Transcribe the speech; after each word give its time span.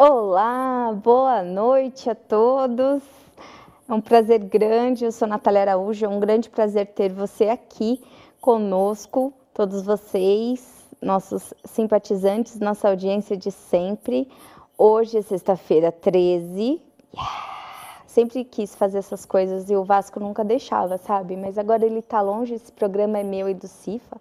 Olá, 0.00 0.92
boa 0.92 1.42
noite 1.42 2.08
a 2.08 2.14
todos. 2.14 3.02
É 3.88 3.92
um 3.92 4.00
prazer 4.00 4.38
grande. 4.44 5.04
Eu 5.04 5.10
sou 5.10 5.26
Natália 5.26 5.62
Araújo. 5.62 6.06
É 6.06 6.08
um 6.08 6.20
grande 6.20 6.48
prazer 6.48 6.86
ter 6.86 7.12
você 7.12 7.48
aqui 7.48 8.00
conosco, 8.40 9.32
todos 9.52 9.82
vocês, 9.82 10.86
nossos 11.02 11.52
simpatizantes, 11.64 12.60
nossa 12.60 12.88
audiência 12.88 13.36
de 13.36 13.50
sempre. 13.50 14.30
Hoje 14.78 15.18
é 15.18 15.22
sexta-feira 15.22 15.90
13. 15.90 16.80
Yeah! 17.12 18.00
Sempre 18.06 18.44
quis 18.44 18.76
fazer 18.76 18.98
essas 18.98 19.26
coisas 19.26 19.68
e 19.68 19.74
o 19.74 19.82
Vasco 19.82 20.20
nunca 20.20 20.44
deixava, 20.44 20.96
sabe? 20.98 21.36
Mas 21.36 21.58
agora 21.58 21.84
ele 21.84 22.02
tá 22.02 22.20
longe, 22.20 22.54
esse 22.54 22.70
programa 22.70 23.18
é 23.18 23.24
meu 23.24 23.48
e 23.48 23.54
do 23.54 23.66
Cifa 23.66 24.16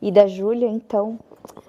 e 0.00 0.10
da 0.10 0.26
Júlia, 0.26 0.68
então 0.68 1.18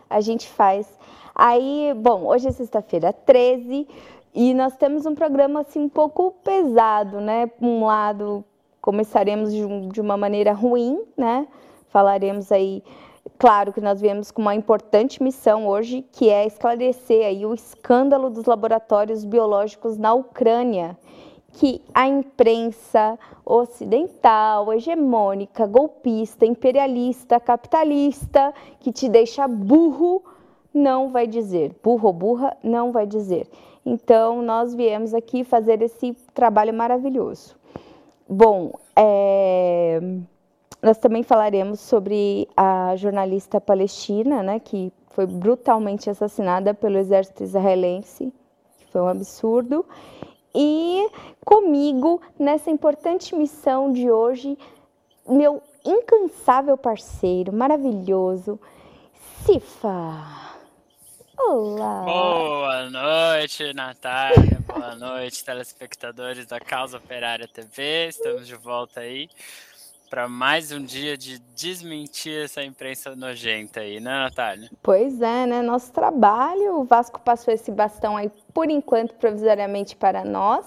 a 0.09 0.21
gente 0.21 0.47
faz. 0.47 0.87
Aí, 1.35 1.93
bom, 1.95 2.25
hoje 2.25 2.47
é 2.47 2.51
sexta-feira 2.51 3.13
13 3.13 3.87
e 4.33 4.53
nós 4.53 4.75
temos 4.75 5.05
um 5.05 5.15
programa 5.15 5.61
assim 5.61 5.81
um 5.81 5.89
pouco 5.89 6.31
pesado, 6.43 7.21
né? 7.21 7.49
Um 7.61 7.85
lado, 7.85 8.43
começaremos 8.81 9.53
de 9.53 10.01
uma 10.01 10.17
maneira 10.17 10.53
ruim, 10.53 11.01
né? 11.15 11.47
Falaremos 11.89 12.51
aí 12.51 12.83
Claro 13.37 13.71
que 13.71 13.79
nós 13.79 14.01
viemos 14.01 14.31
com 14.31 14.41
uma 14.41 14.55
importante 14.55 15.21
missão 15.21 15.67
hoje, 15.67 16.05
que 16.11 16.29
é 16.29 16.45
esclarecer 16.45 17.25
aí 17.25 17.45
o 17.45 17.53
escândalo 17.53 18.29
dos 18.29 18.45
laboratórios 18.45 19.23
biológicos 19.23 19.97
na 19.97 20.13
Ucrânia, 20.13 20.97
que 21.53 21.81
a 21.93 22.07
imprensa 22.07 23.17
ocidental, 23.45 24.71
hegemônica, 24.73 25.65
golpista, 25.67 26.45
imperialista, 26.45 27.39
capitalista, 27.39 28.53
que 28.79 28.91
te 28.91 29.09
deixa 29.09 29.47
burro, 29.47 30.23
não 30.73 31.09
vai 31.09 31.27
dizer. 31.27 31.75
Burro 31.83 32.07
ou 32.07 32.13
burra, 32.13 32.57
não 32.63 32.91
vai 32.91 33.05
dizer. 33.05 33.47
Então, 33.85 34.41
nós 34.41 34.73
viemos 34.75 35.13
aqui 35.13 35.43
fazer 35.43 35.81
esse 35.81 36.13
trabalho 36.33 36.73
maravilhoso. 36.73 37.55
Bom, 38.27 38.71
é 38.95 39.99
nós 40.81 40.97
também 40.97 41.23
falaremos 41.23 41.79
sobre 41.81 42.47
a 42.55 42.95
jornalista 42.95 43.59
palestina, 43.59 44.41
né, 44.41 44.59
que 44.59 44.91
foi 45.09 45.25
brutalmente 45.25 46.09
assassinada 46.09 46.73
pelo 46.73 46.97
exército 46.97 47.43
israelense, 47.43 48.33
que 48.77 48.85
foi 48.91 49.01
um 49.01 49.07
absurdo. 49.07 49.85
E 50.53 51.09
comigo, 51.45 52.21
nessa 52.37 52.71
importante 52.71 53.35
missão 53.35 53.91
de 53.91 54.09
hoje, 54.09 54.57
meu 55.27 55.61
incansável 55.85 56.77
parceiro, 56.77 57.53
maravilhoso, 57.53 58.59
Cifa. 59.45 60.49
Olá! 61.37 62.03
Boa 62.03 62.89
noite, 62.89 63.73
Natália. 63.73 64.59
Boa 64.67 64.95
noite, 64.95 65.43
telespectadores 65.43 66.45
da 66.45 66.59
Causa 66.59 66.97
Operária 66.97 67.47
TV. 67.47 68.07
Estamos 68.09 68.45
de 68.45 68.55
volta 68.55 68.99
aí 68.99 69.29
para 70.09 70.27
mais 70.27 70.71
um 70.71 70.83
dia 70.83 71.15
de 71.15 71.37
desmentir 71.55 72.43
essa 72.43 72.63
imprensa 72.63 73.15
nojenta 73.15 73.81
aí, 73.81 73.99
né, 73.99 74.11
Natália? 74.11 74.69
Pois 74.81 75.21
é, 75.21 75.45
né? 75.45 75.61
Nosso 75.61 75.91
trabalho, 75.91 76.79
o 76.79 76.83
Vasco 76.83 77.21
passou 77.21 77.53
esse 77.53 77.71
bastão 77.71 78.17
aí 78.17 78.31
por 78.53 78.69
enquanto 78.71 79.13
provisoriamente 79.15 79.95
para 79.95 80.25
nós 80.25 80.65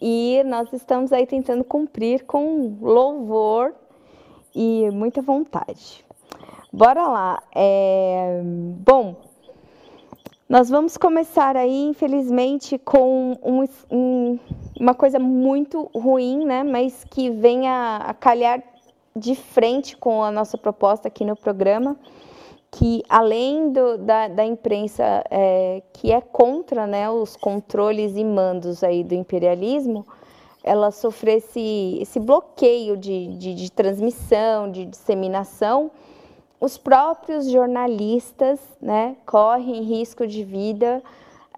e 0.00 0.42
nós 0.44 0.70
estamos 0.72 1.12
aí 1.12 1.26
tentando 1.26 1.64
cumprir 1.64 2.24
com 2.24 2.76
louvor 2.80 3.74
e 4.54 4.90
muita 4.90 5.22
vontade. 5.22 6.04
Bora 6.70 7.06
lá. 7.08 7.42
É... 7.54 8.42
Bom, 8.44 9.16
nós 10.48 10.68
vamos 10.68 10.96
começar 10.96 11.56
aí, 11.56 11.84
infelizmente, 11.84 12.78
com 12.78 13.38
um, 13.42 13.64
um 13.90 14.38
uma 14.80 14.94
coisa 14.94 15.18
muito 15.18 15.90
ruim, 15.94 16.44
né? 16.44 16.62
Mas 16.62 17.04
que 17.10 17.30
venha 17.30 17.96
a 17.96 18.14
calhar 18.14 18.62
de 19.14 19.34
frente 19.34 19.96
com 19.96 20.22
a 20.22 20.30
nossa 20.30 20.56
proposta 20.56 21.08
aqui 21.08 21.24
no 21.24 21.34
programa, 21.34 21.96
que 22.70 23.02
além 23.08 23.72
do, 23.72 23.98
da, 23.98 24.28
da 24.28 24.44
imprensa 24.44 25.24
é, 25.30 25.82
que 25.92 26.12
é 26.12 26.20
contra 26.20 26.86
né, 26.86 27.10
os 27.10 27.36
controles 27.36 28.16
e 28.16 28.24
mandos 28.24 28.84
aí 28.84 29.02
do 29.02 29.14
imperialismo, 29.14 30.06
ela 30.62 30.90
sofresse 30.90 31.98
esse 32.00 32.20
bloqueio 32.20 32.96
de, 32.96 33.28
de, 33.38 33.54
de 33.54 33.72
transmissão, 33.72 34.70
de 34.70 34.84
disseminação, 34.84 35.90
os 36.60 36.76
próprios 36.76 37.48
jornalistas 37.48 38.60
né, 38.80 39.16
correm 39.24 39.82
risco 39.82 40.26
de 40.26 40.44
vida 40.44 41.02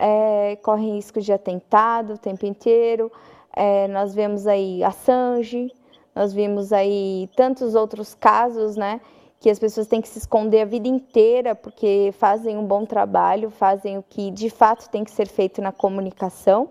é, 0.01 0.57
correm 0.57 0.95
risco 0.95 1.21
de 1.21 1.31
atentado 1.31 2.15
o 2.15 2.19
tempo 2.19 2.47
inteiro. 2.47 3.13
É, 3.55 3.87
nós 3.89 4.15
vemos 4.15 4.47
aí 4.47 4.83
Assange, 4.83 5.71
nós 6.15 6.33
vimos 6.33 6.73
aí 6.73 7.29
tantos 7.37 7.75
outros 7.75 8.15
casos, 8.15 8.77
né? 8.77 9.01
Que 9.39 9.51
as 9.51 9.59
pessoas 9.59 9.87
têm 9.87 10.01
que 10.01 10.09
se 10.09 10.19
esconder 10.19 10.63
a 10.63 10.65
vida 10.65 10.89
inteira 10.89 11.55
porque 11.55 12.13
fazem 12.19 12.57
um 12.57 12.65
bom 12.65 12.87
trabalho, 12.87 13.51
fazem 13.51 13.99
o 13.99 14.03
que 14.03 14.31
de 14.31 14.49
fato 14.49 14.89
tem 14.89 15.05
que 15.05 15.11
ser 15.11 15.29
feito 15.29 15.61
na 15.61 15.71
comunicação. 15.71 16.71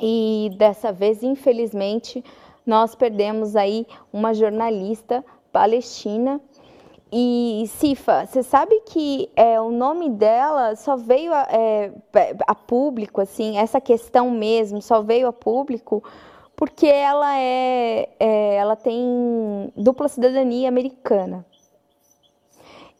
E 0.00 0.50
dessa 0.56 0.92
vez, 0.92 1.22
infelizmente, 1.22 2.22
nós 2.66 2.94
perdemos 2.94 3.56
aí 3.56 3.86
uma 4.12 4.34
jornalista 4.34 5.24
palestina 5.50 6.40
e 7.10 7.64
Cifa, 7.68 8.26
você 8.26 8.42
sabe 8.42 8.80
que 8.86 9.30
é, 9.34 9.60
o 9.60 9.70
nome 9.70 10.10
dela 10.10 10.76
só 10.76 10.96
veio 10.96 11.32
a, 11.32 11.46
é, 11.50 11.92
a, 12.46 12.54
público, 12.54 13.20
assim, 13.20 13.56
essa 13.56 13.80
questão 13.80 14.30
mesmo 14.30 14.82
só 14.82 15.00
veio 15.00 15.26
a 15.28 15.32
público 15.32 16.02
porque 16.54 16.86
ela 16.86 17.38
é, 17.38 18.08
é 18.18 18.56
ela 18.56 18.76
tem 18.76 19.72
dupla 19.76 20.08
cidadania 20.08 20.68
americana. 20.68 21.46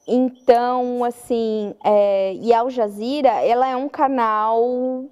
Então, 0.06 1.04
assim, 1.04 1.74
é, 1.84 2.32
e 2.34 2.54
Al 2.54 2.70
Jazeera, 2.70 3.42
ela 3.42 3.68
é 3.68 3.76
um 3.76 3.90
canal 3.90 5.04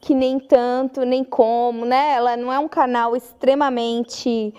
que 0.00 0.14
nem 0.14 0.38
tanto, 0.38 1.04
nem 1.04 1.24
como, 1.24 1.84
né? 1.84 2.12
Ela 2.12 2.36
não 2.36 2.52
é 2.52 2.58
um 2.58 2.68
canal 2.68 3.16
extremamente 3.16 4.54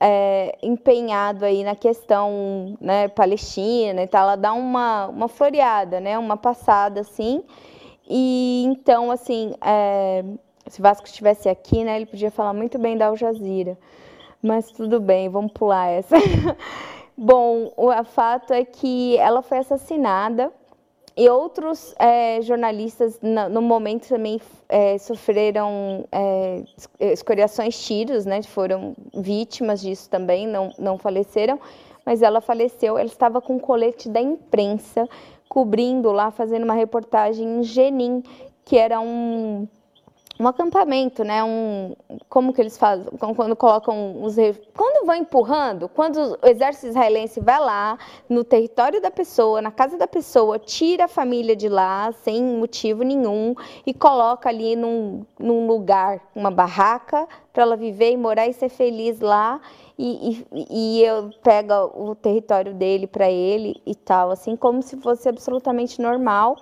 é, 0.00 0.56
empenhado 0.62 1.44
aí 1.44 1.64
na 1.64 1.74
questão 1.74 2.76
né, 2.80 3.08
palestina 3.08 4.02
e 4.02 4.06
tal, 4.06 4.22
ela 4.22 4.36
dá 4.36 4.52
uma, 4.52 5.06
uma 5.06 5.28
floreada, 5.28 6.00
né, 6.00 6.18
uma 6.18 6.36
passada 6.36 7.00
assim. 7.00 7.42
E 8.08 8.64
então, 8.66 9.10
assim, 9.10 9.54
é, 9.60 10.24
se 10.66 10.80
Vasco 10.80 11.06
estivesse 11.06 11.48
aqui, 11.48 11.82
né, 11.84 11.96
ele 11.96 12.06
podia 12.06 12.30
falar 12.30 12.52
muito 12.52 12.78
bem 12.78 12.96
da 12.96 13.06
Al 13.06 13.16
Jazeera. 13.16 13.76
Mas 14.42 14.70
tudo 14.70 15.00
bem, 15.00 15.28
vamos 15.28 15.52
pular 15.52 15.88
essa. 15.88 16.16
Bom, 17.16 17.72
o 17.76 17.90
fato 18.04 18.52
é 18.52 18.64
que 18.64 19.16
ela 19.16 19.40
foi 19.40 19.58
assassinada 19.58 20.52
e 21.16 21.30
outros 21.30 21.94
é, 21.98 22.42
jornalistas, 22.42 23.18
no, 23.22 23.48
no, 23.48 23.62
momento, 23.62 24.06
também 24.06 24.38
é, 24.68 24.98
sofreram 24.98 26.06
é, 26.12 26.62
escoriações, 27.00 27.82
tiros, 27.82 28.26
né? 28.26 28.42
Foram 28.42 28.94
vítimas 29.14 29.80
disso 29.80 30.10
também, 30.10 30.46
não, 30.46 30.70
não 30.78 30.98
faleceram. 30.98 31.58
Mas 32.04 32.20
ela 32.20 32.42
faleceu, 32.42 32.98
ela 32.98 33.08
estava 33.08 33.40
com 33.40 33.54
um 33.54 33.58
colete 33.58 34.10
da 34.10 34.20
imprensa, 34.20 35.08
cobrindo 35.48 36.12
lá, 36.12 36.30
fazendo 36.30 36.64
uma 36.64 36.74
reportagem 36.74 37.60
em 37.60 37.62
Jenin, 37.62 38.22
que 38.62 38.76
era 38.76 39.00
um 39.00 39.66
um 40.38 40.46
acampamento, 40.46 41.24
né? 41.24 41.42
Um, 41.42 41.94
como 42.28 42.52
que 42.52 42.60
eles 42.60 42.76
fazem? 42.76 43.06
Quando 43.18 43.56
colocam 43.56 44.22
os. 44.22 44.36
Quando 44.76 45.06
vão 45.06 45.14
empurrando, 45.14 45.88
quando 45.88 46.38
o 46.42 46.46
exército 46.46 46.88
israelense 46.88 47.40
vai 47.40 47.58
lá 47.58 47.98
no 48.28 48.44
território 48.44 49.00
da 49.00 49.10
pessoa, 49.10 49.62
na 49.62 49.70
casa 49.70 49.96
da 49.96 50.06
pessoa, 50.06 50.58
tira 50.58 51.04
a 51.04 51.08
família 51.08 51.56
de 51.56 51.68
lá 51.68 52.12
sem 52.22 52.42
motivo 52.42 53.02
nenhum 53.02 53.54
e 53.86 53.94
coloca 53.94 54.48
ali 54.48 54.76
num, 54.76 55.24
num 55.38 55.66
lugar, 55.66 56.20
uma 56.34 56.50
barraca, 56.50 57.26
para 57.52 57.62
ela 57.62 57.76
viver 57.76 58.12
e 58.12 58.16
morar 58.16 58.46
e 58.46 58.52
ser 58.52 58.68
feliz 58.68 59.20
lá. 59.20 59.60
E, 59.98 60.44
e, 60.52 60.66
e 60.98 61.02
eu 61.02 61.30
pego 61.42 61.72
o 61.94 62.14
território 62.14 62.74
dele 62.74 63.06
para 63.06 63.30
ele 63.30 63.80
e 63.86 63.94
tal, 63.94 64.30
assim, 64.30 64.54
como 64.54 64.82
se 64.82 64.98
fosse 64.98 65.26
absolutamente 65.26 66.02
normal. 66.02 66.56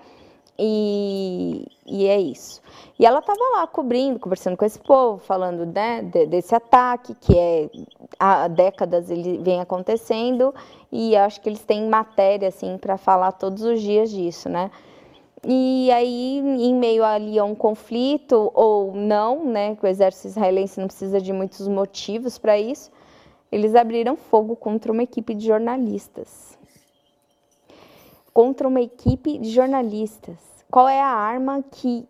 E, 0.59 1.67
e 1.85 2.07
é 2.07 2.21
isso. 2.21 2.63
E 2.99 3.05
ela 3.05 3.19
estava 3.19 3.41
lá 3.57 3.67
cobrindo, 3.67 4.21
conversando 4.21 4.57
com 4.57 4.65
esse 4.65 4.79
povo, 4.79 5.19
falando 5.19 5.67
né, 5.67 6.03
desse 6.03 6.55
ataque 6.55 7.15
que 7.15 7.37
é 7.37 7.69
há 8.19 8.47
décadas 8.47 9.11
ele 9.11 9.39
vem 9.39 9.61
acontecendo 9.61 10.55
e 10.93 11.17
acho 11.17 11.41
que 11.41 11.49
eles 11.49 11.65
têm 11.65 11.89
matéria 11.89 12.49
assim 12.49 12.79
para 12.79 12.97
falar 12.97 13.33
todos 13.33 13.63
os 13.65 13.81
dias 13.81 14.11
disso, 14.11 14.49
né? 14.49 14.71
E 15.47 15.91
aí, 15.91 16.39
em 16.39 16.75
meio 16.75 17.05
ali 17.05 17.39
a 17.39 17.45
um 17.45 17.55
conflito 17.55 18.51
ou 18.55 18.95
não, 18.95 19.45
né, 19.45 19.77
que 19.77 19.85
o 19.85 19.87
exército 19.87 20.29
israelense 20.29 20.81
não 20.81 20.87
precisa 20.87 21.21
de 21.21 21.35
muitos 21.35 21.69
motivos 21.69 22.39
para 22.39 22.59
isso, 22.59 22.91
eles 23.53 23.75
abriram 23.75 24.17
fogo 24.17 24.57
contra 24.57 24.91
uma 24.91 25.03
equipe 25.03 25.35
de 25.35 25.47
jornalistas. 25.47 26.59
Contra 28.35 28.69
uma 28.69 28.83
equipe 28.83 29.39
de 29.39 29.51
jornalistas. 29.51 30.37
Qual 30.71 30.87
é 30.87 31.01
a 31.01 31.07
arma 31.07 31.65
que 31.71 32.07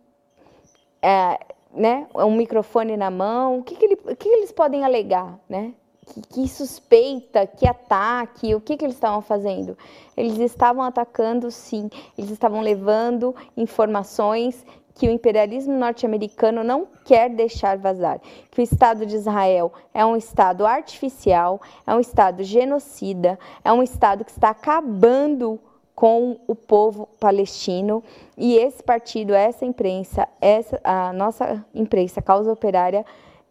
é, 1.02 1.38
né, 1.74 2.06
um 2.14 2.34
microfone 2.34 2.96
na 2.96 3.10
mão, 3.10 3.58
o 3.58 3.62
que, 3.62 3.76
que, 3.76 3.84
ele, 3.84 3.94
o 3.94 4.16
que, 4.16 4.28
eles 4.28 4.50
podem 4.50 4.84
alegar, 4.84 5.38
né? 5.48 5.74
Que, 6.06 6.20
que, 6.22 6.48
suspeita, 6.48 7.46
que 7.46 7.66
ataque, 7.66 8.54
o 8.54 8.60
que, 8.60 8.76
que 8.76 8.84
eles 8.84 8.94
estavam 8.94 9.20
fazendo? 9.20 9.76
Eles 10.16 10.38
estavam 10.38 10.82
atacando, 10.82 11.50
sim, 11.50 11.90
eles 12.16 12.30
estavam 12.30 12.60
levando 12.60 13.34
informações 13.56 14.64
que 14.94 15.08
o 15.08 15.10
imperialismo 15.10 15.76
norte-americano 15.76 16.62
não 16.62 16.86
quer 17.04 17.28
deixar 17.28 17.76
vazar, 17.76 18.20
que 18.50 18.60
o 18.60 18.62
Estado 18.62 19.04
de 19.04 19.16
Israel 19.16 19.72
é 19.92 20.06
um 20.06 20.16
Estado 20.16 20.64
artificial, 20.64 21.60
é 21.86 21.94
um 21.94 22.00
Estado 22.00 22.44
genocida, 22.44 23.38
é 23.64 23.72
um 23.72 23.82
Estado 23.82 24.24
que 24.24 24.30
está 24.30 24.50
acabando 24.50 25.58
com 25.94 26.38
o 26.46 26.54
povo 26.54 27.08
palestino 27.20 28.02
e 28.36 28.56
esse 28.56 28.82
partido, 28.82 29.32
essa 29.32 29.64
imprensa, 29.64 30.28
essa 30.40 30.80
a 30.82 31.12
nossa 31.12 31.64
imprensa, 31.74 32.20
Causa 32.20 32.52
Operária, 32.52 33.04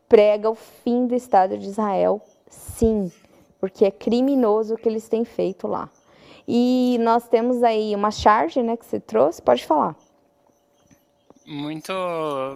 prega 0.09 0.49
o 0.49 0.55
fim 0.55 1.07
do 1.07 1.15
Estado 1.15 1.57
de 1.57 1.67
Israel, 1.67 2.21
sim, 2.47 3.11
porque 3.59 3.85
é 3.85 3.91
criminoso 3.91 4.73
o 4.73 4.77
que 4.77 4.89
eles 4.89 5.07
têm 5.07 5.23
feito 5.23 5.67
lá. 5.67 5.89
E 6.47 6.97
nós 6.99 7.27
temos 7.27 7.63
aí 7.63 7.95
uma 7.95 8.11
charge, 8.11 8.61
né, 8.61 8.75
que 8.75 8.85
você 8.85 8.99
trouxe, 8.99 9.41
pode 9.41 9.65
falar. 9.65 9.95
Muito 11.45 11.93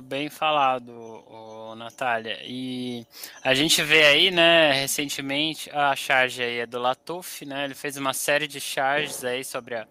bem 0.04 0.30
falado, 0.30 1.76
Natália. 1.76 2.40
E 2.44 3.06
a 3.44 3.54
gente 3.54 3.84
vê 3.84 4.06
aí, 4.06 4.32
né, 4.32 4.72
recentemente, 4.72 5.70
a 5.72 5.94
charge 5.94 6.42
aí 6.42 6.60
é 6.60 6.66
do 6.66 6.80
Latuf, 6.80 7.46
né? 7.46 7.66
Ele 7.66 7.76
fez 7.76 7.98
uma 7.98 8.14
série 8.14 8.48
de 8.48 8.62
charges 8.62 9.26
aí 9.26 9.44
sobre 9.44 9.76
a. 9.76 9.88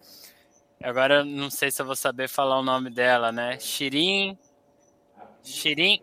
Agora 0.83 1.23
não 1.23 1.49
sei 1.49 1.69
se 1.69 1.79
eu 1.81 1.85
vou 1.85 1.95
saber 1.95 2.27
falar 2.27 2.59
o 2.59 2.63
nome 2.63 2.89
dela, 2.89 3.31
né? 3.31 3.59
Shirin. 3.59 4.35
Shirin 5.43 6.01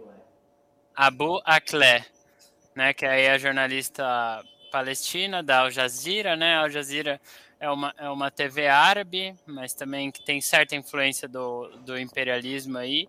Abu 0.95 1.41
Akleh, 1.45 2.05
né? 2.77 2.95
Que 2.95 3.07
aí 3.07 3.23
é 3.23 3.33
a 3.33 3.39
jornalista 3.39 4.05
palestina 4.71 5.43
da 5.43 5.61
Al 5.61 5.71
Jazeera, 5.71 6.37
né? 6.37 6.57
Al 6.57 6.71
Jazeera 6.71 7.21
é 7.65 7.71
uma, 7.71 7.95
é 7.97 8.11
uma 8.11 8.31
TV 8.31 8.69
árabe, 8.69 9.35
mas 9.47 9.73
também 9.73 10.11
que 10.11 10.23
tem 10.23 10.41
certa 10.41 10.77
influência 10.77 11.27
do, 11.27 11.69
do 11.79 11.99
imperialismo 11.99 12.77
aí. 12.77 13.09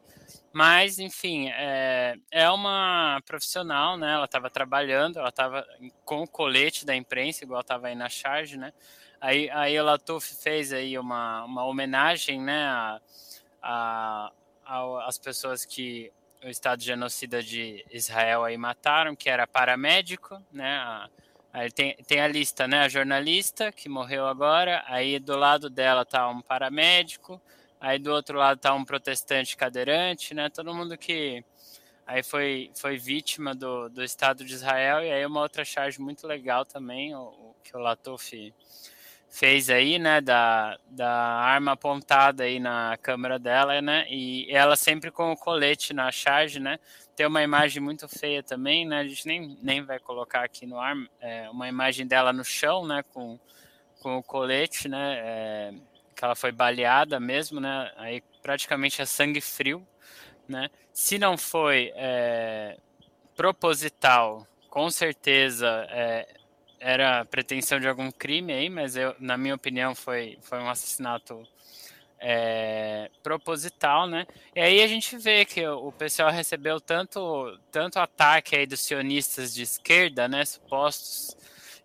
Mas, 0.53 0.97
enfim, 0.97 1.49
é, 1.49 2.15
é 2.31 2.49
uma 2.49 3.21
profissional, 3.25 3.97
né? 3.97 4.13
Ela 4.13 4.23
estava 4.23 4.49
trabalhando, 4.49 5.19
ela 5.19 5.27
estava 5.27 5.67
com 6.05 6.23
o 6.23 6.27
colete 6.27 6.85
da 6.85 6.95
imprensa, 6.95 7.43
igual 7.43 7.59
estava 7.59 7.87
aí 7.87 7.95
na 7.95 8.07
charge, 8.07 8.57
né? 8.57 8.71
Aí, 9.19 9.49
aí 9.49 9.77
a 9.77 9.83
Latuf 9.83 10.35
fez 10.41 10.71
aí 10.71 10.97
uma, 10.97 11.43
uma 11.43 11.65
homenagem, 11.65 12.39
né? 12.41 12.63
A, 12.65 13.01
a, 13.61 14.31
a, 14.65 15.07
as 15.07 15.17
pessoas 15.17 15.65
que 15.65 16.09
o 16.41 16.47
Estado 16.47 16.81
genocida 16.81 17.43
de 17.43 17.85
Israel 17.91 18.45
aí 18.45 18.57
mataram, 18.57 19.17
que 19.17 19.29
era 19.29 19.45
paramédico, 19.45 20.41
né? 20.53 20.77
A, 20.77 21.09
Aí 21.55 21.71
tem, 21.71 21.95
tem 22.05 22.19
a 22.19 22.27
lista, 22.27 22.67
né? 22.67 22.79
A 22.79 22.89
jornalista 22.89 23.71
que 23.71 23.87
morreu 23.87 24.27
agora, 24.27 24.83
aí 24.87 25.17
do 25.19 25.37
lado 25.37 25.69
dela 25.69 26.03
tá 26.03 26.27
um 26.27 26.41
paramédico, 26.41 27.41
aí 27.79 27.97
do 27.97 28.11
outro 28.11 28.37
lado 28.37 28.59
tá 28.59 28.73
um 28.73 28.83
protestante 28.83 29.55
cadeirante, 29.55 30.33
né? 30.33 30.49
Todo 30.49 30.75
mundo 30.75 30.97
que 30.97 31.45
aí 32.05 32.21
foi, 32.21 32.71
foi 32.75 32.97
vítima 32.97 33.55
do, 33.55 33.87
do 33.87 34.03
Estado 34.03 34.43
de 34.43 34.53
Israel, 34.53 35.01
e 35.01 35.09
aí 35.09 35.25
uma 35.25 35.39
outra 35.39 35.63
charge 35.63 35.97
muito 35.97 36.27
legal 36.27 36.65
também, 36.65 37.15
o, 37.15 37.21
o 37.21 37.55
que 37.63 37.77
o 37.77 37.79
fez 39.37 39.69
aí, 39.69 39.99
né, 39.99 40.21
da, 40.21 40.77
da 40.89 41.11
arma 41.11 41.73
apontada 41.73 42.43
aí 42.43 42.59
na 42.59 42.97
câmera 43.01 43.37
dela, 43.37 43.81
né, 43.81 44.05
e 44.09 44.47
ela 44.49 44.75
sempre 44.75 45.11
com 45.11 45.31
o 45.31 45.37
colete 45.37 45.93
na 45.93 46.11
charge, 46.11 46.59
né, 46.59 46.79
tem 47.15 47.25
uma 47.25 47.41
imagem 47.41 47.81
muito 47.81 48.07
feia 48.09 48.43
também, 48.43 48.85
né? 48.85 48.99
A 48.99 49.07
gente 49.07 49.25
nem, 49.25 49.57
nem 49.61 49.81
vai 49.81 49.99
colocar 49.99 50.43
aqui 50.43 50.65
no 50.65 50.77
ar, 50.79 50.95
é, 51.21 51.49
uma 51.49 51.67
imagem 51.67 52.05
dela 52.05 52.33
no 52.33 52.43
chão, 52.43 52.85
né? 52.85 53.03
Com, 53.13 53.39
com 54.01 54.17
o 54.17 54.23
colete, 54.23 54.89
né? 54.89 55.15
É, 55.19 55.73
que 56.13 56.23
ela 56.23 56.35
foi 56.35 56.51
baleada 56.51 57.19
mesmo, 57.19 57.61
né? 57.61 57.91
Aí 57.95 58.21
praticamente 58.41 59.01
é 59.01 59.05
sangue 59.05 59.39
frio, 59.39 59.87
né? 60.47 60.69
Se 60.91 61.17
não 61.17 61.37
foi 61.37 61.93
é, 61.95 62.77
proposital, 63.35 64.45
com 64.69 64.89
certeza 64.89 65.87
é, 65.89 66.27
era 66.85 67.25
pretensão 67.25 67.79
de 67.79 67.87
algum 67.87 68.11
crime 68.11 68.53
aí, 68.53 68.69
mas 68.69 68.95
eu, 68.95 69.15
na 69.19 69.35
minha 69.35 69.55
opinião 69.55 69.95
foi, 69.95 70.37
foi 70.43 70.59
um 70.59 70.69
assassinato 70.69 71.41
é, 72.19 73.09
proposital, 73.23 74.07
né? 74.07 74.27
E 74.55 74.59
aí 74.61 74.83
a 74.83 74.87
gente 74.87 75.17
vê 75.17 75.45
que 75.45 75.67
o 75.67 75.91
pessoal 75.91 76.29
recebeu 76.29 76.79
tanto, 76.79 77.59
tanto 77.71 77.97
ataque 77.97 78.55
aí 78.55 78.67
dos 78.67 78.81
sionistas 78.81 79.51
de 79.51 79.63
esquerda, 79.63 80.27
né? 80.27 80.45
Supostos 80.45 81.35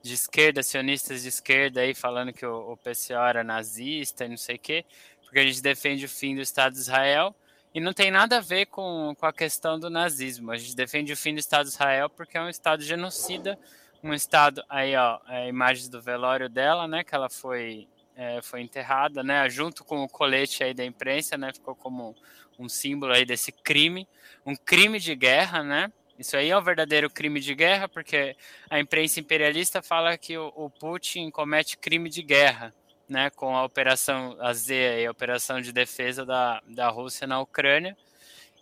de 0.02 0.12
esquerda, 0.12 0.62
sionistas 0.62 1.22
de 1.22 1.28
esquerda 1.28 1.80
aí 1.80 1.94
falando 1.94 2.30
que 2.30 2.44
o, 2.44 2.72
o 2.72 2.76
pessoal 2.76 3.26
era 3.26 3.42
nazista 3.42 4.26
e 4.26 4.28
não 4.28 4.36
sei 4.36 4.56
o 4.56 4.58
quê, 4.58 4.84
porque 5.22 5.38
a 5.38 5.46
gente 5.46 5.62
defende 5.62 6.04
o 6.04 6.10
fim 6.10 6.34
do 6.34 6.42
Estado 6.42 6.74
de 6.74 6.78
Israel 6.78 7.34
e 7.74 7.80
não 7.80 7.94
tem 7.94 8.10
nada 8.10 8.36
a 8.36 8.40
ver 8.40 8.66
com, 8.66 9.14
com 9.18 9.24
a 9.24 9.32
questão 9.32 9.80
do 9.80 9.88
nazismo. 9.88 10.52
A 10.52 10.58
gente 10.58 10.76
defende 10.76 11.10
o 11.10 11.16
fim 11.16 11.32
do 11.32 11.40
Estado 11.40 11.64
de 11.64 11.72
Israel 11.72 12.10
porque 12.10 12.36
é 12.36 12.42
um 12.42 12.50
Estado 12.50 12.82
genocida, 12.82 13.58
um 14.02 14.14
Estado, 14.14 14.62
aí 14.68 14.96
ó, 14.96 15.18
é, 15.28 15.48
imagens 15.48 15.88
do 15.88 16.00
velório 16.00 16.48
dela, 16.48 16.88
né, 16.88 17.04
que 17.04 17.14
ela 17.14 17.28
foi 17.28 17.88
é, 18.16 18.42
foi 18.42 18.60
enterrada, 18.60 19.22
né, 19.22 19.48
junto 19.48 19.82
com 19.84 20.02
o 20.02 20.08
colete 20.08 20.62
aí 20.62 20.74
da 20.74 20.84
imprensa, 20.84 21.38
né, 21.38 21.52
ficou 21.52 21.74
como 21.74 22.14
um 22.58 22.68
símbolo 22.68 23.12
aí 23.12 23.24
desse 23.24 23.50
crime, 23.50 24.06
um 24.44 24.54
crime 24.54 24.98
de 24.98 25.14
guerra, 25.14 25.62
né, 25.62 25.90
isso 26.18 26.36
aí 26.36 26.50
é 26.50 26.58
um 26.58 26.62
verdadeiro 26.62 27.08
crime 27.08 27.40
de 27.40 27.54
guerra, 27.54 27.88
porque 27.88 28.36
a 28.68 28.78
imprensa 28.78 29.20
imperialista 29.20 29.80
fala 29.80 30.18
que 30.18 30.36
o, 30.36 30.52
o 30.54 30.68
Putin 30.68 31.30
comete 31.30 31.78
crime 31.78 32.10
de 32.10 32.22
guerra, 32.22 32.74
né, 33.08 33.30
com 33.30 33.56
a 33.56 33.64
operação 33.64 34.36
AZ, 34.38 34.68
a 35.06 35.10
operação 35.10 35.60
de 35.60 35.72
defesa 35.72 36.24
da, 36.26 36.62
da 36.66 36.90
Rússia 36.90 37.26
na 37.26 37.40
Ucrânia, 37.40 37.96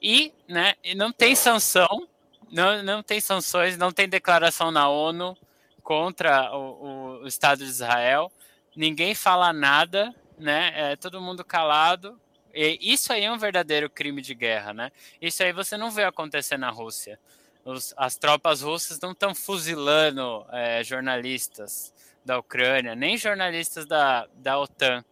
e, 0.00 0.32
né, 0.46 0.74
e 0.84 0.94
não 0.94 1.10
tem 1.10 1.34
sanção, 1.34 2.08
não, 2.50 2.82
não 2.82 3.02
tem 3.02 3.20
sanções, 3.20 3.76
não 3.76 3.92
tem 3.92 4.08
declaração 4.08 4.70
na 4.70 4.88
ONU 4.88 5.36
contra 5.82 6.54
o, 6.54 7.22
o, 7.22 7.26
Estado 7.26 7.64
de 7.64 7.70
Israel, 7.70 8.30
ninguém 8.76 9.14
fala 9.14 9.52
nada, 9.52 10.14
né? 10.38 10.72
É 10.92 10.96
todo 10.96 11.20
mundo 11.20 11.44
calado. 11.44 12.20
E 12.52 12.78
isso 12.80 13.12
aí 13.12 13.24
é 13.24 13.32
um 13.32 13.38
verdadeiro 13.38 13.88
crime 13.88 14.20
de 14.20 14.34
guerra, 14.34 14.74
né? 14.74 14.92
Isso 15.20 15.42
aí 15.42 15.52
você 15.52 15.76
não 15.76 15.90
vê 15.90 16.04
acontecer 16.04 16.58
na 16.58 16.70
Rússia. 16.70 17.18
Os, 17.64 17.94
as 17.96 18.16
tropas 18.16 18.62
russas 18.62 19.00
não 19.00 19.12
estão 19.12 19.34
fuzilando 19.34 20.44
é, 20.50 20.82
jornalistas 20.84 21.92
da 22.24 22.38
Ucrânia, 22.38 22.94
nem 22.94 23.16
jornalistas 23.16 23.86
da, 23.86 24.26
da 24.34 24.58
OTAN, 24.58 25.04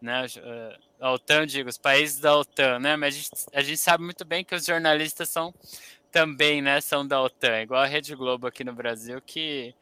né? 0.00 0.26
É, 0.36 0.78
a 1.00 1.12
OTAN, 1.12 1.46
digo, 1.46 1.68
os 1.68 1.78
países 1.78 2.20
da 2.20 2.36
OTAN, 2.36 2.78
né? 2.78 2.96
Mas 2.96 3.14
a 3.14 3.18
gente, 3.18 3.30
a 3.54 3.62
gente 3.62 3.78
sabe 3.78 4.04
muito 4.04 4.24
bem 4.24 4.44
que 4.44 4.54
os 4.54 4.64
jornalistas 4.64 5.28
são 5.28 5.52
também, 6.10 6.60
né? 6.60 6.80
São 6.80 7.06
da 7.06 7.22
OTAN, 7.22 7.62
igual 7.62 7.82
a 7.82 7.86
Rede 7.86 8.14
Globo 8.14 8.46
aqui 8.46 8.64
no 8.64 8.72
Brasil, 8.72 9.20
que 9.24 9.74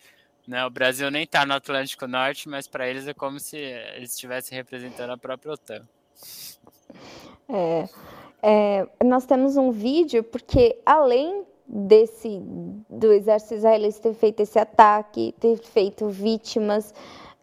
né? 0.49 0.65
O 0.65 0.71
Brasil 0.71 1.11
nem 1.11 1.25
está 1.25 1.45
no 1.45 1.53
Atlântico 1.53 2.07
Norte, 2.07 2.49
mas 2.49 2.67
para 2.67 2.89
eles 2.89 3.07
é 3.07 3.13
como 3.13 3.39
se 3.39 3.59
eles 3.59 4.13
estivessem 4.13 4.57
representando 4.57 5.11
a 5.11 5.19
própria 5.19 5.53
OTAN. 5.53 5.83
É, 7.47 7.89
é, 8.43 8.89
nós 9.05 9.27
temos 9.27 9.59
um 9.59 9.71
vídeo 9.71 10.25
porque 10.25 10.79
além 10.87 11.45
desse 11.67 12.41
do 12.89 13.13
exército 13.13 13.55
israelense 13.57 14.01
ter 14.01 14.15
feito 14.15 14.41
esse 14.41 14.59
ataque, 14.59 15.35
ter 15.39 15.59
feito 15.59 16.09
vítimas, 16.09 16.95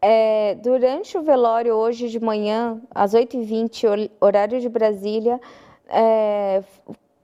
é, 0.02 0.56
durante 0.56 1.16
o 1.16 1.22
velório 1.22 1.76
hoje 1.76 2.10
de 2.10 2.20
manhã, 2.20 2.82
às 2.90 3.14
8h20, 3.14 4.10
horário 4.20 4.60
de 4.60 4.68
Brasília, 4.68 5.40
é, 5.88 6.64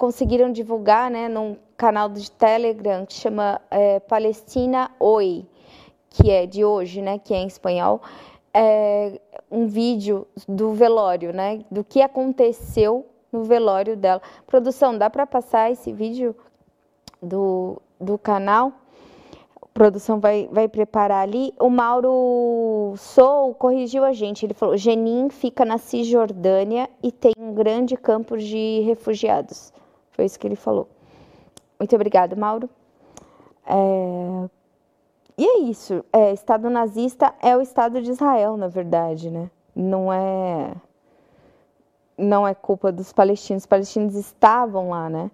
conseguiram 0.02 0.52
divulgar 0.52 1.12
né, 1.12 1.30
num 1.30 1.56
canal 1.78 2.10
de 2.10 2.32
Telegram 2.32 3.06
que 3.06 3.14
chama 3.14 3.62
é, 3.70 4.00
Palestina 4.00 4.90
Oi 5.00 5.46
que 6.10 6.32
é 6.32 6.48
de 6.48 6.66
hoje, 6.66 7.04
né, 7.04 7.20
que 7.20 7.36
é 7.36 7.38
em 7.38 7.46
espanhol, 7.46 8.02
é 8.52 9.22
um 9.50 9.68
vídeo 9.68 10.28
do 10.48 10.74
velório, 10.74 11.32
né, 11.32 11.64
do 11.70 11.84
que 11.84 12.02
aconteceu 12.02 13.06
no 13.32 13.44
velório 13.44 13.96
dela. 13.96 14.20
Produção, 14.48 14.98
dá 14.98 15.08
para 15.08 15.28
passar 15.28 15.72
esse 15.72 15.94
vídeo 15.94 16.36
do, 17.22 17.80
do 18.00 18.18
canal? 18.18 18.74
Produção 19.72 20.20
vai, 20.20 20.50
vai 20.52 20.68
preparar 20.68 21.22
ali. 21.22 21.54
O 21.60 21.70
Mauro 21.70 22.96
Sou 22.98 23.54
corrigiu 23.54 24.04
a 24.04 24.12
gente. 24.12 24.46
Ele 24.46 24.54
falou: 24.54 24.76
Genin 24.76 25.30
fica 25.30 25.64
na 25.64 25.78
Cisjordânia 25.78 26.90
e 27.02 27.10
tem 27.10 27.32
um 27.38 27.54
grande 27.54 27.96
campo 27.96 28.38
de 28.38 28.82
refugiados. 28.82 29.72
Foi 30.22 30.28
isso 30.28 30.40
que 30.40 30.46
ele 30.46 30.56
falou. 30.56 30.88
Muito 31.80 31.96
obrigada, 31.96 32.36
Mauro. 32.36 32.70
É, 33.66 34.50
e 35.36 35.44
é 35.44 35.60
isso. 35.62 36.06
É, 36.14 36.32
Estado 36.32 36.70
nazista 36.70 37.34
é 37.42 37.58
o 37.58 37.62
Estado 37.62 38.00
de 38.04 38.12
Israel, 38.12 38.56
na 38.56 38.68
verdade, 38.68 39.32
né? 39.32 39.50
Não 39.76 40.14
é. 40.14 40.76
não 42.16 42.48
é 42.48 42.54
culpa 42.54 42.92
dos 42.92 43.12
palestinos, 43.12 43.64
os 43.64 43.66
palestinos 43.66 44.14
estavam 44.14 44.92
lá, 44.92 45.10
né? 45.10 45.32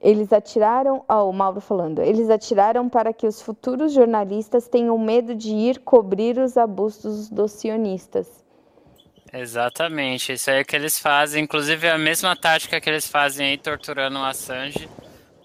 Eles 0.00 0.32
atiraram, 0.32 1.04
ó, 1.06 1.28
o 1.28 1.32
Mauro 1.34 1.60
falando, 1.60 2.00
eles 2.00 2.30
atiraram 2.30 2.88
para 2.88 3.12
que 3.12 3.26
os 3.26 3.42
futuros 3.42 3.92
jornalistas 3.92 4.66
tenham 4.68 4.96
medo 4.96 5.34
de 5.34 5.54
ir 5.54 5.80
cobrir 5.80 6.38
os 6.38 6.56
abusos 6.56 7.28
dos 7.28 7.52
sionistas. 7.52 8.42
Exatamente, 9.32 10.32
isso 10.32 10.50
aí 10.50 10.64
que 10.64 10.74
eles 10.74 10.98
fazem, 10.98 11.44
inclusive 11.44 11.88
a 11.88 11.96
mesma 11.96 12.34
tática 12.34 12.80
que 12.80 12.90
eles 12.90 13.06
fazem 13.06 13.50
aí 13.50 13.58
torturando 13.58 14.18
o 14.18 14.24
Assange, 14.24 14.88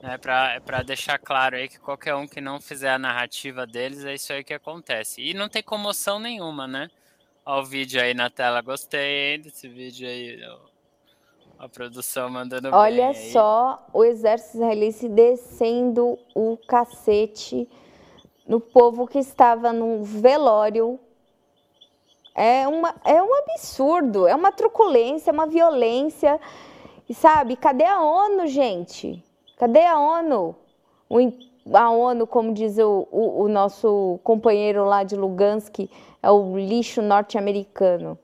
né, 0.02 0.18
para 0.18 0.82
deixar 0.84 1.20
claro 1.20 1.56
aí 1.56 1.68
que 1.68 1.80
qualquer 1.80 2.16
um 2.16 2.28
que 2.28 2.42
não 2.42 2.60
fizer 2.60 2.90
a 2.90 2.98
narrativa 2.98 3.66
deles, 3.68 4.04
é 4.04 4.16
isso 4.16 4.34
aí 4.34 4.44
que 4.44 4.54
acontece. 4.54 5.22
E 5.22 5.34
não 5.36 5.48
tem 5.48 5.62
comoção 5.62 6.20
nenhuma, 6.20 6.68
né? 6.68 6.90
Olha 7.46 7.62
o 7.62 7.66
vídeo 7.66 8.02
aí 8.02 8.16
na 8.16 8.28
tela, 8.30 8.60
gostei 8.62 9.38
desse 9.38 9.68
vídeo 9.68 10.08
aí, 10.08 10.40
a 11.60 11.70
produção 11.70 12.28
mandando 12.28 12.70
Olha 12.74 13.14
bem 13.14 13.32
só 13.32 13.88
o 13.94 14.04
exército 14.04 14.58
israelense 14.58 15.08
descendo 15.08 16.18
o 16.34 16.58
cacete 16.68 17.70
no 18.48 18.60
povo 18.60 19.08
que 19.08 19.20
estava 19.20 19.72
num 19.72 20.04
velório. 20.04 21.00
É, 22.36 22.68
uma, 22.68 22.94
é 23.06 23.24
um 23.24 23.34
absurdo, 23.34 24.28
é 24.28 24.36
uma 24.36 24.52
truculência, 24.52 25.32
é 25.32 25.34
uma 25.34 25.48
violência. 25.48 26.40
E 27.08 27.14
sabe, 27.14 27.56
cadê 27.56 27.86
a 27.86 28.02
ONU, 28.02 28.46
gente? 28.48 29.24
Cadê 29.58 29.86
a 29.86 29.98
ONU? 29.98 30.54
O, 31.10 31.18
a 31.74 31.90
ONU, 31.90 32.28
como 32.28 32.54
diz 32.54 32.78
o, 32.78 33.08
o, 33.10 33.44
o 33.44 33.48
nosso 33.48 34.20
companheiro 34.22 34.84
lá 34.84 35.04
de 35.04 35.16
Lugansk, 35.16 35.90
é 36.22 36.30
o 36.30 36.58
lixo 36.58 37.02
norte-americano, 37.02 38.20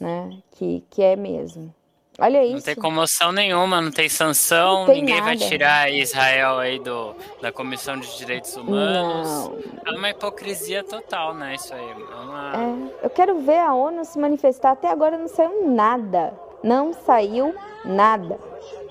né? 0.00 0.30
Que, 0.52 0.82
que 0.88 1.02
é 1.02 1.14
mesmo. 1.14 1.74
Olha 2.20 2.44
isso. 2.44 2.54
Não 2.56 2.60
tem 2.60 2.74
comoção 2.74 3.32
nenhuma, 3.32 3.80
não 3.80 3.90
tem 3.90 4.08
sanção, 4.08 4.80
não 4.80 4.86
tem 4.86 4.96
ninguém 4.96 5.20
nada. 5.20 5.26
vai 5.26 5.36
tirar 5.36 5.90
Israel 5.90 6.58
aí 6.58 6.78
do, 6.78 7.14
da 7.40 7.50
Comissão 7.50 7.98
de 7.98 8.14
Direitos 8.18 8.54
Humanos. 8.56 9.28
Não. 9.28 9.58
É 9.86 9.96
uma 9.96 10.10
hipocrisia 10.10 10.84
total, 10.84 11.32
né? 11.32 11.54
Isso 11.54 11.72
aí. 11.72 11.88
É 11.88 12.14
uma... 12.16 12.52
é, 12.56 13.06
eu 13.06 13.10
quero 13.10 13.40
ver 13.40 13.58
a 13.58 13.72
ONU 13.72 14.04
se 14.04 14.18
manifestar. 14.18 14.72
Até 14.72 14.88
agora 14.90 15.16
não 15.16 15.28
saiu 15.28 15.66
nada. 15.66 16.34
Não 16.62 16.92
saiu 16.92 17.54
nada. 17.86 18.38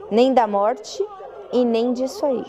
Nem 0.09 0.33
da 0.33 0.47
morte 0.47 1.05
e 1.53 1.63
nem 1.63 1.93
disso 1.93 2.25
aí. 2.25 2.43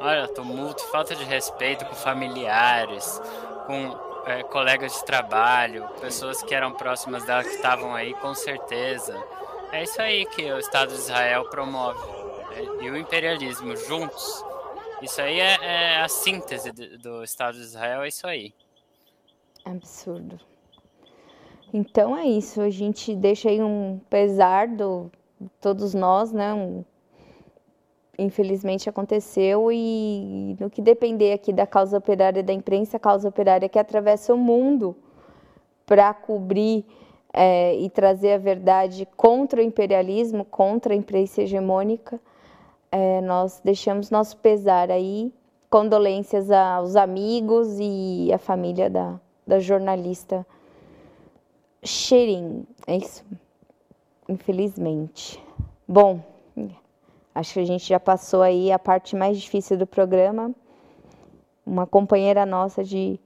Olha, 0.00 0.26
tumulto, 0.28 0.82
falta 0.90 1.14
de 1.14 1.22
respeito 1.24 1.84
com 1.84 1.94
familiares, 1.94 3.20
com 3.66 4.11
é, 4.26 4.42
colegas 4.42 4.92
de 4.94 5.04
trabalho, 5.04 5.88
pessoas 6.00 6.42
que 6.42 6.54
eram 6.54 6.72
próximas 6.72 7.24
dela 7.24 7.42
que 7.42 7.50
estavam 7.50 7.94
aí, 7.94 8.14
com 8.14 8.34
certeza. 8.34 9.20
É 9.72 9.82
isso 9.82 10.00
aí 10.00 10.26
que 10.26 10.50
o 10.52 10.58
Estado 10.58 10.88
de 10.88 10.98
Israel 10.98 11.48
promove. 11.48 11.98
É, 12.52 12.84
e 12.84 12.90
o 12.90 12.96
imperialismo 12.96 13.76
juntos. 13.76 14.44
Isso 15.00 15.20
aí 15.20 15.40
é, 15.40 15.58
é 15.62 16.00
a 16.00 16.08
síntese 16.08 16.70
do 16.72 17.24
Estado 17.24 17.56
de 17.56 17.62
Israel, 17.64 18.02
é 18.02 18.08
isso 18.08 18.26
aí. 18.26 18.54
Absurdo. 19.64 20.38
Então 21.72 22.16
é 22.16 22.24
isso, 22.26 22.60
a 22.60 22.68
gente 22.68 23.14
deixa 23.14 23.48
aí 23.48 23.62
um 23.62 23.98
pesar 24.10 24.68
do 24.68 25.10
todos 25.60 25.94
nós, 25.94 26.30
né? 26.30 26.52
Um, 26.52 26.84
infelizmente 28.18 28.88
aconteceu 28.88 29.70
e 29.72 30.56
no 30.60 30.68
que 30.68 30.82
depender 30.82 31.32
aqui 31.32 31.52
da 31.52 31.66
causa 31.66 31.98
operária 31.98 32.42
da 32.42 32.52
imprensa, 32.52 32.96
a 32.96 33.00
causa 33.00 33.28
operária 33.28 33.68
que 33.68 33.78
atravessa 33.78 34.34
o 34.34 34.38
mundo 34.38 34.96
para 35.86 36.12
cobrir 36.12 36.84
é, 37.32 37.74
e 37.76 37.88
trazer 37.88 38.32
a 38.32 38.38
verdade 38.38 39.08
contra 39.16 39.60
o 39.60 39.64
imperialismo, 39.64 40.44
contra 40.44 40.92
a 40.92 40.96
imprensa 40.96 41.42
hegemônica, 41.42 42.20
é, 42.90 43.20
nós 43.22 43.60
deixamos 43.64 44.10
nosso 44.10 44.36
pesar 44.36 44.90
aí, 44.90 45.32
condolências 45.70 46.50
aos 46.50 46.96
amigos 46.96 47.78
e 47.80 48.30
à 48.32 48.36
família 48.36 48.90
da, 48.90 49.18
da 49.46 49.58
jornalista 49.58 50.46
Sherin, 51.82 52.66
é 52.86 52.96
isso? 52.96 53.24
Infelizmente. 54.28 55.42
Bom, 55.88 56.20
Acho 57.34 57.54
que 57.54 57.60
a 57.60 57.66
gente 57.66 57.86
já 57.86 57.98
passou 57.98 58.42
aí 58.42 58.70
a 58.70 58.78
parte 58.78 59.16
mais 59.16 59.40
difícil 59.40 59.76
do 59.76 59.86
programa. 59.86 60.54
Uma 61.64 61.86
companheira 61.86 62.44
nossa 62.44 62.84
de, 62.84 63.18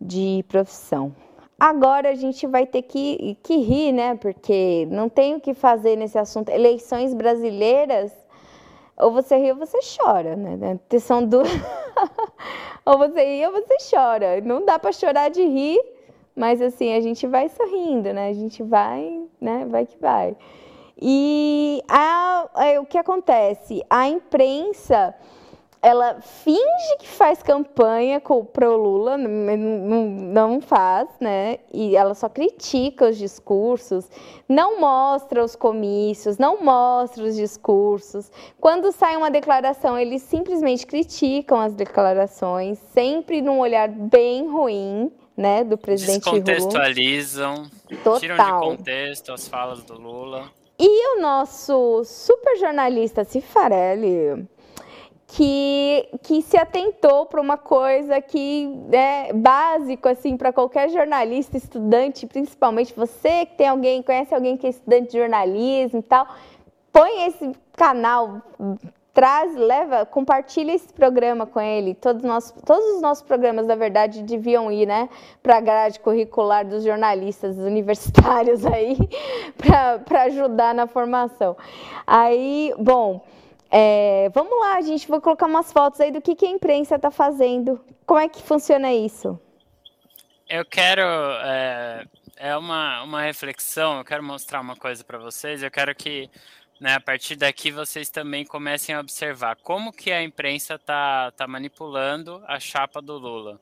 de 0.00 0.44
profissão. 0.48 1.14
Agora 1.58 2.10
a 2.10 2.14
gente 2.14 2.46
vai 2.46 2.66
ter 2.66 2.82
que, 2.82 3.36
que 3.42 3.56
rir, 3.58 3.92
né? 3.92 4.14
Porque 4.14 4.86
não 4.90 5.08
tem 5.08 5.34
o 5.34 5.40
que 5.40 5.54
fazer 5.54 5.96
nesse 5.96 6.18
assunto. 6.18 6.48
Eleições 6.48 7.12
brasileiras, 7.12 8.12
ou 8.96 9.12
você 9.12 9.36
ri 9.36 9.52
ou 9.52 9.58
você 9.58 9.78
chora, 9.96 10.36
né? 10.36 10.78
São 11.00 11.24
duas. 11.24 11.48
ou 12.84 12.98
você 12.98 13.24
ri 13.24 13.46
ou 13.46 13.52
você 13.52 13.76
chora. 13.90 14.40
Não 14.40 14.64
dá 14.64 14.78
para 14.78 14.92
chorar 14.92 15.30
de 15.30 15.42
rir, 15.42 15.80
mas 16.34 16.62
assim, 16.62 16.94
a 16.94 17.00
gente 17.00 17.26
vai 17.26 17.48
sorrindo, 17.48 18.12
né? 18.12 18.28
A 18.28 18.34
gente 18.34 18.62
vai, 18.62 19.22
né? 19.40 19.66
Vai 19.68 19.84
que 19.84 19.98
vai. 19.98 20.36
E 21.00 21.82
a, 21.88 22.48
a, 22.54 22.80
o 22.80 22.86
que 22.86 22.98
acontece? 22.98 23.82
A 23.88 24.08
imprensa 24.08 25.14
ela 25.82 26.20
finge 26.20 26.96
que 26.98 27.08
faz 27.08 27.42
campanha 27.42 28.20
para 28.52 28.70
o 28.70 28.76
Lula, 28.76 29.16
não, 29.16 30.06
não, 30.06 30.60
faz, 30.60 31.08
né? 31.18 31.58
E 31.72 31.96
ela 31.96 32.14
só 32.14 32.28
critica 32.28 33.08
os 33.08 33.16
discursos, 33.16 34.06
não 34.46 34.78
mostra 34.78 35.42
os 35.42 35.56
comícios, 35.56 36.36
não 36.36 36.62
mostra 36.62 37.24
os 37.24 37.34
discursos. 37.34 38.30
Quando 38.60 38.92
sai 38.92 39.16
uma 39.16 39.30
declaração, 39.30 39.98
eles 39.98 40.22
simplesmente 40.22 40.86
criticam 40.86 41.58
as 41.58 41.74
declarações, 41.74 42.78
sempre 42.92 43.40
num 43.40 43.58
olhar 43.58 43.88
bem 43.88 44.48
ruim. 44.48 45.10
Né, 45.36 45.64
do 45.64 45.78
presidente 45.78 46.24
Descontextualizam, 46.24 47.70
Lula. 48.04 48.20
tiram 48.20 48.36
de 48.36 48.50
contexto 48.60 49.32
as 49.32 49.48
falas 49.48 49.82
do 49.84 49.94
Lula. 49.94 50.50
E 50.82 51.18
o 51.18 51.20
nosso 51.20 52.02
super 52.04 52.56
jornalista 52.56 53.22
Cifarelli, 53.22 54.48
que, 55.26 56.08
que 56.22 56.40
se 56.40 56.56
atentou 56.56 57.26
para 57.26 57.38
uma 57.38 57.58
coisa 57.58 58.18
que 58.18 58.66
é 58.90 59.30
básico 59.30 60.08
assim 60.08 60.38
para 60.38 60.54
qualquer 60.54 60.88
jornalista, 60.88 61.58
estudante, 61.58 62.26
principalmente 62.26 62.94
você 62.94 63.44
que 63.44 63.56
tem 63.56 63.68
alguém, 63.68 64.02
conhece 64.02 64.34
alguém 64.34 64.56
que 64.56 64.66
é 64.66 64.70
estudante 64.70 65.10
de 65.10 65.18
jornalismo 65.18 65.98
e 65.98 66.02
tal, 66.02 66.26
põe 66.90 67.26
esse 67.26 67.52
canal 67.76 68.40
traz, 69.12 69.54
leva, 69.56 70.06
compartilha 70.06 70.72
esse 70.72 70.92
programa 70.92 71.46
com 71.46 71.60
ele. 71.60 71.94
Todos, 71.94 72.22
nós, 72.22 72.50
todos 72.64 72.84
os 72.96 73.02
nossos 73.02 73.22
programas, 73.22 73.66
na 73.66 73.74
verdade, 73.74 74.22
deviam 74.22 74.70
ir, 74.70 74.86
né, 74.86 75.08
para 75.42 75.56
a 75.56 75.60
grade 75.60 76.00
curricular 76.00 76.66
dos 76.66 76.84
jornalistas 76.84 77.58
universitários 77.58 78.64
aí, 78.64 78.96
para 80.04 80.22
ajudar 80.24 80.74
na 80.74 80.86
formação. 80.86 81.56
Aí, 82.06 82.72
bom, 82.78 83.24
é, 83.70 84.28
vamos 84.34 84.58
lá, 84.58 84.76
a 84.76 84.80
gente 84.80 85.08
vai 85.08 85.20
colocar 85.20 85.46
umas 85.46 85.72
fotos 85.72 86.00
aí 86.00 86.10
do 86.10 86.20
que, 86.20 86.34
que 86.34 86.46
a 86.46 86.50
imprensa 86.50 86.96
está 86.96 87.10
fazendo. 87.10 87.80
Como 88.06 88.18
é 88.18 88.28
que 88.28 88.42
funciona 88.42 88.92
isso? 88.92 89.38
Eu 90.48 90.64
quero. 90.64 91.02
É, 91.02 92.04
é 92.36 92.56
uma, 92.56 93.02
uma 93.04 93.22
reflexão, 93.22 93.98
eu 93.98 94.04
quero 94.04 94.22
mostrar 94.22 94.60
uma 94.60 94.74
coisa 94.74 95.04
para 95.04 95.18
vocês. 95.18 95.62
Eu 95.62 95.70
quero 95.70 95.94
que 95.94 96.28
né, 96.80 96.94
a 96.94 97.00
partir 97.00 97.36
daqui 97.36 97.70
vocês 97.70 98.08
também 98.08 98.44
comecem 98.44 98.94
a 98.94 99.00
observar 99.00 99.56
como 99.56 99.92
que 99.92 100.10
a 100.10 100.22
imprensa 100.22 100.76
está 100.76 101.30
tá 101.32 101.46
manipulando 101.46 102.42
a 102.46 102.58
chapa 102.58 103.02
do 103.02 103.18
Lula. 103.18 103.60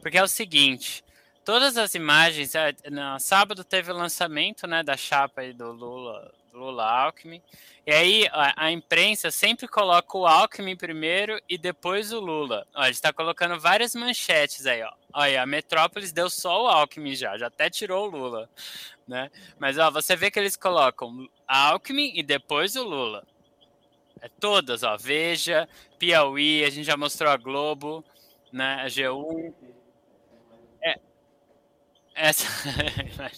Porque 0.00 0.16
é 0.16 0.22
o 0.22 0.26
seguinte, 0.26 1.04
todas 1.44 1.76
as 1.76 1.94
imagens, 1.94 2.54
é, 2.54 2.74
no 2.90 3.18
sábado 3.20 3.62
teve 3.62 3.92
o 3.92 3.96
lançamento 3.96 4.66
né, 4.66 4.82
da 4.82 4.96
chapa 4.96 5.42
aí 5.42 5.52
do 5.52 5.70
Lula, 5.72 6.32
Lula 6.54 6.84
Alckmin, 6.84 7.42
e 7.86 7.92
aí 7.92 8.28
a, 8.32 8.64
a, 8.64 8.72
imprensa 8.72 9.30
sempre 9.30 9.68
coloca 9.68 10.16
o 10.16 10.26
Alckmin 10.26 10.74
primeiro 10.74 11.38
e 11.46 11.58
depois 11.58 12.12
o 12.14 12.20
Lula. 12.20 12.66
Ó, 12.74 12.80
a 12.80 12.86
gente 12.86 12.94
está 12.94 13.12
colocando 13.12 13.60
várias 13.60 13.94
manchetes 13.94 14.64
aí, 14.64 14.82
ó. 14.82 14.92
Olha, 15.12 15.42
a 15.42 15.46
Metrópolis 15.46 16.12
deu 16.12 16.30
só 16.30 16.64
o 16.64 16.66
Alckmin 16.66 17.14
já, 17.14 17.36
já 17.36 17.48
até 17.48 17.68
tirou 17.68 18.06
o 18.06 18.10
Lula 18.10 18.48
né? 19.06 19.30
Mas 19.58 19.78
ó, 19.78 19.90
você 19.90 20.16
vê 20.16 20.30
que 20.30 20.38
eles 20.38 20.56
colocam 20.56 21.28
Alckmin 21.46 22.12
e 22.14 22.22
depois 22.22 22.76
o 22.76 22.82
Lula. 22.82 23.26
É 24.20 24.28
todas, 24.28 24.82
ó, 24.82 24.96
Veja, 24.96 25.68
Piauí, 25.98 26.64
a 26.64 26.70
gente 26.70 26.84
já 26.84 26.96
mostrou 26.96 27.30
a 27.30 27.36
Globo, 27.36 28.04
né? 28.52 28.82
A 28.82 28.86
G1. 28.86 29.52
É, 30.82 30.98
essa. 32.14 32.46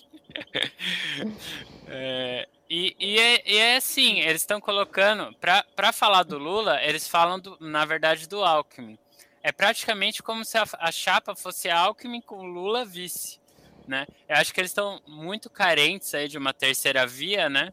é, 1.89 2.49
e, 2.69 2.95
e, 2.99 3.19
é, 3.19 3.51
e 3.51 3.57
é 3.57 3.77
assim, 3.77 4.21
eles 4.21 4.43
estão 4.43 4.61
colocando, 4.61 5.35
para 5.41 5.93
falar 5.93 6.23
do 6.23 6.39
Lula, 6.39 6.83
eles 6.83 7.09
falam, 7.09 7.41
do, 7.41 7.57
na 7.61 7.85
verdade, 7.85 8.29
do 8.29 8.45
Alckmin. 8.45 8.99
É 9.43 9.53
praticamente 9.53 10.23
como 10.23 10.45
se 10.45 10.59
a, 10.59 10.65
a 10.79 10.93
chapa 10.93 11.35
fosse 11.35 11.71
Alckmin 11.71 12.21
com 12.21 12.43
Lula 12.43 12.85
vice 12.85 13.41
né? 13.87 14.07
Eu 14.29 14.37
acho 14.37 14.53
que 14.53 14.61
eles 14.61 14.71
estão 14.71 15.01
muito 15.07 15.49
carentes 15.49 16.15
aí 16.15 16.29
de 16.29 16.39
uma 16.39 16.53
terceira 16.53 17.07
via, 17.07 17.49
né? 17.49 17.73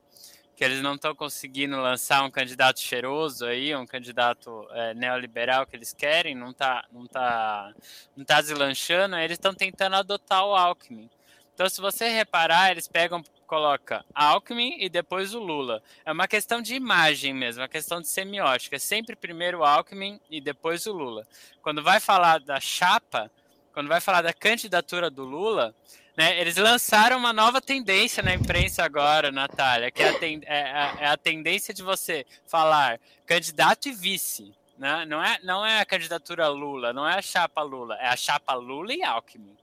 Que 0.55 0.63
eles 0.63 0.81
não 0.81 0.95
estão 0.95 1.15
conseguindo 1.15 1.75
lançar 1.77 2.23
um 2.23 2.29
candidato 2.29 2.79
cheiroso 2.79 3.45
aí, 3.45 3.75
um 3.75 3.85
candidato 3.85 4.67
é, 4.71 4.93
neoliberal 4.93 5.65
que 5.65 5.75
eles 5.75 5.93
querem, 5.93 6.35
não 6.35 6.53
tá, 6.53 6.85
não 6.91 7.07
tá, 7.07 7.73
não 8.15 8.23
tá 8.23 8.41
deslanchando, 8.41 9.15
eles 9.15 9.37
estão 9.37 9.53
tentando 9.53 9.95
adotar 9.95 10.45
o 10.45 10.55
Alckmin. 10.55 11.09
Então, 11.53 11.69
se 11.69 11.79
você 11.79 12.09
reparar, 12.09 12.71
eles 12.71 12.87
pegam, 12.87 13.23
coloca 13.45 14.03
Alckmin 14.13 14.77
e 14.79 14.89
depois 14.89 15.35
o 15.35 15.39
Lula. 15.39 15.83
É 16.03 16.11
uma 16.11 16.27
questão 16.27 16.61
de 16.61 16.73
imagem 16.73 17.31
mesmo, 17.31 17.61
uma 17.61 17.67
questão 17.67 18.01
de 18.01 18.07
semiótica. 18.07 18.75
É 18.75 18.79
sempre 18.79 19.15
primeiro 19.15 19.59
o 19.59 19.63
Alckmin 19.63 20.19
e 20.29 20.41
depois 20.41 20.87
o 20.87 20.93
Lula. 20.93 21.27
Quando 21.61 21.83
vai 21.83 21.99
falar 21.99 22.39
da 22.39 22.59
chapa, 22.59 23.29
quando 23.71 23.87
vai 23.87 24.01
falar 24.01 24.23
da 24.23 24.33
candidatura 24.33 25.11
do 25.11 25.23
Lula, 25.23 25.75
né, 26.15 26.39
eles 26.39 26.57
lançaram 26.57 27.17
uma 27.17 27.33
nova 27.33 27.59
tendência 27.59 28.21
na 28.21 28.33
imprensa 28.33 28.83
agora, 28.83 29.31
Natália, 29.31 29.91
que 29.91 30.03
é 30.03 30.09
a, 30.09 30.19
ten, 30.19 30.41
é, 30.45 30.61
a, 30.61 30.97
é 30.99 31.07
a 31.07 31.17
tendência 31.17 31.73
de 31.73 31.81
você 31.81 32.25
falar 32.45 32.99
candidato 33.25 33.87
e 33.87 33.91
vice. 33.91 34.53
Né? 34.77 35.05
Não, 35.05 35.23
é, 35.23 35.39
não 35.43 35.65
é 35.65 35.79
a 35.79 35.85
candidatura 35.85 36.47
Lula, 36.47 36.93
não 36.93 37.07
é 37.07 37.17
a 37.17 37.21
chapa 37.21 37.61
Lula, 37.61 37.95
é 37.95 38.07
a 38.07 38.15
chapa 38.15 38.53
Lula 38.53 38.93
e 38.93 39.03
Alckmin 39.03 39.62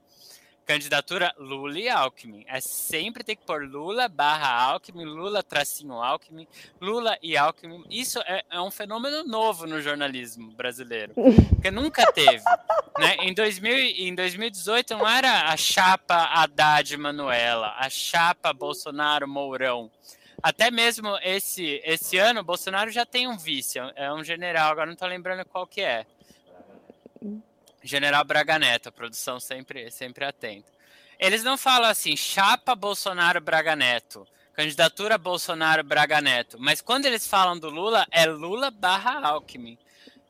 candidatura 0.71 1.35
Lula 1.37 1.77
e 1.77 1.89
Alckmin. 1.89 2.45
É 2.47 2.61
sempre 2.61 3.25
ter 3.25 3.35
que 3.35 3.45
pôr 3.45 3.67
Lula 3.67 4.07
barra 4.07 4.49
Alckmin, 4.71 5.03
Lula 5.03 5.43
tracinho 5.43 5.95
Alckmin, 5.95 6.47
Lula 6.79 7.17
e 7.21 7.35
Alckmin. 7.35 7.83
Isso 7.89 8.19
é, 8.21 8.45
é 8.49 8.61
um 8.61 8.71
fenômeno 8.71 9.25
novo 9.25 9.67
no 9.67 9.81
jornalismo 9.81 10.49
brasileiro, 10.51 11.13
que 11.61 11.69
nunca 11.69 12.09
teve. 12.13 12.41
Né? 12.97 13.17
Em, 13.19 13.33
2000, 13.33 13.73
em 14.07 14.15
2018 14.15 14.93
não 14.95 15.07
era 15.07 15.49
a 15.51 15.57
chapa 15.57 16.15
Haddad 16.15 16.95
Manuela, 16.95 17.75
a 17.77 17.89
chapa 17.89 18.53
Bolsonaro 18.53 19.27
Mourão. 19.27 19.91
Até 20.41 20.71
mesmo 20.71 21.17
esse, 21.21 21.81
esse 21.83 22.17
ano, 22.17 22.43
Bolsonaro 22.43 22.89
já 22.89 23.05
tem 23.05 23.27
um 23.27 23.37
vice, 23.37 23.77
é 23.95 24.11
um 24.13 24.23
general, 24.23 24.71
agora 24.71 24.85
não 24.85 24.93
estou 24.93 25.07
lembrando 25.07 25.45
qual 25.45 25.67
que 25.67 25.81
é. 25.81 26.05
General 27.83 28.23
Braga 28.23 28.59
Neto, 28.59 28.89
a 28.89 28.91
produção 28.91 29.39
sempre, 29.39 29.89
sempre 29.91 30.25
atenta. 30.25 30.69
Eles 31.19 31.43
não 31.43 31.57
falam 31.57 31.89
assim, 31.89 32.15
chapa 32.17 32.75
Bolsonaro 32.75 33.39
Braga 33.39 33.75
Neto, 33.75 34.27
candidatura 34.53 35.17
Bolsonaro 35.17 35.83
Braga 35.83 36.19
Neto, 36.19 36.57
mas 36.59 36.81
quando 36.81 37.05
eles 37.05 37.27
falam 37.27 37.57
do 37.57 37.69
Lula, 37.69 38.05
é 38.11 38.25
Lula 38.25 38.71
barra 38.71 39.19
Alckmin. 39.27 39.77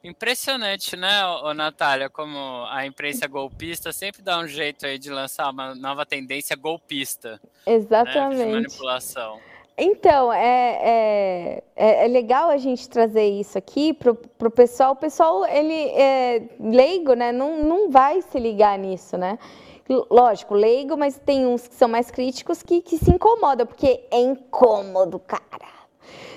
Impressionante, 0.03 0.97
né, 0.97 1.25
ô, 1.27 1.53
Natália, 1.53 2.09
como 2.09 2.65
a 2.69 2.85
imprensa 2.87 3.27
golpista 3.27 3.93
sempre 3.93 4.23
dá 4.23 4.39
um 4.39 4.47
jeito 4.47 4.85
aí 4.85 4.97
de 4.97 5.11
lançar 5.11 5.49
uma 5.51 5.75
nova 5.75 6.05
tendência 6.05 6.55
golpista. 6.55 7.39
Exatamente. 7.67 8.39
Né, 8.39 8.45
de 8.45 8.51
manipulação. 8.51 9.39
Então, 9.77 10.31
é, 10.31 10.43
é, 10.81 11.63
é, 11.75 12.05
é, 12.05 12.07
legal 12.07 12.49
a 12.49 12.57
gente 12.57 12.87
trazer 12.89 13.27
isso 13.27 13.57
aqui 13.57 13.93
para 13.93 14.11
o 14.11 14.51
pessoal. 14.51 14.91
O 14.93 14.95
pessoal, 14.95 15.45
ele 15.45 15.89
é 15.89 16.43
leigo, 16.59 17.13
né? 17.13 17.31
Não, 17.31 17.63
não 17.63 17.89
vai 17.89 18.21
se 18.21 18.39
ligar 18.39 18.77
nisso, 18.77 19.17
né? 19.17 19.39
Lógico, 20.09 20.53
leigo, 20.53 20.95
mas 20.95 21.17
tem 21.17 21.45
uns 21.45 21.67
que 21.67 21.75
são 21.75 21.87
mais 21.87 22.09
críticos 22.11 22.63
que, 22.63 22.81
que 22.81 22.97
se 22.97 23.11
incomodam, 23.11 23.65
porque 23.65 24.05
é 24.11 24.19
incômodo, 24.19 25.19
cara. 25.19 25.80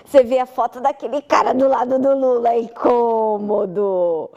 Você 0.05 0.23
vê 0.23 0.39
a 0.39 0.47
foto 0.47 0.81
daquele 0.81 1.21
cara 1.23 1.53
do 1.53 1.67
lado 1.67 1.99
do 1.99 2.15
Lula, 2.15 2.51
é 2.51 2.61
incômodo, 2.61 4.31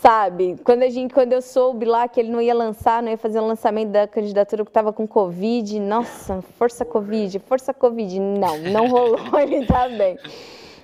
sabe? 0.00 0.56
Quando, 0.62 0.82
a 0.82 0.88
gente, 0.88 1.12
quando 1.12 1.32
eu 1.32 1.42
soube 1.42 1.84
lá 1.84 2.06
que 2.06 2.20
ele 2.20 2.30
não 2.30 2.40
ia 2.40 2.54
lançar, 2.54 3.02
não 3.02 3.10
ia 3.10 3.18
fazer 3.18 3.40
o 3.40 3.42
um 3.42 3.46
lançamento 3.46 3.90
da 3.90 4.06
candidatura 4.06 4.64
que 4.64 4.70
estava 4.70 4.92
com 4.92 5.06
Covid, 5.06 5.80
nossa, 5.80 6.42
força 6.58 6.84
Covid, 6.84 7.38
força 7.40 7.74
Covid. 7.74 8.20
Não, 8.20 8.58
não 8.58 8.86
rolou, 8.88 9.40
ele 9.40 9.66
tá 9.66 9.88
bem. 9.88 10.18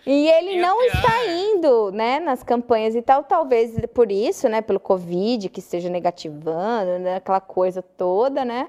E 0.05 0.29
ele 0.29 0.61
não 0.61 0.83
está 0.83 1.27
indo, 1.29 1.93
né, 1.93 2.19
nas 2.19 2.43
campanhas 2.43 2.97
e 2.97 3.03
tal, 3.03 3.23
talvez 3.23 3.79
por 3.95 4.11
isso, 4.11 4.49
né, 4.49 4.61
pelo 4.61 4.81
Covid, 4.81 5.49
que 5.49 5.61
esteja 5.61 5.89
negativando, 5.89 6.99
né, 6.99 7.17
aquela 7.17 7.41
coisa 7.41 7.81
toda, 7.81 8.45
né? 8.45 8.69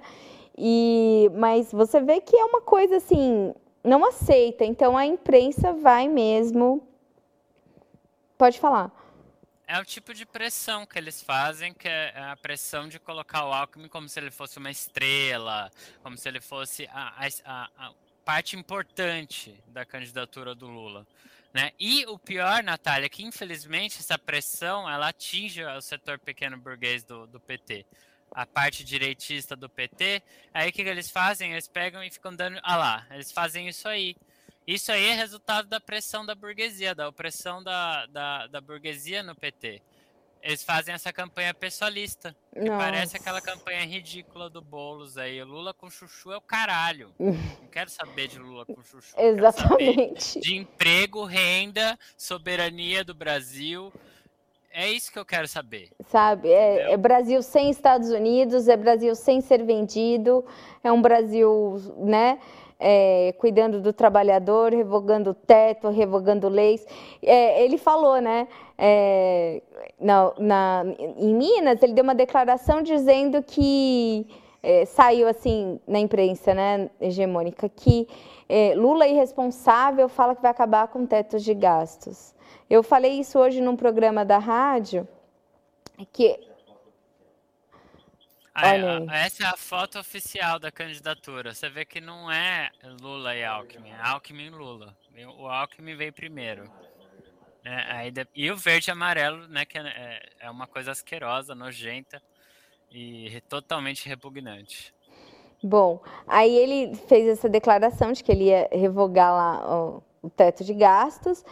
E, 0.55 1.31
mas 1.33 1.71
você 1.71 1.99
vê 1.99 2.21
que 2.21 2.35
é 2.35 2.45
uma 2.45 2.61
coisa 2.61 2.97
assim, 2.97 3.51
não 3.83 4.05
aceita. 4.05 4.63
Então 4.63 4.97
a 4.97 5.05
imprensa 5.05 5.73
vai 5.73 6.07
mesmo. 6.07 6.87
Pode 8.37 8.59
falar. 8.59 8.91
É 9.65 9.79
o 9.79 9.85
tipo 9.85 10.13
de 10.13 10.25
pressão 10.25 10.85
que 10.85 10.97
eles 10.97 11.21
fazem, 11.21 11.73
que 11.73 11.87
é 11.87 12.13
a 12.15 12.35
pressão 12.35 12.87
de 12.87 12.99
colocar 12.99 13.45
o 13.45 13.53
Alckmin 13.53 13.87
como 13.87 14.09
se 14.09 14.19
ele 14.19 14.29
fosse 14.29 14.57
uma 14.57 14.69
estrela, 14.69 15.71
como 16.01 16.17
se 16.17 16.27
ele 16.27 16.41
fosse 16.41 16.87
a, 16.91 17.25
a, 17.45 17.69
a 17.77 17.93
parte 18.25 18.57
importante 18.57 19.57
da 19.67 19.85
candidatura 19.85 20.53
do 20.53 20.67
Lula. 20.67 21.07
Né? 21.53 21.71
E 21.79 22.05
o 22.07 22.17
pior, 22.17 22.63
Natália, 22.63 23.05
é 23.05 23.09
que 23.09 23.23
infelizmente 23.23 23.99
essa 23.99 24.17
pressão 24.17 24.89
ela 24.89 25.09
atinge 25.09 25.63
o 25.63 25.81
setor 25.81 26.19
pequeno 26.19 26.57
burguês 26.57 27.03
do, 27.03 27.25
do 27.27 27.39
PT 27.39 27.85
a 28.33 28.45
parte 28.45 28.83
direitista 28.83 29.55
do 29.55 29.69
PT, 29.69 30.21
aí 30.53 30.69
o 30.69 30.73
que, 30.73 30.83
que 30.83 30.89
eles 30.89 31.09
fazem? 31.09 31.51
Eles 31.51 31.67
pegam 31.67 32.03
e 32.03 32.09
ficam 32.09 32.35
dando. 32.35 32.59
Ah 32.63 32.77
lá, 32.77 33.07
eles 33.11 33.31
fazem 33.31 33.67
isso 33.67 33.87
aí. 33.87 34.15
Isso 34.65 34.91
aí 34.91 35.09
é 35.09 35.13
resultado 35.13 35.67
da 35.67 35.79
pressão 35.79 36.25
da 36.25 36.33
burguesia, 36.33 36.95
da 36.95 37.09
opressão 37.09 37.61
da, 37.61 38.05
da, 38.07 38.47
da 38.47 38.61
burguesia 38.61 39.21
no 39.21 39.35
PT. 39.35 39.81
Eles 40.41 40.61
fazem 40.61 40.93
essa 40.93 41.11
campanha 41.13 41.53
pessoalista. 41.53 42.35
Que 42.53 42.67
parece 42.67 43.15
aquela 43.15 43.41
campanha 43.41 43.85
ridícula 43.85 44.49
do 44.49 44.61
Boulos 44.61 45.17
aí. 45.17 45.41
Lula 45.41 45.73
com 45.73 45.89
chuchu 45.89 46.33
é 46.33 46.37
o 46.37 46.41
caralho. 46.41 47.13
Não 47.17 47.67
quero 47.71 47.89
saber 47.89 48.27
de 48.27 48.39
Lula 48.39 48.65
com 48.65 48.83
chuchu. 48.83 49.13
Exatamente. 49.17 50.41
De 50.41 50.55
emprego, 50.55 51.23
renda, 51.23 51.97
soberania 52.17 53.05
do 53.05 53.13
Brasil. 53.13 53.91
É 54.75 54.89
isso 54.89 55.11
que 55.11 55.19
eu 55.19 55.25
quero 55.25 55.47
saber. 55.47 55.89
Sabe, 56.07 56.49
é, 56.49 56.93
é, 56.93 56.97
Brasil 56.97 57.43
sem 57.43 57.69
Estados 57.69 58.09
Unidos, 58.09 58.67
é 58.67 58.75
Brasil 58.75 59.13
sem 59.13 59.39
ser 59.39 59.63
vendido, 59.63 60.43
é 60.83 60.91
um 60.91 60.99
Brasil, 60.99 61.75
né, 61.97 62.39
é, 62.79 63.35
cuidando 63.37 63.79
do 63.79 63.93
trabalhador, 63.93 64.73
revogando 64.73 65.29
o 65.29 65.33
teto, 65.35 65.89
revogando 65.89 66.49
leis. 66.49 66.83
É, 67.21 67.63
ele 67.63 67.77
falou, 67.77 68.19
né, 68.19 68.47
é, 68.75 69.61
na, 69.99 70.33
na, 70.39 70.83
em 71.17 71.35
Minas, 71.35 71.83
ele 71.83 71.93
deu 71.93 72.03
uma 72.03 72.15
declaração 72.15 72.81
dizendo 72.81 73.43
que 73.43 74.25
é, 74.63 74.85
saiu 74.85 75.27
assim 75.27 75.79
na 75.87 75.99
imprensa, 75.99 76.51
né, 76.55 76.89
hegemônica, 76.99 77.69
que 77.69 78.07
é, 78.49 78.73
Lula 78.75 79.07
irresponsável 79.07 80.09
fala 80.09 80.35
que 80.35 80.41
vai 80.41 80.49
acabar 80.49 80.87
com 80.87 81.05
tetos 81.05 81.43
de 81.43 81.53
gastos. 81.53 82.33
Eu 82.69 82.81
falei 82.83 83.19
isso 83.19 83.37
hoje 83.39 83.61
num 83.61 83.75
programa 83.75 84.23
da 84.25 84.37
rádio, 84.37 85.07
que 86.11 86.39
ah, 88.55 88.75
essa 89.11 89.43
é 89.43 89.47
a 89.47 89.57
foto 89.57 89.97
oficial 89.97 90.59
da 90.59 90.71
candidatura. 90.71 91.55
Você 91.55 91.69
vê 91.69 91.83
que 91.83 91.99
não 91.99 92.31
é 92.31 92.69
Lula 93.01 93.35
e 93.35 93.43
Alckmin, 93.43 93.89
é 93.89 93.99
Alckmin 93.99 94.45
e 94.45 94.49
Lula. 94.51 94.95
O 95.39 95.47
Alckmin 95.47 95.95
veio 95.95 96.13
primeiro. 96.13 96.69
É, 97.65 97.91
aí, 97.91 98.13
e 98.35 98.51
o 98.51 98.57
verde 98.57 98.89
e 98.89 98.91
amarelo, 98.91 99.47
né, 99.47 99.65
que 99.65 99.77
é, 99.77 100.21
é 100.39 100.49
uma 100.51 100.67
coisa 100.67 100.91
asquerosa, 100.91 101.55
nojenta 101.55 102.21
e 102.91 103.41
totalmente 103.49 104.07
repugnante. 104.07 104.93
Bom, 105.63 106.03
aí 106.27 106.55
ele 106.55 106.95
fez 107.07 107.27
essa 107.27 107.49
declaração 107.49 108.11
de 108.11 108.23
que 108.23 108.31
ele 108.31 108.45
ia 108.45 108.69
revogar 108.71 109.31
lá 109.33 109.77
o, 109.77 110.03
o 110.21 110.29
teto 110.29 110.63
de 110.63 110.73
gastos 110.73 111.43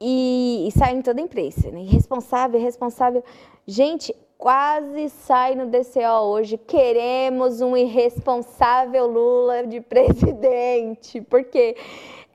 e, 0.00 0.66
e 0.66 0.70
sai 0.72 0.94
em 0.94 1.02
toda 1.02 1.20
a 1.20 1.24
imprensa. 1.24 1.70
Né? 1.70 1.82
Irresponsável, 1.82 2.58
irresponsável. 2.58 3.22
Gente, 3.66 4.14
quase 4.38 5.10
sai 5.10 5.54
no 5.54 5.66
DCO 5.66 6.22
hoje. 6.30 6.56
Queremos 6.56 7.60
um 7.60 7.76
irresponsável 7.76 9.06
Lula 9.06 9.66
de 9.66 9.80
presidente. 9.80 11.20
Porque 11.20 11.76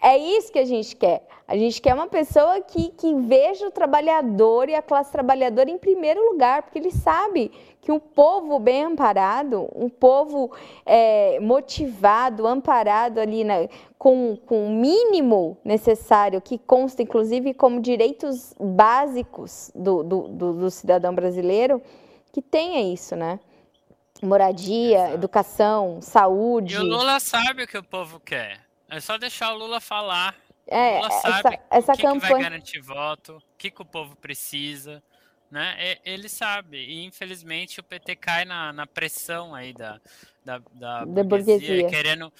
é 0.02 0.18
isso 0.18 0.52
que 0.52 0.60
a 0.60 0.66
gente 0.66 0.96
quer. 0.96 1.26
A 1.48 1.56
gente 1.56 1.80
quer 1.80 1.94
uma 1.94 2.08
pessoa 2.08 2.60
que, 2.62 2.90
que 2.90 3.14
veja 3.14 3.68
o 3.68 3.72
trabalhador 3.72 4.68
e 4.68 4.76
a 4.76 4.82
classe 4.82 5.12
trabalhadora 5.12 5.70
em 5.70 5.78
primeiro 5.78 6.32
lugar, 6.32 6.64
porque 6.64 6.80
ele 6.80 6.92
sabe 6.92 7.52
que 7.82 7.92
um 7.92 8.00
povo 8.00 8.58
bem 8.58 8.84
amparado, 8.84 9.70
um 9.76 9.88
povo 9.88 10.52
é, 10.84 11.40
motivado, 11.40 12.48
amparado 12.48 13.20
ali 13.20 13.44
na, 13.44 13.68
com, 13.98 14.36
com 14.44 14.66
o 14.66 14.72
mínimo 14.72 15.56
necessário, 15.64 16.42
que 16.42 16.58
consta 16.58 17.04
inclusive 17.04 17.54
como 17.54 17.80
direitos 17.80 18.56
básicos 18.60 19.72
do, 19.76 20.02
do, 20.02 20.28
do, 20.28 20.54
do 20.54 20.72
cidadão 20.72 21.14
brasileiro, 21.14 21.80
que 22.34 22.42
tenha 22.42 22.82
isso, 22.92 23.16
né? 23.16 23.40
Moradia, 24.24 24.98
Exato. 24.98 25.14
educação, 25.14 26.02
saúde. 26.02 26.74
E 26.74 26.78
o 26.80 26.84
Lula 26.84 27.20
sabe 27.20 27.64
o 27.64 27.68
que 27.68 27.78
o 27.78 27.84
povo 27.84 28.20
quer. 28.20 28.65
É 28.90 29.00
só 29.00 29.18
deixar 29.18 29.54
o 29.54 29.58
Lula 29.58 29.80
falar. 29.80 30.36
É, 30.68 30.94
o 30.94 30.96
Lula 30.98 31.12
sabe 31.12 31.56
essa, 31.56 31.64
essa 31.70 31.94
o 31.94 31.96
que, 31.96 32.02
campanha... 32.02 32.22
que 32.22 32.34
vai 32.34 32.42
garantir 32.42 32.82
voto, 32.82 33.38
o 33.38 33.58
que, 33.58 33.72
que 33.72 33.82
o 33.82 33.86
povo 33.86 34.16
precisa. 34.16 35.04
né? 35.50 35.98
Ele 36.04 36.30
sabe. 36.30 36.78
E 36.78 37.06
infelizmente 37.06 37.80
o 37.80 37.84
PT 37.84 38.16
cai 38.16 38.46
na, 38.46 38.74
na 38.74 38.86
pressão 38.86 39.54
aí 39.54 39.74
da, 39.74 40.00
da, 40.44 40.60
da, 40.74 41.06
da 41.06 41.24
burguesia, 41.24 41.58
burguesia, 41.58 41.90
querendo. 41.90 42.32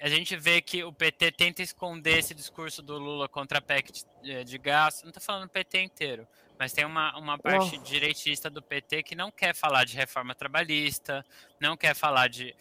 A 0.00 0.08
gente 0.08 0.34
vê 0.36 0.62
que 0.62 0.82
o 0.82 0.92
PT 0.92 1.32
tenta 1.32 1.62
esconder 1.62 2.18
esse 2.18 2.34
discurso 2.34 2.82
do 2.82 2.98
Lula 2.98 3.28
contra 3.28 3.58
a 3.58 3.62
PEC 3.62 3.92
de, 4.22 4.44
de 4.44 4.58
gasto. 4.58 5.02
Não 5.02 5.10
estou 5.10 5.22
falando 5.22 5.44
o 5.44 5.48
PT 5.48 5.82
inteiro, 5.82 6.26
mas 6.60 6.74
tem 6.74 6.84
uma, 6.84 7.16
uma 7.16 7.38
parte 7.38 7.78
Nossa. 7.78 7.90
direitista 7.90 8.50
do 8.50 8.60
PT 8.60 9.02
que 9.02 9.14
não 9.14 9.30
quer 9.30 9.54
falar 9.54 9.86
de 9.86 9.96
reforma 9.96 10.34
trabalhista, 10.34 11.24
não 11.58 11.74
quer 11.74 11.94
falar 11.94 12.28
de, 12.28 12.54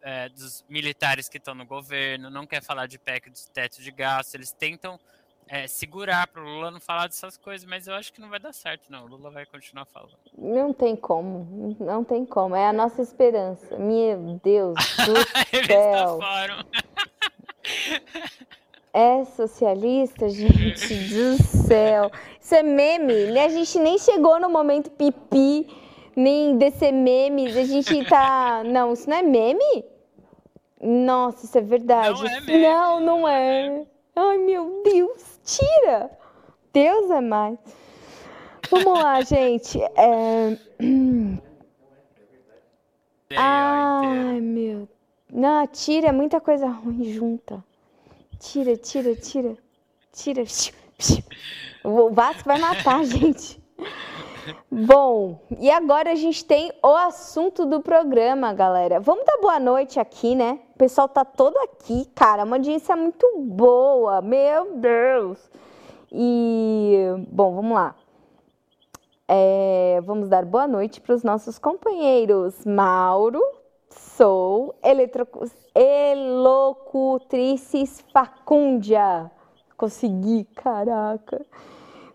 é, 0.00 0.30
dos 0.30 0.64
militares 0.70 1.28
que 1.28 1.36
estão 1.36 1.54
no 1.54 1.66
governo, 1.66 2.30
não 2.30 2.46
quer 2.46 2.62
falar 2.62 2.86
de 2.86 2.98
PEC 2.98 3.28
dos 3.28 3.44
tetos 3.48 3.84
de 3.84 3.90
gasto. 3.90 4.36
Eles 4.36 4.52
tentam 4.52 4.98
é, 5.46 5.66
segurar 5.66 6.28
para 6.28 6.40
o 6.40 6.46
Lula 6.46 6.70
não 6.70 6.80
falar 6.80 7.08
dessas 7.08 7.36
coisas, 7.36 7.68
mas 7.68 7.86
eu 7.86 7.94
acho 7.94 8.10
que 8.10 8.22
não 8.22 8.30
vai 8.30 8.40
dar 8.40 8.54
certo, 8.54 8.90
não. 8.90 9.04
O 9.04 9.08
Lula 9.08 9.30
vai 9.30 9.44
continuar 9.44 9.84
falando. 9.84 10.16
Não 10.38 10.72
tem 10.72 10.96
como, 10.96 11.76
não 11.78 12.02
tem 12.02 12.24
como. 12.24 12.56
É 12.56 12.68
a 12.68 12.72
nossa 12.72 13.02
esperança. 13.02 13.76
Meu 13.76 14.40
Deus 14.42 14.74
do 14.96 15.14
céu. 15.66 16.18
É 18.94 19.24
socialista, 19.24 20.28
gente 20.28 20.94
do 20.94 21.42
céu. 21.42 22.10
Isso 22.38 22.54
é 22.54 22.62
meme? 22.62 23.38
A 23.38 23.48
gente 23.48 23.78
nem 23.78 23.96
chegou 23.98 24.38
no 24.38 24.50
momento 24.50 24.90
pipi, 24.90 25.66
nem 26.14 26.58
descer 26.58 26.92
memes. 26.92 27.56
A 27.56 27.64
gente 27.64 28.04
tá. 28.04 28.62
Não, 28.64 28.92
isso 28.92 29.08
não 29.08 29.16
é 29.16 29.22
meme? 29.22 29.84
Nossa, 30.78 31.46
isso 31.46 31.56
é 31.56 31.62
verdade. 31.62 32.22
Não, 32.22 32.28
é 32.28 32.40
meme. 32.40 32.62
não, 32.62 33.00
não 33.00 33.28
é. 33.28 33.86
Ai, 34.14 34.36
meu 34.36 34.82
Deus 34.84 35.40
tira. 35.44 36.10
Deus 36.72 37.10
é 37.10 37.20
mais. 37.20 37.58
Vamos 38.70 39.02
lá, 39.02 39.20
gente. 39.22 39.80
É... 39.82 40.58
Ai, 43.36 44.40
meu. 44.40 44.88
Não, 45.30 45.66
tira, 45.66 46.08
é 46.08 46.12
muita 46.12 46.40
coisa 46.40 46.66
ruim 46.68 47.04
junta. 47.04 47.64
Tira, 48.42 48.76
tira, 48.76 49.14
tira. 49.14 49.56
Tira. 50.12 50.42
O 51.84 52.10
Vasco 52.10 52.42
vai 52.44 52.58
matar 52.58 52.98
a 52.98 53.04
gente. 53.06 53.62
Bom, 54.68 55.40
e 55.60 55.70
agora 55.70 56.10
a 56.10 56.16
gente 56.16 56.44
tem 56.44 56.72
o 56.82 56.88
assunto 56.88 57.64
do 57.64 57.80
programa, 57.80 58.52
galera. 58.52 58.98
Vamos 58.98 59.24
dar 59.24 59.38
boa 59.38 59.60
noite 59.60 60.00
aqui, 60.00 60.34
né? 60.34 60.58
O 60.74 60.78
pessoal 60.78 61.08
tá 61.08 61.24
todo 61.24 61.56
aqui, 61.58 62.04
cara. 62.16 62.42
Uma 62.42 62.56
audiência 62.56 62.96
muito 62.96 63.24
boa, 63.38 64.20
meu 64.20 64.76
Deus. 64.76 65.38
E, 66.10 66.96
bom, 67.30 67.54
vamos 67.54 67.74
lá. 67.74 67.94
É, 69.28 70.00
vamos 70.02 70.28
dar 70.28 70.44
boa 70.44 70.66
noite 70.66 71.00
para 71.00 71.14
os 71.14 71.22
nossos 71.22 71.60
companheiros. 71.60 72.66
Mauro, 72.66 73.40
sou 73.88 74.74
elocutrices 75.74 78.04
Facúndia. 78.12 79.30
Consegui, 79.76 80.44
caraca 80.54 81.44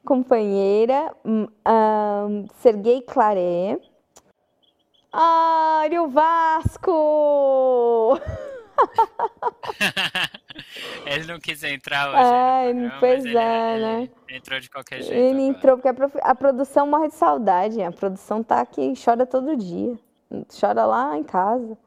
companheira 0.07 1.13
um, 1.25 1.47
Serguei 2.61 3.01
Claré. 3.01 3.77
Ai, 5.11 5.99
o 5.99 6.07
Vasco! 6.07 8.17
ele 11.05 11.25
não 11.25 11.37
quis 11.39 11.61
entrar 11.63 12.09
hoje. 12.09 12.19
Ai, 12.19 12.71
programa, 12.71 12.99
pois 12.99 13.25
é, 13.25 13.73
ele, 13.73 13.85
né? 13.85 14.09
Ele 14.29 14.37
entrou 14.37 14.59
de 14.61 14.69
qualquer 14.69 15.01
jeito. 15.01 15.13
Ele 15.13 15.29
agora. 15.29 15.57
entrou 15.57 15.77
porque 15.77 15.89
a, 15.89 16.31
a, 16.31 16.35
produção 16.35 16.87
morre 16.87 17.09
de 17.09 17.15
saudade. 17.15 17.81
A 17.81 17.91
produção 17.91 18.41
tá 18.41 18.61
aqui, 18.61 18.93
chora 19.03 19.25
todo 19.25 19.57
dia. 19.57 19.99
Chora 20.57 20.85
lá 20.85 21.17
em 21.17 21.23
casa. 21.23 21.77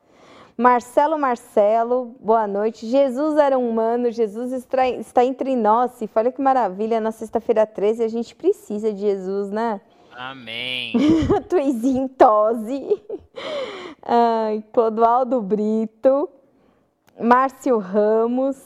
Marcelo 0.61 1.19
Marcelo, 1.19 2.15
boa 2.21 2.47
noite. 2.47 2.87
Jesus 2.87 3.39
era 3.39 3.59
um 3.59 3.71
humano, 3.71 4.11
Jesus 4.11 4.53
está 4.53 5.25
entre 5.25 5.57
nós. 5.57 6.03
E 6.03 6.11
olha 6.15 6.31
que 6.31 6.43
maravilha, 6.43 7.01
na 7.01 7.11
sexta-feira 7.11 7.67
13 7.67 8.05
a 8.05 8.09
gente 8.09 8.35
precisa 8.35 8.93
de 8.93 9.01
Jesus, 9.01 9.51
né? 9.51 9.81
Amém. 10.15 10.93
Tuizinho 11.49 12.11
Tosi. 12.11 13.03
Ai, 14.05 14.63
Clodoaldo 14.71 15.41
Brito. 15.41 16.29
Márcio 17.19 17.79
Ramos. 17.79 18.63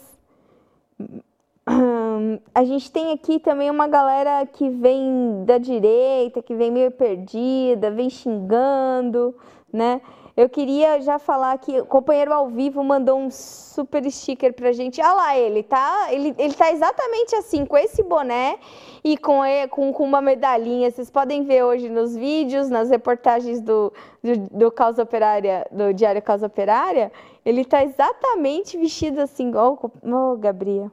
A 2.53 2.65
gente 2.65 2.91
tem 2.91 3.13
aqui 3.13 3.39
também 3.39 3.71
uma 3.71 3.87
galera 3.87 4.45
que 4.47 4.69
vem 4.69 5.45
da 5.45 5.59
direita, 5.59 6.43
que 6.43 6.57
vem 6.57 6.73
meio 6.73 6.91
perdida, 6.91 7.89
vem 7.93 8.11
xingando, 8.11 9.33
né? 9.73 10.01
Eu 10.37 10.49
queria 10.49 11.01
já 11.01 11.17
falar 11.17 11.57
que 11.59 11.81
o 11.81 11.87
companheiro 11.87 12.33
ao 12.33 12.49
vivo 12.49 12.83
mandou 12.83 13.17
um 13.17 13.31
super 13.31 14.03
sticker 14.11 14.53
pra 14.53 14.73
gente. 14.73 15.01
Olha 15.01 15.13
lá 15.13 15.39
ele, 15.39 15.63
tá? 15.63 16.09
Ele, 16.11 16.35
ele 16.37 16.55
tá 16.55 16.73
exatamente 16.73 17.37
assim, 17.37 17.65
com 17.65 17.79
esse 17.79 18.03
boné 18.03 18.59
e 19.05 19.17
com, 19.17 19.43
com, 19.71 19.93
com 19.93 20.03
uma 20.03 20.21
medalhinha. 20.21 20.91
Vocês 20.91 21.09
podem 21.09 21.45
ver 21.45 21.63
hoje 21.63 21.89
nos 21.89 22.17
vídeos, 22.17 22.69
nas 22.69 22.91
reportagens 22.91 23.61
do, 23.61 23.93
do, 24.21 24.37
do 24.51 24.73
Causa 24.73 25.05
Operária, 25.05 25.69
do 25.71 25.95
Diário 25.95 26.21
Causa 26.21 26.49
Operária. 26.49 27.13
Ele 27.45 27.65
tá 27.65 27.85
exatamente 27.85 28.77
vestido 28.77 29.21
assim, 29.21 29.51
igual. 29.51 29.79
Oh, 30.03 30.37
Gabriel. 30.37 30.91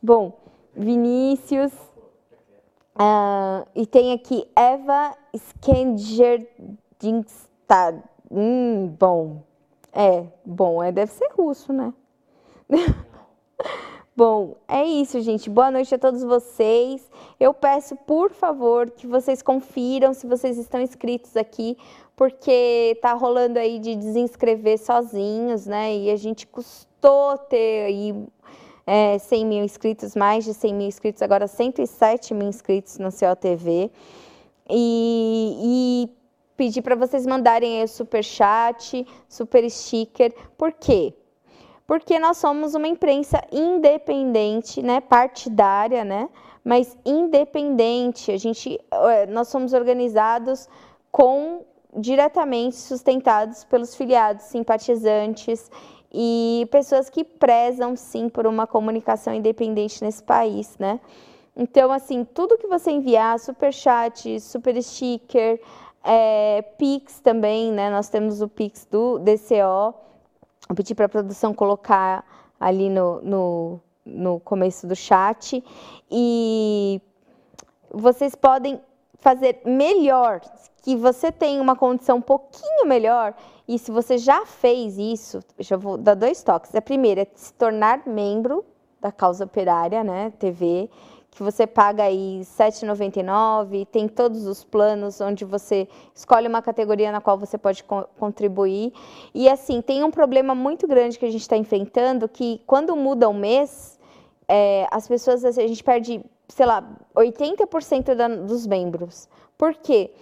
Bom, 0.00 0.32
Vinícius. 0.76 1.72
Uh, 2.94 3.66
e 3.74 3.84
tem 3.84 4.12
aqui 4.12 4.48
Eva 4.54 5.12
Skenjerdingstad. 5.34 8.00
Hum, 8.30 8.94
bom. 8.98 9.42
É, 9.92 10.24
bom, 10.44 10.82
é, 10.82 10.92
deve 10.92 11.12
ser 11.12 11.28
russo, 11.32 11.72
né? 11.72 11.92
Bom, 14.16 14.56
é 14.66 14.82
isso, 14.82 15.20
gente. 15.20 15.50
Boa 15.50 15.70
noite 15.70 15.94
a 15.94 15.98
todos 15.98 16.22
vocês. 16.22 17.06
Eu 17.38 17.52
peço, 17.52 17.94
por 17.94 18.30
favor, 18.30 18.88
que 18.90 19.06
vocês 19.06 19.42
confiram 19.42 20.14
se 20.14 20.26
vocês 20.26 20.56
estão 20.56 20.80
inscritos 20.80 21.36
aqui, 21.36 21.76
porque 22.16 22.98
tá 23.02 23.12
rolando 23.12 23.58
aí 23.58 23.78
de 23.78 23.94
desinscrever 23.94 24.78
sozinhos, 24.78 25.66
né? 25.66 25.94
E 25.94 26.10
a 26.10 26.16
gente 26.16 26.46
custou 26.46 27.36
ter 27.36 27.84
aí 27.84 28.26
é, 28.86 29.18
100 29.18 29.44
mil 29.44 29.62
inscritos, 29.62 30.16
mais 30.16 30.46
de 30.46 30.54
100 30.54 30.74
mil 30.74 30.88
inscritos, 30.88 31.20
agora 31.20 31.46
107 31.46 32.32
mil 32.32 32.48
inscritos 32.48 32.96
no 32.98 33.10
COTV. 33.12 33.90
E, 34.70 36.08
e 36.08 36.15
pedir 36.56 36.82
para 36.82 36.94
vocês 36.94 37.26
mandarem 37.26 37.80
aí 37.80 37.88
super 37.88 38.24
chat, 38.24 39.06
super 39.28 39.68
sticker. 39.70 40.32
Por 40.56 40.72
quê? 40.72 41.14
Porque 41.86 42.18
nós 42.18 42.38
somos 42.38 42.74
uma 42.74 42.88
imprensa 42.88 43.40
independente, 43.52 44.82
né, 44.82 45.00
partidária, 45.00 46.04
né, 46.04 46.28
mas 46.64 46.98
independente. 47.04 48.32
A 48.32 48.36
gente, 48.36 48.80
eh, 48.90 49.26
nós 49.26 49.48
somos 49.48 49.72
organizados 49.72 50.68
com 51.12 51.64
diretamente 51.96 52.76
sustentados 52.76 53.64
pelos 53.64 53.94
filiados, 53.94 54.46
simpatizantes 54.46 55.70
e 56.12 56.66
pessoas 56.70 57.08
que 57.08 57.24
prezam 57.24 57.96
sim 57.96 58.28
por 58.28 58.46
uma 58.46 58.66
comunicação 58.66 59.32
independente 59.32 60.02
nesse 60.02 60.22
país, 60.22 60.76
né? 60.78 61.00
Então, 61.56 61.90
assim, 61.90 62.22
tudo 62.22 62.58
que 62.58 62.66
você 62.66 62.90
enviar, 62.90 63.38
super 63.38 63.72
chat, 63.72 64.38
super 64.40 64.80
sticker, 64.82 65.58
é, 66.06 66.62
Pix 66.78 67.20
também, 67.20 67.72
né? 67.72 67.90
Nós 67.90 68.08
temos 68.08 68.40
o 68.40 68.48
Pix 68.48 68.86
do 68.90 69.18
DCO. 69.18 69.94
Vou 70.68 70.76
pedir 70.76 70.94
para 70.94 71.06
a 71.06 71.08
produção 71.08 71.52
colocar 71.52 72.24
ali 72.58 72.88
no, 72.88 73.20
no, 73.22 73.80
no 74.04 74.40
começo 74.40 74.86
do 74.86 74.94
chat. 74.94 75.62
E 76.10 77.00
vocês 77.90 78.34
podem 78.34 78.80
fazer 79.18 79.60
melhor, 79.64 80.40
que 80.82 80.94
você 80.94 81.32
tem 81.32 81.60
uma 81.60 81.74
condição 81.74 82.18
um 82.18 82.22
pouquinho 82.22 82.86
melhor. 82.86 83.34
E 83.66 83.78
se 83.78 83.90
você 83.90 84.16
já 84.16 84.46
fez 84.46 84.96
isso, 84.98 85.40
já 85.58 85.76
vou 85.76 85.98
dar 85.98 86.14
dois 86.14 86.42
toques. 86.42 86.72
A 86.74 86.80
primeira 86.80 87.22
é 87.22 87.26
se 87.34 87.52
tornar 87.54 88.06
membro 88.06 88.64
da 89.00 89.10
Causa 89.10 89.44
Operária, 89.44 90.04
né? 90.04 90.32
TV 90.38 90.88
que 91.36 91.42
você 91.42 91.66
paga 91.66 92.04
aí 92.04 92.38
R$ 92.38 92.44
7,99, 92.44 93.86
tem 93.86 94.08
todos 94.08 94.46
os 94.46 94.64
planos 94.64 95.20
onde 95.20 95.44
você 95.44 95.86
escolhe 96.14 96.48
uma 96.48 96.62
categoria 96.62 97.12
na 97.12 97.20
qual 97.20 97.36
você 97.36 97.58
pode 97.58 97.84
co 97.84 98.04
contribuir. 98.18 98.90
E 99.34 99.46
assim, 99.46 99.82
tem 99.82 100.02
um 100.02 100.10
problema 100.10 100.54
muito 100.54 100.88
grande 100.88 101.18
que 101.18 101.26
a 101.26 101.30
gente 101.30 101.42
está 101.42 101.54
enfrentando, 101.54 102.26
que 102.26 102.62
quando 102.66 102.96
muda 102.96 103.28
o 103.28 103.34
mês, 103.34 104.00
é, 104.48 104.86
as 104.90 105.06
pessoas, 105.06 105.44
a 105.44 105.50
gente 105.50 105.84
perde, 105.84 106.24
sei 106.48 106.64
lá, 106.64 106.82
80% 107.14 108.14
da, 108.14 108.28
dos 108.28 108.66
membros. 108.66 109.28
Por 109.58 109.74
quê? 109.74 110.10
Porque 110.14 110.16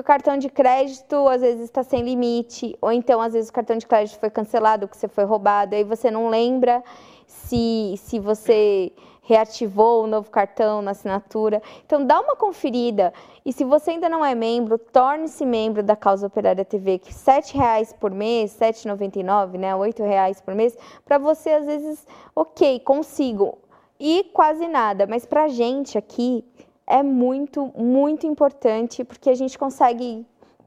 o 0.00 0.04
cartão 0.04 0.36
de 0.36 0.48
crédito 0.48 1.28
às 1.28 1.40
vezes 1.40 1.64
está 1.64 1.82
sem 1.82 2.02
limite, 2.02 2.76
ou 2.80 2.92
então 2.92 3.20
às 3.20 3.32
vezes 3.32 3.50
o 3.50 3.52
cartão 3.52 3.76
de 3.76 3.86
crédito 3.86 4.18
foi 4.18 4.30
cancelado, 4.30 4.88
que 4.88 4.96
você 4.96 5.08
foi 5.08 5.24
roubado, 5.24 5.74
aí 5.74 5.84
você 5.84 6.10
não 6.10 6.28
lembra 6.28 6.82
se, 7.26 7.94
se 7.96 8.18
você 8.18 8.92
reativou 9.22 10.04
o 10.04 10.06
novo 10.06 10.30
cartão 10.30 10.82
na 10.82 10.90
assinatura. 10.90 11.62
Então 11.86 12.04
dá 12.04 12.20
uma 12.20 12.36
conferida. 12.36 13.12
E 13.44 13.52
se 13.52 13.64
você 13.64 13.92
ainda 13.92 14.08
não 14.08 14.24
é 14.24 14.34
membro, 14.34 14.78
torne-se 14.78 15.46
membro 15.46 15.82
da 15.82 15.96
Causa 15.96 16.26
Operária 16.26 16.64
TV, 16.64 16.98
que 16.98 17.12
R$ 17.12 17.42
reais 17.54 17.92
por 17.92 18.10
mês, 18.10 18.56
R$ 18.60 18.72
7,99, 18.72 19.58
né, 19.58 19.72
R$ 19.74 20.06
reais 20.06 20.40
por 20.40 20.54
mês, 20.54 20.76
para 21.04 21.18
você 21.18 21.50
às 21.50 21.66
vezes, 21.66 22.06
ok, 22.34 22.80
consigo. 22.80 23.58
E 23.98 24.24
quase 24.32 24.66
nada, 24.66 25.06
mas 25.06 25.24
para 25.24 25.44
a 25.44 25.48
gente 25.48 25.96
aqui 25.96 26.44
é 26.92 27.02
muito, 27.02 27.72
muito 27.74 28.26
importante, 28.26 29.02
porque 29.02 29.30
a 29.30 29.34
gente 29.34 29.58
consegue 29.58 30.26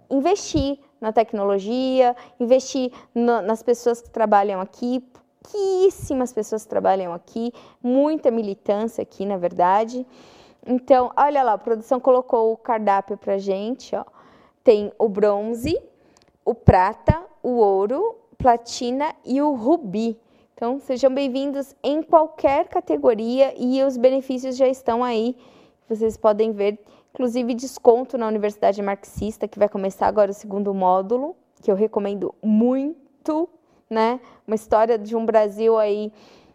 investir 0.09 0.79
na 0.99 1.13
tecnologia, 1.13 2.15
investir 2.39 2.91
no, 3.13 3.43
nas 3.43 3.61
pessoas 3.61 4.01
que 4.01 4.09
trabalham 4.09 4.59
aqui, 4.59 5.07
pouquíssimas 5.43 6.33
pessoas 6.33 6.63
que 6.63 6.69
trabalham 6.69 7.13
aqui, 7.13 7.53
muita 7.81 8.31
militância 8.31 9.03
aqui, 9.03 9.23
na 9.23 9.37
verdade. 9.37 10.03
Então, 10.65 11.11
olha 11.15 11.43
lá, 11.43 11.53
a 11.53 11.57
produção 11.59 11.99
colocou 11.99 12.51
o 12.51 12.57
cardápio 12.57 13.15
para 13.17 13.37
gente, 13.37 13.95
ó. 13.95 14.03
Tem 14.63 14.91
o 14.97 15.07
bronze, 15.07 15.79
o 16.43 16.55
prata, 16.55 17.21
o 17.43 17.57
ouro, 17.57 18.15
platina 18.35 19.13
e 19.23 19.39
o 19.43 19.53
rubi. 19.53 20.19
Então, 20.55 20.79
sejam 20.79 21.13
bem-vindos 21.13 21.75
em 21.83 22.01
qualquer 22.01 22.67
categoria 22.67 23.53
e 23.55 23.83
os 23.83 23.95
benefícios 23.95 24.57
já 24.57 24.67
estão 24.67 25.03
aí. 25.03 25.37
Vocês 25.87 26.17
podem 26.17 26.51
ver, 26.51 26.79
inclusive 27.13 27.53
desconto 27.53 28.17
na 28.17 28.27
Universidade 28.27 28.81
Marxista, 28.81 29.47
que 29.47 29.59
vai 29.59 29.69
começar 29.69 30.07
agora 30.07 30.31
o 30.31 30.33
segundo 30.33 30.73
módulo, 30.73 31.35
que 31.61 31.71
eu 31.71 31.75
recomendo 31.75 32.33
muito 32.43 33.49
né? 33.89 34.19
Uma 34.47 34.55
história 34.55 34.97
de 34.97 35.15
um 35.15 35.25
Brasil 35.25 35.77
aí 35.77 36.11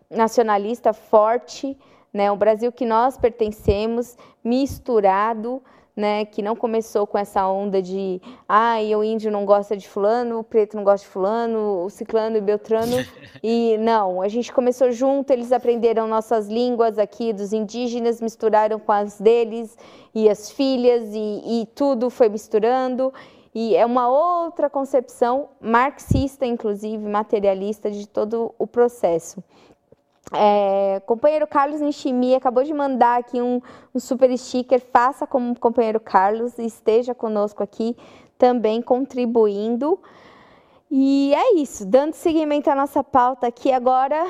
nacionalista 0.09 0.93
forte, 0.93 1.77
né? 2.13 2.31
Um 2.31 2.37
Brasil 2.37 2.73
que 2.73 2.85
nós 2.85 3.17
pertencemos, 3.17 4.17
misturado, 4.43 5.63
né? 6.01 6.25
Que 6.25 6.43
não 6.43 6.57
começou 6.57 7.07
com 7.07 7.19
essa 7.19 7.47
onda 7.47 7.81
de, 7.81 8.21
ah, 8.49 8.77
o 8.99 9.05
índio 9.05 9.31
não 9.31 9.45
gosta 9.45 9.77
de 9.77 9.87
fulano, 9.87 10.41
o 10.41 10.45
preto 10.45 10.77
não 10.77 10.83
gosta 10.83 11.07
de 11.07 11.13
fulano, 11.13 11.85
o 11.85 11.91
ciclano 11.91 12.37
e 12.37 12.41
beltrano. 12.41 12.97
E 13.43 13.79
não, 13.79 14.21
a 14.21 14.29
gente 14.29 14.53
começou 14.53 14.93
junto, 14.93 15.31
eles 15.31 15.51
aprenderam 15.51 16.07
nossas 16.07 16.47
línguas 16.47 16.99
aqui 16.99 17.33
dos 17.33 17.55
indígenas, 17.55 18.21
misturaram 18.21 18.79
com 18.79 18.93
as 18.93 19.19
deles 19.19 19.79
e 20.15 20.29
as 20.29 20.51
filhas 20.51 21.15
e, 21.15 21.63
e 21.63 21.69
tudo 21.75 22.11
foi 22.11 22.29
misturando. 22.29 23.13
E 23.55 23.75
é 23.75 23.85
uma 23.85 24.09
outra 24.09 24.69
concepção 24.71 25.49
marxista, 25.61 26.47
inclusive, 26.47 27.09
materialista 27.09 27.91
de 27.91 28.07
todo 28.07 28.55
o 28.59 28.67
processo. 28.67 29.43
É, 30.33 31.03
companheiro 31.07 31.47
Carlos 31.47 31.81
Nishimi 31.81 32.35
acabou 32.35 32.63
de 32.63 32.73
mandar 32.73 33.19
aqui 33.19 33.41
um, 33.41 33.61
um, 33.95 33.99
super 33.99 34.37
sticker. 34.37 34.81
Faça 34.81 35.27
como 35.27 35.53
o 35.53 35.59
companheiro 35.59 35.99
Carlos 35.99 36.59
e 36.59 36.65
esteja 36.65 37.15
conosco 37.15 37.63
aqui 37.63 37.97
também 38.39 38.81
contribuindo. 38.81 39.99
E 40.91 41.33
é 41.35 41.55
isso, 41.55 41.87
dando 41.87 42.15
seguimento 42.15 42.69
à 42.69 42.75
nossa 42.75 43.05
pauta 43.05 43.47
aqui 43.47 43.71
agora, 43.71 44.27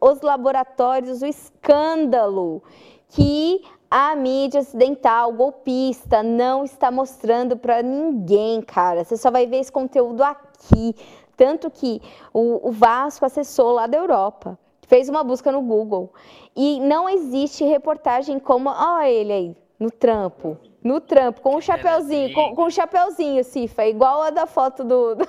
os 0.00 0.22
laboratórios, 0.22 1.20
o 1.20 1.26
escândalo 1.26 2.62
que 3.10 3.62
a 3.90 4.16
mídia 4.16 4.60
ocidental 4.60 5.32
golpista 5.32 6.22
não 6.22 6.64
está 6.64 6.90
mostrando 6.90 7.56
para 7.56 7.82
ninguém, 7.82 8.60
cara. 8.62 9.04
Você 9.04 9.16
só 9.16 9.30
vai 9.30 9.46
ver 9.46 9.58
esse 9.58 9.70
conteúdo 9.70 10.22
aqui. 10.22 10.94
Tanto 11.36 11.70
que 11.70 12.00
o, 12.32 12.68
o 12.68 12.72
Vasco 12.72 13.26
acessou 13.26 13.72
lá 13.72 13.86
da 13.86 13.98
Europa, 13.98 14.58
fez 14.86 15.08
uma 15.08 15.22
busca 15.22 15.52
no 15.52 15.60
Google. 15.62 16.12
E 16.54 16.80
não 16.80 17.08
existe 17.08 17.64
reportagem 17.64 18.38
como. 18.38 18.70
Olha 18.70 19.08
ele 19.08 19.32
aí, 19.32 19.56
no 19.78 19.90
trampo. 19.90 20.58
No 20.82 21.00
trampo, 21.00 21.40
com 21.40 21.54
o 21.54 21.56
um 21.56 21.60
chapeuzinho, 21.60 22.32
com, 22.32 22.54
com 22.54 22.62
o 22.62 22.66
um 22.66 22.70
chapeuzinho, 22.70 23.42
Cifa, 23.42 23.84
igual 23.86 24.22
a 24.22 24.30
da 24.30 24.46
foto 24.46 24.84
do... 24.84 25.16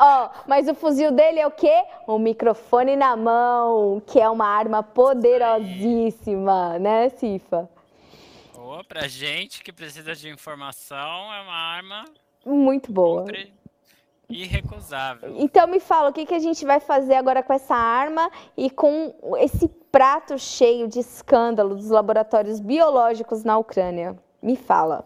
Ó, 0.00 0.30
mas 0.46 0.66
o 0.68 0.74
fuzil 0.74 1.12
dele 1.12 1.38
é 1.38 1.46
o 1.46 1.50
quê? 1.50 1.84
Um 2.08 2.18
microfone 2.18 2.96
na 2.96 3.14
mão, 3.14 4.02
que 4.06 4.18
é 4.18 4.30
uma 4.30 4.46
arma 4.46 4.82
poderosíssima, 4.82 6.78
né, 6.78 7.10
Cifa? 7.10 7.68
Boa, 8.54 8.82
pra 8.82 9.06
gente 9.06 9.62
que 9.62 9.70
precisa 9.70 10.14
de 10.14 10.30
informação, 10.30 11.32
é 11.34 11.42
uma 11.42 11.54
arma 11.54 12.06
muito 12.44 12.90
boa. 12.90 13.26
Irrecusável. 14.28 15.34
Então 15.38 15.66
me 15.66 15.80
fala, 15.80 16.10
o 16.10 16.12
que, 16.12 16.26
que 16.26 16.34
a 16.34 16.38
gente 16.38 16.64
vai 16.64 16.80
fazer 16.80 17.14
agora 17.14 17.42
com 17.42 17.52
essa 17.52 17.74
arma 17.74 18.30
e 18.56 18.68
com 18.68 19.14
esse 19.38 19.68
prato 19.90 20.38
cheio 20.38 20.86
de 20.86 20.98
escândalo 20.98 21.74
dos 21.74 21.88
laboratórios 21.88 22.60
biológicos 22.60 23.42
na 23.42 23.56
Ucrânia? 23.56 24.18
Me 24.42 24.54
fala. 24.54 25.04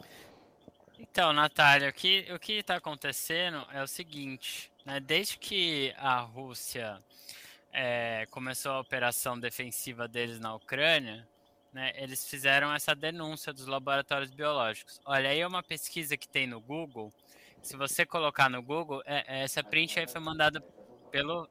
Então, 0.99 1.33
Natália, 1.33 1.91
o 1.91 1.93
que 1.93 2.27
o 2.31 2.53
está 2.53 2.77
acontecendo 2.77 3.65
é 3.73 3.83
o 3.83 3.87
seguinte: 3.87 4.73
né, 4.85 4.99
desde 4.99 5.39
que 5.39 5.95
a 5.99 6.21
Rússia 6.21 6.99
é, 7.73 8.27
começou 8.31 8.73
a 8.73 8.81
operação 8.81 9.39
defensiva 9.39 10.09
deles 10.09 10.41
na 10.41 10.55
Ucrânia, 10.55 11.27
né, 11.73 11.93
eles 11.97 12.29
fizeram 12.29 12.75
essa 12.75 12.95
denúncia 12.95 13.53
dos 13.53 13.67
laboratórios 13.67 14.31
biológicos. 14.31 15.01
Olha, 15.05 15.31
aí 15.31 15.41
é 15.41 15.47
uma 15.47 15.63
pesquisa 15.63 16.17
que 16.17 16.29
tem 16.29 16.47
no 16.47 16.61
Google. 16.61 17.13
Se 17.63 17.77
você 17.77 18.05
colocar 18.05 18.51
no 18.51 18.63
Google, 18.63 19.03
é, 19.07 19.41
é 19.41 19.45
essa 19.45 19.63
print 19.63 19.99
aí 19.99 20.09
foi 20.09 20.21
mandada 20.21 20.61
pelo, 21.11 21.49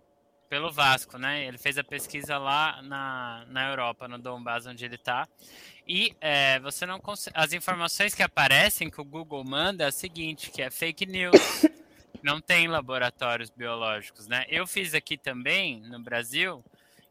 pelo 0.50 0.72
Vasco, 0.72 1.18
né? 1.18 1.46
Ele 1.46 1.58
fez 1.58 1.78
a 1.78 1.84
pesquisa 1.84 2.38
lá 2.38 2.82
na, 2.82 3.46
na 3.48 3.70
Europa, 3.70 4.08
no 4.08 4.20
Donbass, 4.20 4.66
onde 4.66 4.84
ele 4.84 4.96
está. 4.96 5.28
E 5.88 6.16
é, 6.20 6.60
você 6.60 6.86
não. 6.86 7.02
As 7.34 7.54
informações 7.54 8.14
que 8.14 8.22
aparecem 8.22 8.90
que 8.90 9.00
o 9.00 9.06
Google 9.06 9.44
manda 9.44 9.86
é 9.86 9.88
o 9.88 9.92
seguinte, 9.92 10.52
que 10.52 10.62
é 10.62 10.70
fake 10.70 11.06
news. 11.06 11.32
não 12.22 12.40
tem 12.40 12.68
laboratórios 12.68 13.50
biológicos, 13.50 14.28
né? 14.28 14.46
Eu 14.48 14.68
fiz 14.68 14.94
aqui 14.94 15.18
também 15.18 15.82
no 15.82 16.00
Brasil 16.00 16.64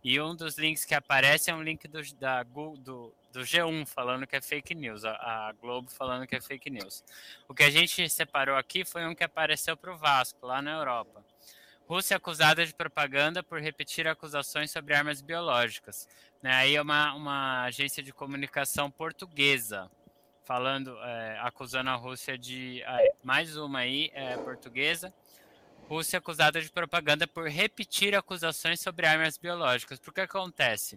e 0.02 0.20
um 0.20 0.34
dos 0.34 0.56
links 0.56 0.84
que 0.84 0.94
aparece 0.94 1.50
é 1.50 1.54
um 1.54 1.62
link 1.62 1.86
do, 1.86 2.00
da, 2.16 2.42
do, 2.42 3.14
do 3.32 3.40
G1 3.40 3.86
falando 3.86 4.26
que 4.26 4.36
é 4.36 4.40
fake 4.40 4.74
news, 4.74 5.04
a, 5.04 5.12
a, 5.12 5.52
Globo 5.52 5.90
falando 5.90 6.26
que 6.26 6.36
é 6.36 6.40
fake 6.40 6.70
news. 6.70 7.04
O 7.48 7.54
que 7.54 7.62
a 7.62 7.70
gente 7.70 8.08
separou 8.08 8.56
aqui 8.56 8.84
foi 8.84 9.06
um 9.06 9.14
que 9.14 9.24
apareceu 9.24 9.76
para 9.76 9.92
o 9.92 9.98
Vasco, 9.98 10.46
lá 10.46 10.62
na 10.62 10.72
Europa. 10.72 11.24
Rússia 11.86 12.16
acusada 12.16 12.64
de 12.64 12.72
propaganda 12.72 13.42
por 13.42 13.60
repetir 13.60 14.06
acusações 14.06 14.70
sobre 14.70 14.94
armas 14.94 15.20
biológicas. 15.20 16.08
Né? 16.40 16.52
Aí 16.54 16.76
é 16.76 16.82
uma, 16.82 17.14
uma 17.14 17.64
agência 17.64 18.02
de 18.02 18.12
comunicação 18.12 18.90
portuguesa 18.90 19.90
falando, 20.44 20.96
é, 21.02 21.38
acusando 21.42 21.90
a 21.90 21.94
Rússia 21.94 22.38
de. 22.38 22.82
mais 23.22 23.56
uma 23.56 23.80
aí, 23.80 24.10
é, 24.14 24.36
portuguesa. 24.36 25.12
Rússia 25.90 26.20
acusada 26.20 26.62
de 26.62 26.70
propaganda 26.70 27.26
por 27.26 27.48
repetir 27.48 28.14
acusações 28.14 28.78
sobre 28.78 29.08
armas 29.08 29.36
biológicas. 29.36 29.98
Por 29.98 30.14
que 30.14 30.20
acontece? 30.20 30.96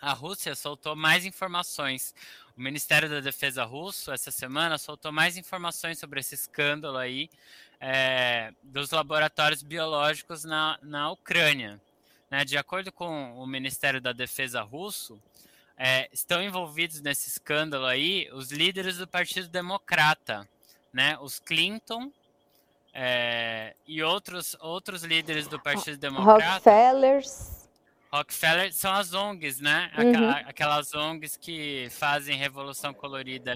A 0.00 0.12
Rússia 0.12 0.56
soltou 0.56 0.96
mais 0.96 1.24
informações. 1.24 2.12
O 2.56 2.60
Ministério 2.60 3.08
da 3.08 3.20
Defesa 3.20 3.62
russo, 3.62 4.10
essa 4.10 4.32
semana, 4.32 4.78
soltou 4.78 5.12
mais 5.12 5.36
informações 5.36 6.00
sobre 6.00 6.18
esse 6.18 6.34
escândalo 6.34 6.96
aí 6.96 7.30
é, 7.80 8.52
dos 8.64 8.90
laboratórios 8.90 9.62
biológicos 9.62 10.42
na, 10.42 10.76
na 10.82 11.08
Ucrânia. 11.12 11.80
Né? 12.28 12.44
De 12.44 12.58
acordo 12.58 12.90
com 12.90 13.40
o 13.40 13.46
Ministério 13.46 14.00
da 14.00 14.10
Defesa 14.10 14.60
russo, 14.60 15.22
é, 15.76 16.08
estão 16.12 16.42
envolvidos 16.42 17.00
nesse 17.00 17.28
escândalo 17.28 17.86
aí 17.86 18.28
os 18.32 18.50
líderes 18.50 18.96
do 18.96 19.06
Partido 19.06 19.46
Democrata, 19.46 20.48
né? 20.92 21.16
Os 21.20 21.38
Clinton 21.38 22.10
é, 22.92 23.74
e 23.86 24.02
outros, 24.02 24.56
outros 24.60 25.02
líderes 25.02 25.46
do 25.46 25.60
Partido 25.60 25.96
Democrata. 25.96 26.54
Rockefellers. 26.54 27.68
Rockefeller 28.12 28.72
são 28.72 28.92
as 28.92 29.14
ONGs, 29.14 29.60
né? 29.60 29.90
Uhum. 29.96 30.30
Aquelas 30.46 30.92
ONGs 30.92 31.36
que 31.36 31.88
fazem 31.90 32.36
revolução 32.36 32.92
colorida. 32.92 33.54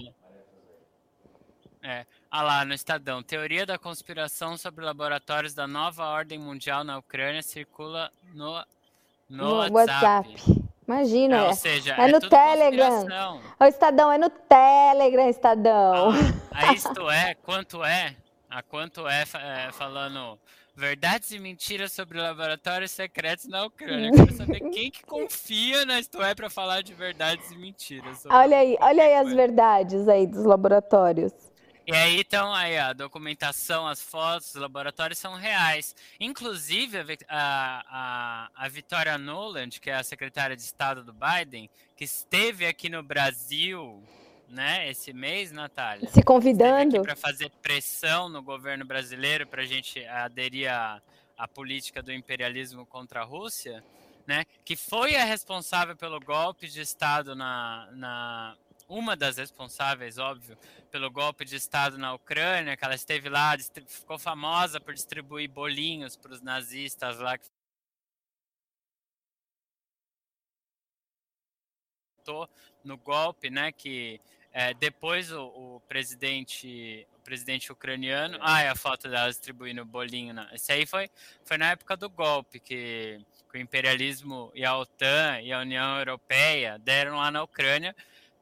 É. 1.83 2.05
Ah 2.31 2.41
lá, 2.41 2.65
no 2.65 2.73
Estadão. 2.73 3.21
Teoria 3.21 3.65
da 3.65 3.77
conspiração 3.77 4.57
sobre 4.57 4.83
laboratórios 4.83 5.53
da 5.53 5.67
nova 5.67 6.05
ordem 6.05 6.39
mundial 6.39 6.83
na 6.83 6.97
Ucrânia 6.97 7.43
circula 7.43 8.11
no, 8.33 8.63
no, 9.29 9.67
no 9.67 9.73
WhatsApp. 9.73 10.29
WhatsApp. 10.29 10.65
Imagina, 10.87 11.37
é, 11.37 11.43
ou 11.43 11.53
seja, 11.53 11.95
é, 11.95 12.01
é 12.01 12.07
no 12.11 12.19
Telegram. 12.19 13.41
O 13.59 13.63
Estadão 13.65 14.11
é 14.11 14.17
no 14.17 14.29
Telegram, 14.29 15.29
Estadão. 15.29 16.11
Ah, 16.51 16.69
a 16.69 16.73
isto 16.73 17.09
é, 17.09 17.33
quanto 17.35 17.83
é, 17.83 18.15
a 18.55 18.63
quanto 18.63 19.05
é, 19.05 19.23
é, 19.23 19.71
falando 19.73 20.39
verdades 20.73 21.31
e 21.31 21.39
mentiras 21.39 21.91
sobre 21.91 22.17
laboratórios 22.17 22.89
secretos 22.91 23.47
na 23.47 23.65
Ucrânia. 23.65 24.07
Eu 24.07 24.13
quero 24.13 24.33
saber 24.33 24.61
quem 24.71 24.89
que 24.89 25.03
confia 25.03 25.83
na 25.83 25.99
Isto 25.99 26.23
é 26.23 26.33
para 26.33 26.49
falar 26.49 26.81
de 26.81 26.93
verdades 26.93 27.51
e 27.51 27.57
mentiras. 27.57 28.25
Olha 28.27 28.57
aí, 28.57 28.77
olha 28.79 29.03
aí 29.03 29.15
as 29.15 29.33
verdades 29.33 30.07
aí 30.07 30.25
dos 30.25 30.45
laboratórios. 30.45 31.33
E 31.85 31.93
aí, 31.93 32.21
então, 32.21 32.53
aí 32.53 32.77
a 32.77 32.93
documentação, 32.93 33.85
as 33.85 34.01
fotos, 34.01 34.55
os 34.55 34.61
laboratórios 34.61 35.19
são 35.19 35.35
reais. 35.35 35.93
Inclusive, 36.17 36.97
a, 37.27 38.49
a, 38.57 38.65
a 38.65 38.69
Vitória 38.69 39.17
Noland, 39.17 39.79
que 39.81 39.89
é 39.89 39.95
a 39.95 40.03
secretária 40.03 40.55
de 40.55 40.63
Estado 40.63 41.03
do 41.03 41.13
Biden, 41.13 41.69
que 41.95 42.05
esteve 42.05 42.65
aqui 42.65 42.89
no 42.89 43.03
Brasil, 43.03 44.01
né, 44.47 44.89
esse 44.89 45.13
mês, 45.13 45.51
Natália. 45.51 46.09
Se 46.09 46.23
convidando. 46.23 47.01
Para 47.01 47.15
fazer 47.15 47.49
pressão 47.61 48.29
no 48.29 48.41
governo 48.41 48.85
brasileiro 48.85 49.47
para 49.47 49.63
a 49.63 49.65
gente 49.65 50.03
aderir 50.05 50.71
à, 50.71 51.01
à 51.37 51.47
política 51.47 52.01
do 52.01 52.11
imperialismo 52.11 52.85
contra 52.85 53.21
a 53.21 53.23
Rússia, 53.23 53.83
né, 54.27 54.45
que 54.63 54.75
foi 54.75 55.15
a 55.15 55.23
responsável 55.23 55.95
pelo 55.95 56.19
golpe 56.19 56.67
de 56.67 56.81
Estado 56.81 57.35
na, 57.35 57.89
na 57.91 58.57
uma 58.87 59.15
das 59.15 59.37
responsáveis, 59.37 60.17
óbvio, 60.17 60.57
pelo 60.91 61.09
golpe 61.09 61.43
de 61.43 61.55
Estado 61.55 61.97
na 61.97 62.13
Ucrânia, 62.13 62.77
que 62.77 62.85
ela 62.85 62.93
esteve 62.93 63.29
lá, 63.29 63.57
ficou 63.87 64.19
famosa 64.19 64.79
por 64.79 64.93
distribuir 64.93 65.49
bolinhos 65.49 66.15
para 66.15 66.33
os 66.33 66.41
nazistas 66.41 67.17
lá 67.19 67.37
que 67.37 67.47
no 72.83 72.97
golpe, 72.97 73.49
né? 73.49 73.71
Que 73.71 74.19
é, 74.57 74.73
depois 74.73 75.33
o, 75.33 75.47
o, 75.47 75.81
presidente, 75.81 77.05
o 77.13 77.19
presidente 77.19 77.73
ucraniano, 77.73 78.37
ah, 78.39 78.61
é 78.61 78.69
a 78.69 78.75
foto 78.75 79.09
dela 79.09 79.27
distribuindo 79.27 79.83
bolinho. 79.83 80.33
Não. 80.33 80.47
Esse 80.53 80.71
aí 80.71 80.85
foi, 80.85 81.09
foi 81.43 81.57
na 81.57 81.71
época 81.71 81.97
do 81.97 82.09
golpe 82.09 82.61
que, 82.61 83.19
que 83.51 83.57
o 83.57 83.59
imperialismo 83.59 84.53
e 84.55 84.63
a 84.63 84.77
OTAN 84.77 85.41
e 85.41 85.51
a 85.51 85.59
União 85.59 85.97
Europeia 85.97 86.79
deram 86.79 87.17
lá 87.17 87.29
na 87.29 87.43
Ucrânia 87.43 87.93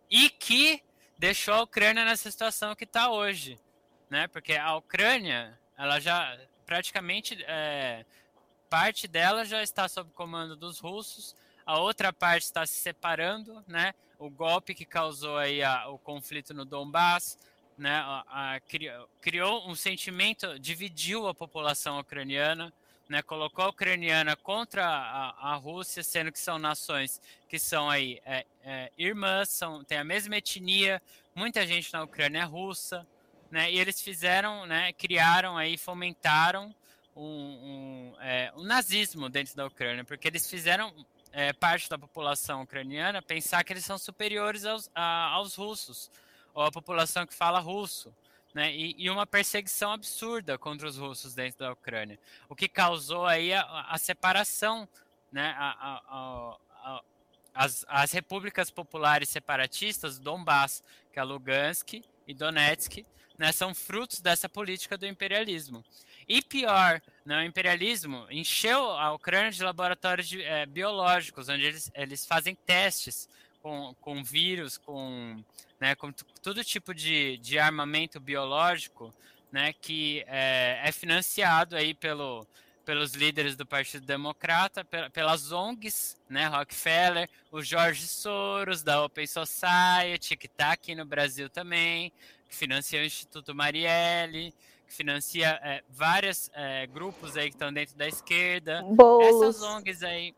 e 0.08 0.30
que 0.30 0.84
deixou 1.17 1.56
a 1.56 1.63
Ucrânia 1.63 2.06
nessa 2.06 2.30
situação 2.30 2.76
que 2.76 2.84
está 2.84 3.10
hoje, 3.10 3.60
né? 4.08 4.28
Porque 4.28 4.54
a 4.54 4.76
Ucrânia, 4.76 5.60
ela 5.76 5.99
já 5.99 6.38
praticamente 6.63 7.43
é, 7.47 8.06
parte 8.69 9.08
dela 9.08 9.45
já 9.45 9.63
está 9.63 9.88
sob 9.88 10.12
comando 10.13 10.56
dos 10.56 10.78
russos, 10.78 11.36
a 11.65 11.80
outra 11.80 12.12
parte 12.12 12.43
está 12.43 12.65
se 12.65 12.76
separando, 12.76 13.63
né? 13.67 13.93
O 14.19 14.30
golpe 14.30 14.73
que 14.73 14.86
causou 14.86 15.38
aí 15.38 15.63
a, 15.63 15.88
o 15.89 15.97
conflito 15.97 16.54
no 16.54 16.65
Donbass, 16.65 17.38
né? 17.78 17.95
A, 18.06 18.54
a, 18.56 18.60
criou, 18.62 19.10
criou 19.21 19.69
um 19.69 19.76
sentimento, 19.76 20.60
dividiu 20.60 21.28
a 21.28 21.34
população 21.34 21.99
ucraniana, 21.99 22.73
né, 23.08 23.21
colocou 23.21 23.65
a 23.65 23.69
ucraniana 23.69 24.36
contra 24.36 24.86
a, 24.86 25.56
Rússia, 25.56 26.04
sendo 26.04 26.32
que 26.32 26.39
são 26.39 26.58
nações 26.58 27.21
que 27.49 27.60
são 27.60 27.89
aí 27.89 28.19
é, 28.26 28.45
é, 28.63 28.91
irmãs, 28.97 29.49
são, 29.49 29.84
têm 29.84 29.97
a 29.97 30.04
mesma 30.04 30.38
etnia, 30.38 31.02
muita 31.36 31.67
gente 31.67 31.91
na 31.93 32.04
Ucrânia 32.04 32.39
é 32.39 32.43
russa, 32.43 33.06
né, 33.52 33.71
e 33.71 33.78
eles 33.78 34.02
fizeram, 34.02 34.65
né, 34.65 34.93
criaram 34.93 35.58
aí, 35.58 35.78
fomentaram 35.78 36.73
um, 37.15 37.23
um, 37.23 38.13
é, 38.19 38.52
um 38.56 38.63
nazismo 38.63 39.30
dentro 39.30 39.56
da 39.56 39.67
Ucrânia, 39.67 40.04
porque 40.04 40.28
eles 40.28 40.49
fizeram 40.49 40.91
é, 41.34 41.52
parte 41.52 41.89
da 41.89 41.98
população 41.98 42.62
ucraniana 42.62 43.22
pensar 43.22 43.63
que 43.63 43.74
eles 43.74 43.84
são 43.84 43.98
superiores 43.98 44.65
aos, 44.65 44.89
a, 44.93 45.32
aos 45.32 45.56
russos, 45.56 46.10
ou 46.54 46.63
a 46.63 46.72
população 46.72 47.26
que 47.26 47.34
fala 47.34 47.60
russo 47.60 48.15
né, 48.54 48.72
e, 48.72 48.96
e, 49.00 49.10
uma 49.10 49.26
perseguição 49.26 49.91
absurda 49.91 50.60
contra 50.60 50.88
os 50.88 50.96
russos 50.96 51.34
dentro 51.34 51.60
da 51.60 51.74
Ucrânia, 51.74 52.19
o 52.48 52.56
que 52.56 52.69
causou 52.69 53.26
aí 53.26 53.52
a, 53.52 53.63
a 53.89 53.98
separação, 53.98 54.88
né, 55.32 55.56
a, 55.58 56.56
as, 57.52 57.84
as, 57.88 58.12
repúblicas 58.12 58.69
populares 58.69 59.30
separatistas, 59.30 60.19
Donbass, 60.19 60.84
que 61.12 61.19
é 61.19 61.24
Lugansk 61.24 62.04
e 62.28 62.34
Donetsk, 62.36 63.04
né, 63.39 63.52
são 63.52 63.74
frutos 63.74 64.22
dessa 64.22 64.48
política 64.48 65.00
do 65.00 65.08
imperialismo. 65.08 65.84
E 66.27 66.41
pior, 66.41 67.01
né, 67.25 67.39
o 67.39 67.43
imperialismo 67.43 68.25
encheu 68.29 68.91
a 68.91 69.13
Ucrânia 69.13 69.51
de 69.51 69.63
laboratórios 69.63 70.27
de, 70.27 70.41
é, 70.41 70.65
biológicos, 70.65 71.49
onde 71.49 71.63
eles, 71.63 71.91
eles 71.95 72.25
fazem 72.25 72.55
testes 72.55 73.29
com, 73.62 73.95
com 74.01 74.23
vírus, 74.23 74.77
com 74.77 75.43
né, 75.83 75.95
com 75.95 76.13
todo 76.41 76.63
tipo 76.63 76.93
de, 76.93 77.38
de 77.39 77.59
armamento 77.59 78.17
biológico, 78.17 79.13
né, 79.51 79.73
que 79.73 80.23
é, 80.27 80.79
é 80.81 80.91
financiado 80.93 81.75
aí 81.75 81.93
pelo, 81.93 82.47
pelos 82.86 83.13
líderes 83.13 83.57
do 83.57 83.65
Partido 83.65 84.05
Democrata, 84.05 84.86
pelas 85.12 85.51
ONGs, 85.51 86.17
né, 86.29 86.47
Rockefeller, 86.47 87.29
o 87.51 87.62
Jorge 87.62 88.07
Soros, 88.07 88.81
da 88.81 89.03
Open 89.03 89.27
Society, 89.27 90.38
que 90.38 90.47
está 90.47 90.71
aqui 90.71 90.95
no 90.95 91.03
Brasil 91.05 91.49
também, 91.49 92.13
que 92.49 92.55
financia 92.55 93.01
o 93.01 93.05
Instituto 93.05 93.53
Marielle, 93.53 94.53
que 94.88 94.93
financia 94.93 95.60
é, 95.63 95.84
vários 95.89 96.50
é, 96.54 96.88
grupos 96.88 97.36
aí 97.38 97.50
que 97.50 97.56
estão 97.56 97.72
dentro 97.72 97.96
da 97.96 98.08
esquerda. 98.08 98.82
Boulos. 98.84 99.56
Essas 99.58 99.62
ONGs 99.62 100.04
aí 100.04 100.36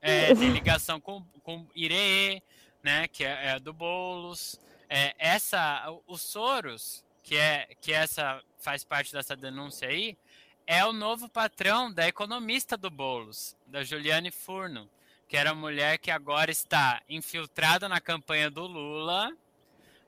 é, 0.00 0.34
tem 0.34 0.50
ligação 0.52 1.00
com, 1.00 1.24
com 1.42 1.66
IRE, 1.74 2.42
né, 2.82 3.08
que 3.08 3.24
é, 3.24 3.48
é 3.48 3.58
do 3.58 3.72
Boulos, 3.72 4.58
é, 4.88 5.14
essa, 5.18 5.84
o 6.06 6.16
Soros, 6.16 7.04
que 7.22 7.36
é 7.36 7.68
que 7.80 7.92
essa 7.92 8.42
faz 8.58 8.82
parte 8.84 9.12
dessa 9.12 9.36
denúncia 9.36 9.88
aí, 9.88 10.16
é 10.66 10.84
o 10.84 10.92
novo 10.92 11.28
patrão 11.28 11.92
da 11.92 12.06
economista 12.06 12.76
do 12.76 12.90
Bolos, 12.90 13.56
da 13.66 13.82
Juliane 13.84 14.30
Furno, 14.30 14.88
que 15.26 15.36
era 15.36 15.50
a 15.50 15.54
mulher 15.54 15.98
que 15.98 16.10
agora 16.10 16.50
está 16.50 17.02
infiltrada 17.08 17.88
na 17.88 18.00
campanha 18.00 18.50
do 18.50 18.66
Lula, 18.66 19.32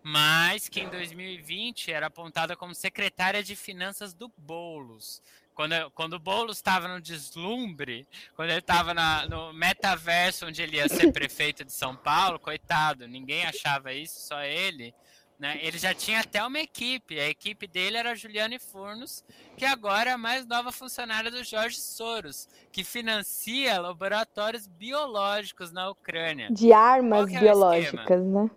mas 0.02 0.68
que 0.68 0.80
em 0.80 0.88
2020 0.88 1.92
era 1.92 2.06
apontada 2.06 2.56
como 2.56 2.74
secretária 2.74 3.42
de 3.42 3.54
finanças 3.54 4.14
do 4.14 4.32
Bolos. 4.36 5.22
Quando, 5.54 5.90
quando 5.90 6.14
o 6.14 6.18
Boulos 6.18 6.56
estava 6.56 6.88
no 6.88 7.00
deslumbre, 7.00 8.08
quando 8.34 8.50
ele 8.50 8.60
estava 8.60 8.94
no 9.28 9.52
metaverso 9.52 10.46
onde 10.46 10.62
ele 10.62 10.76
ia 10.76 10.88
ser 10.88 11.12
prefeito 11.12 11.64
de 11.64 11.72
São 11.72 11.94
Paulo, 11.94 12.38
coitado, 12.38 13.06
ninguém 13.06 13.44
achava 13.44 13.92
isso, 13.92 14.20
só 14.26 14.42
ele. 14.42 14.94
Né? 15.38 15.58
Ele 15.62 15.78
já 15.78 15.94
tinha 15.94 16.20
até 16.20 16.44
uma 16.44 16.58
equipe. 16.58 17.18
A 17.18 17.28
equipe 17.28 17.66
dele 17.66 17.96
era 17.96 18.12
a 18.12 18.14
Juliane 18.14 18.58
Furnos, 18.58 19.24
que 19.56 19.64
agora 19.64 20.10
é 20.10 20.12
a 20.12 20.18
mais 20.18 20.46
nova 20.46 20.70
funcionária 20.70 21.30
do 21.30 21.42
Jorge 21.42 21.80
Soros, 21.80 22.46
que 22.70 22.84
financia 22.84 23.80
laboratórios 23.80 24.66
biológicos 24.66 25.72
na 25.72 25.88
Ucrânia. 25.88 26.50
De 26.50 26.74
armas 26.74 27.30
biológicas, 27.30 28.22
né? 28.22 28.50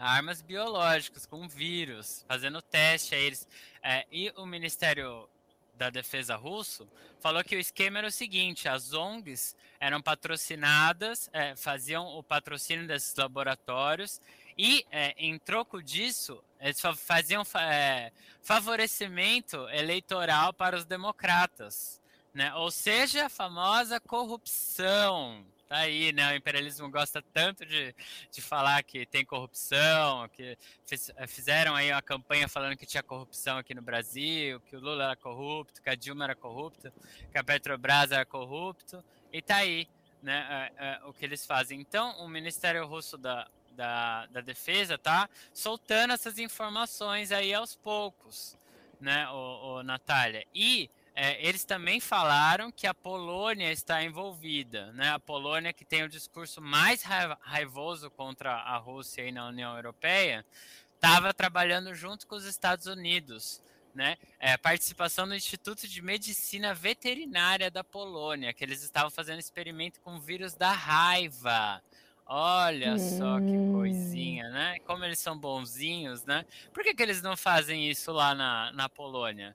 Armas 0.00 0.40
biológicas 0.40 1.26
com 1.26 1.46
vírus, 1.46 2.24
fazendo 2.26 2.62
teste 2.62 3.14
a 3.14 3.18
eles. 3.18 3.46
É, 3.82 4.06
e 4.10 4.32
o 4.34 4.46
Ministério 4.46 5.28
da 5.74 5.90
Defesa 5.90 6.36
russo 6.36 6.88
falou 7.20 7.44
que 7.44 7.54
o 7.54 7.60
esquema 7.60 7.98
era 7.98 8.08
o 8.08 8.10
seguinte: 8.10 8.66
as 8.66 8.94
ONGs 8.94 9.54
eram 9.78 10.00
patrocinadas, 10.00 11.28
é, 11.34 11.54
faziam 11.54 12.06
o 12.16 12.22
patrocínio 12.22 12.86
desses 12.86 13.14
laboratórios 13.14 14.22
e, 14.56 14.86
é, 14.90 15.14
em 15.18 15.38
troco 15.38 15.82
disso, 15.82 16.42
eles 16.58 16.80
faziam 16.96 17.42
é, 17.58 18.10
favorecimento 18.42 19.68
eleitoral 19.68 20.54
para 20.54 20.76
os 20.76 20.86
democratas. 20.86 22.00
Né? 22.32 22.54
Ou 22.54 22.70
seja, 22.70 23.26
a 23.26 23.28
famosa 23.28 24.00
corrupção 24.00 25.44
Tá 25.70 25.76
aí, 25.76 26.12
né? 26.12 26.32
O 26.32 26.34
imperialismo 26.34 26.90
gosta 26.90 27.22
tanto 27.32 27.64
de, 27.64 27.94
de 28.28 28.42
falar 28.42 28.82
que 28.82 29.06
tem 29.06 29.24
corrupção, 29.24 30.28
que 30.30 30.58
fiz, 30.84 31.12
fizeram 31.28 31.76
aí 31.76 31.92
uma 31.92 32.02
campanha 32.02 32.48
falando 32.48 32.76
que 32.76 32.84
tinha 32.84 33.04
corrupção 33.04 33.56
aqui 33.56 33.72
no 33.72 33.80
Brasil, 33.80 34.58
que 34.62 34.74
o 34.74 34.80
Lula 34.80 35.04
era 35.04 35.14
corrupto, 35.14 35.80
que 35.80 35.88
a 35.88 35.94
Dilma 35.94 36.24
era 36.24 36.34
corrupta, 36.34 36.92
que 37.30 37.38
a 37.38 37.44
Petrobras 37.44 38.10
era 38.10 38.26
corrupto, 38.26 39.00
e 39.32 39.40
tá 39.40 39.58
aí, 39.58 39.86
né? 40.20 40.72
É, 40.76 40.86
é, 40.86 41.00
o 41.04 41.12
que 41.12 41.24
eles 41.24 41.46
fazem. 41.46 41.80
Então, 41.80 42.18
o 42.18 42.28
Ministério 42.28 42.84
Russo 42.84 43.16
da, 43.16 43.48
da, 43.70 44.26
da 44.26 44.40
Defesa 44.40 44.98
tá 44.98 45.30
soltando 45.54 46.12
essas 46.12 46.36
informações 46.40 47.30
aí 47.30 47.54
aos 47.54 47.76
poucos, 47.76 48.58
né, 49.00 49.28
o, 49.28 49.76
o 49.76 49.82
Natália? 49.84 50.44
E 50.52 50.90
é, 51.22 51.36
eles 51.46 51.66
também 51.66 52.00
falaram 52.00 52.72
que 52.72 52.86
a 52.86 52.94
Polônia 52.94 53.70
está 53.70 54.02
envolvida, 54.02 54.90
né? 54.92 55.10
A 55.10 55.18
Polônia 55.18 55.70
que 55.70 55.84
tem 55.84 56.02
o 56.02 56.08
discurso 56.08 56.62
mais 56.62 57.02
raivoso 57.02 58.10
contra 58.10 58.54
a 58.54 58.78
Rússia 58.78 59.22
aí 59.24 59.30
na 59.30 59.46
União 59.46 59.76
Europeia, 59.76 60.46
estava 60.94 61.34
trabalhando 61.34 61.94
junto 61.94 62.26
com 62.26 62.36
os 62.36 62.46
Estados 62.46 62.86
Unidos, 62.86 63.62
né? 63.94 64.16
É, 64.38 64.56
participação 64.56 65.26
no 65.26 65.34
Instituto 65.34 65.86
de 65.86 66.00
Medicina 66.00 66.72
Veterinária 66.72 67.70
da 67.70 67.84
Polônia, 67.84 68.54
que 68.54 68.64
eles 68.64 68.82
estavam 68.82 69.10
fazendo 69.10 69.40
experimento 69.40 70.00
com 70.00 70.14
o 70.14 70.20
vírus 70.20 70.54
da 70.54 70.72
raiva. 70.72 71.82
Olha 72.24 72.98
só 72.98 73.38
que 73.38 73.44
hum. 73.44 73.74
coisinha, 73.74 74.48
né? 74.48 74.78
Como 74.86 75.04
eles 75.04 75.18
são 75.18 75.36
bonzinhos, 75.36 76.24
né? 76.24 76.46
Por 76.72 76.82
que, 76.82 76.94
que 76.94 77.02
eles 77.02 77.20
não 77.20 77.36
fazem 77.36 77.90
isso 77.90 78.10
lá 78.10 78.34
na, 78.34 78.72
na 78.72 78.88
Polônia? 78.88 79.54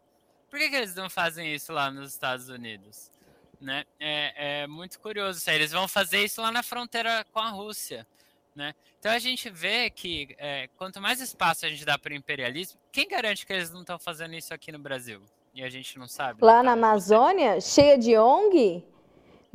Por 0.50 0.60
que, 0.60 0.70
que 0.70 0.76
eles 0.76 0.96
não 0.96 1.10
fazem 1.10 1.54
isso 1.54 1.74
lá 1.74 1.91
nos 1.91 2.12
Estados 2.12 2.50
Unidos? 2.50 3.12
Né? 3.60 3.84
É, 4.00 4.62
é 4.64 4.68
muito 4.68 5.00
curioso 5.00 5.41
aí. 5.48 5.56
Eles 5.56 5.72
vão 5.72 5.88
fazer 5.88 6.24
isso 6.24 6.41
lá 6.41 6.52
na 6.52 6.64
fronteira 6.64 7.26
com 7.32 7.39
a 7.39 7.50
Rússia. 7.50 8.06
Né? 8.56 8.74
Então 9.00 9.12
a 9.12 9.20
gente 9.20 9.50
vê 9.50 9.89
que 9.89 10.34
é, 10.38 10.70
quanto 10.78 11.02
mais 11.02 11.20
espaço 11.20 11.66
a 11.66 11.70
gente 11.70 11.84
dá 11.84 11.98
para 11.98 12.14
o 12.14 12.16
imperialismo, 12.16 12.80
quem 12.91 13.08
garante 13.08 13.46
que 13.46 13.52
eles 13.52 13.70
não 13.70 13.82
estão 13.82 14.00
fazendo 14.00 14.34
isso 14.34 14.54
aqui 14.54 14.72
no 14.72 14.80
Brasil? 14.80 15.22
E 15.54 15.64
a 15.64 15.70
gente 15.70 15.98
não 16.00 16.08
sabe. 16.08 16.43
Lá 16.43 16.64
na 16.64 16.72
Amazônia, 16.72 17.62
cheia 17.62 17.98
de 17.98 18.18
ONG, 18.18 18.84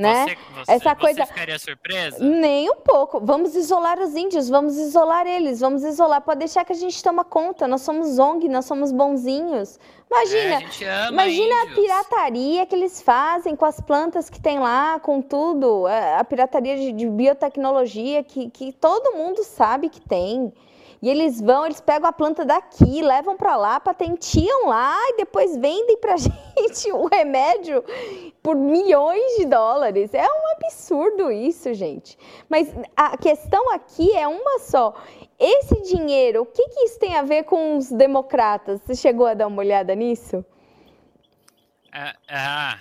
né? 0.00 0.24
Você, 0.24 0.36
você, 0.54 0.72
Essa 0.72 0.94
coisa. 0.94 1.20
Você 1.20 1.32
ficaria 1.32 1.58
surpresa? 1.58 2.18
Nem 2.18 2.70
um 2.70 2.76
pouco. 2.76 3.20
Vamos 3.20 3.54
isolar 3.54 3.98
os 4.00 4.14
índios, 4.14 4.48
vamos 4.48 4.76
isolar 4.76 5.26
eles, 5.26 5.60
vamos 5.60 5.84
isolar. 5.84 6.20
Pode 6.22 6.40
deixar 6.40 6.64
que 6.64 6.72
a 6.72 6.76
gente 6.76 7.02
toma 7.02 7.24
conta. 7.24 7.68
Nós 7.68 7.82
somos 7.82 8.18
ONG, 8.18 8.48
nós 8.48 8.64
somos 8.64 8.90
bonzinhos. 8.90 9.78
Imagina, 10.10 10.60
é, 10.82 11.08
imagina 11.08 11.62
a 11.62 11.66
pirataria 11.68 12.66
que 12.66 12.74
eles 12.74 13.00
fazem 13.00 13.54
com 13.54 13.64
as 13.64 13.80
plantas 13.80 14.28
que 14.28 14.40
tem 14.40 14.58
lá, 14.58 14.98
com 14.98 15.22
tudo. 15.22 15.86
A 15.86 16.24
pirataria 16.24 16.76
de, 16.76 16.92
de 16.92 17.06
biotecnologia 17.06 18.24
que, 18.24 18.50
que 18.50 18.72
todo 18.72 19.16
mundo 19.16 19.44
sabe 19.44 19.88
que 19.88 20.00
tem. 20.00 20.52
E 21.02 21.08
eles 21.08 21.40
vão, 21.40 21.64
eles 21.64 21.80
pegam 21.80 22.08
a 22.08 22.12
planta 22.12 22.44
daqui, 22.44 23.00
levam 23.00 23.34
para 23.36 23.56
lá, 23.56 23.80
patentiam 23.80 24.66
lá 24.66 24.96
e 25.08 25.16
depois 25.16 25.56
vendem 25.56 25.96
para 25.96 26.16
gente 26.18 26.92
o 26.92 27.06
remédio 27.06 27.82
por 28.42 28.54
milhões 28.54 29.36
de 29.36 29.46
dólares. 29.46 30.12
É 30.12 30.26
um 30.26 30.52
absurdo 30.52 31.32
isso, 31.32 31.72
gente. 31.72 32.18
Mas 32.48 32.68
a 32.94 33.16
questão 33.16 33.72
aqui 33.72 34.14
é 34.14 34.28
uma 34.28 34.58
só. 34.58 34.94
Esse 35.38 35.80
dinheiro, 35.82 36.42
o 36.42 36.46
que, 36.46 36.68
que 36.68 36.80
isso 36.80 36.98
tem 36.98 37.16
a 37.16 37.22
ver 37.22 37.44
com 37.44 37.78
os 37.78 37.90
democratas? 37.90 38.78
Você 38.82 38.94
chegou 38.94 39.26
a 39.26 39.32
dar 39.32 39.46
uma 39.46 39.60
olhada 39.60 39.94
nisso? 39.94 40.44
Ah, 41.92 42.14
ah. 42.28 42.78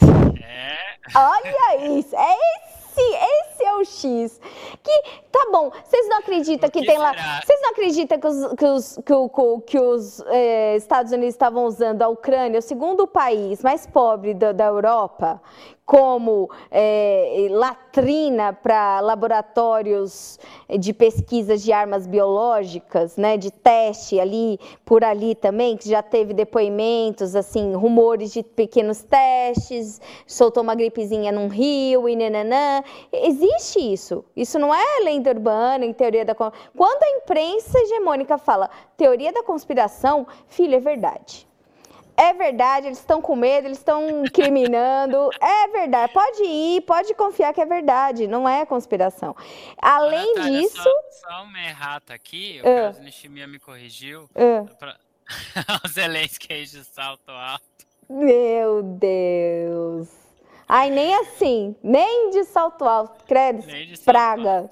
É. 0.46 0.76
Olha 1.16 1.98
isso, 1.98 2.14
é 2.14 2.36
esse, 2.56 3.00
esse 3.00 3.53
o 3.78 3.84
X. 3.84 4.40
Que 4.82 5.02
tá 5.30 5.48
bom, 5.50 5.70
vocês 5.84 6.08
não 6.08 6.18
acreditam 6.18 6.70
que, 6.70 6.80
que, 6.80 6.86
tem 6.86 6.96
será? 6.96 7.12
lá. 7.12 7.40
Vocês 7.44 7.60
não 7.62 7.70
acreditam 7.70 8.18
que 8.18 8.26
os, 8.26 8.54
que 8.54 8.64
os, 8.64 8.98
que 9.04 9.12
o, 9.12 9.60
que 9.60 9.78
os 9.78 10.20
eh, 10.26 10.76
Estados 10.76 11.12
Unidos 11.12 11.34
estavam 11.34 11.64
usando 11.64 12.02
a 12.02 12.08
Ucrânia, 12.08 12.58
o 12.58 12.62
segundo 12.62 13.06
país 13.06 13.62
mais 13.62 13.86
pobre 13.86 14.34
da, 14.34 14.52
da 14.52 14.66
Europa, 14.66 15.40
como 15.84 16.50
é, 16.70 17.46
latrina 17.50 18.52
para 18.52 19.00
laboratórios 19.00 20.38
de 20.78 20.94
pesquisas 20.94 21.62
de 21.62 21.72
armas 21.72 22.06
biológicas, 22.06 23.16
né, 23.16 23.36
de 23.36 23.50
teste 23.50 24.18
ali 24.18 24.58
por 24.84 25.04
ali 25.04 25.34
também, 25.34 25.76
que 25.76 25.88
já 25.88 26.02
teve 26.02 26.32
depoimentos, 26.32 27.36
assim, 27.36 27.74
rumores 27.74 28.32
de 28.32 28.42
pequenos 28.42 29.02
testes, 29.02 30.00
soltou 30.26 30.62
uma 30.62 30.74
gripezinha 30.74 31.30
num 31.30 31.48
rio 31.48 32.08
e 32.08 32.16
nananã. 32.16 32.82
Existe 33.12 33.78
isso. 33.80 34.24
Isso 34.34 34.58
não 34.58 34.74
é 34.74 35.00
lenda 35.04 35.30
urbana, 35.30 35.84
em 35.84 35.92
teoria 35.92 36.24
da 36.24 36.34
quando 36.34 37.02
a 37.02 37.10
imprensa 37.16 37.78
hegemônica 37.78 38.36
fala 38.38 38.68
teoria 38.96 39.32
da 39.32 39.42
conspiração, 39.42 40.26
filho, 40.46 40.74
é 40.74 40.80
verdade. 40.80 41.46
É 42.16 42.32
verdade, 42.32 42.86
eles 42.86 42.98
estão 42.98 43.20
com 43.20 43.34
medo, 43.34 43.66
eles 43.66 43.78
estão 43.78 44.24
incriminando. 44.24 45.30
É 45.40 45.68
verdade, 45.68 46.12
pode 46.12 46.42
ir, 46.42 46.80
pode 46.82 47.14
confiar 47.14 47.52
que 47.52 47.60
é 47.60 47.66
verdade, 47.66 48.26
não 48.26 48.48
é 48.48 48.64
conspiração. 48.64 49.34
Além 49.78 50.34
disso. 50.34 50.82
Só, 50.82 50.90
só 51.10 51.42
uma 51.42 51.60
errata 51.62 52.14
aqui, 52.14 52.60
o 52.62 52.98
uh, 52.98 53.02
Nishimiya 53.02 53.46
me 53.46 53.58
corrigiu. 53.58 54.28
Uh, 54.34 54.68
pra... 54.76 54.96
o 55.84 55.88
Zelensky 55.88 56.52
aí 56.52 56.64
de 56.64 56.84
salto 56.84 57.30
alto. 57.30 57.64
Meu 58.08 58.82
Deus. 58.82 60.08
Ai, 60.68 60.90
nem 60.90 61.14
assim, 61.16 61.74
nem 61.82 62.30
de 62.30 62.44
salto 62.44 62.84
alto, 62.84 63.24
credo, 63.24 63.64
praga. 64.04 64.70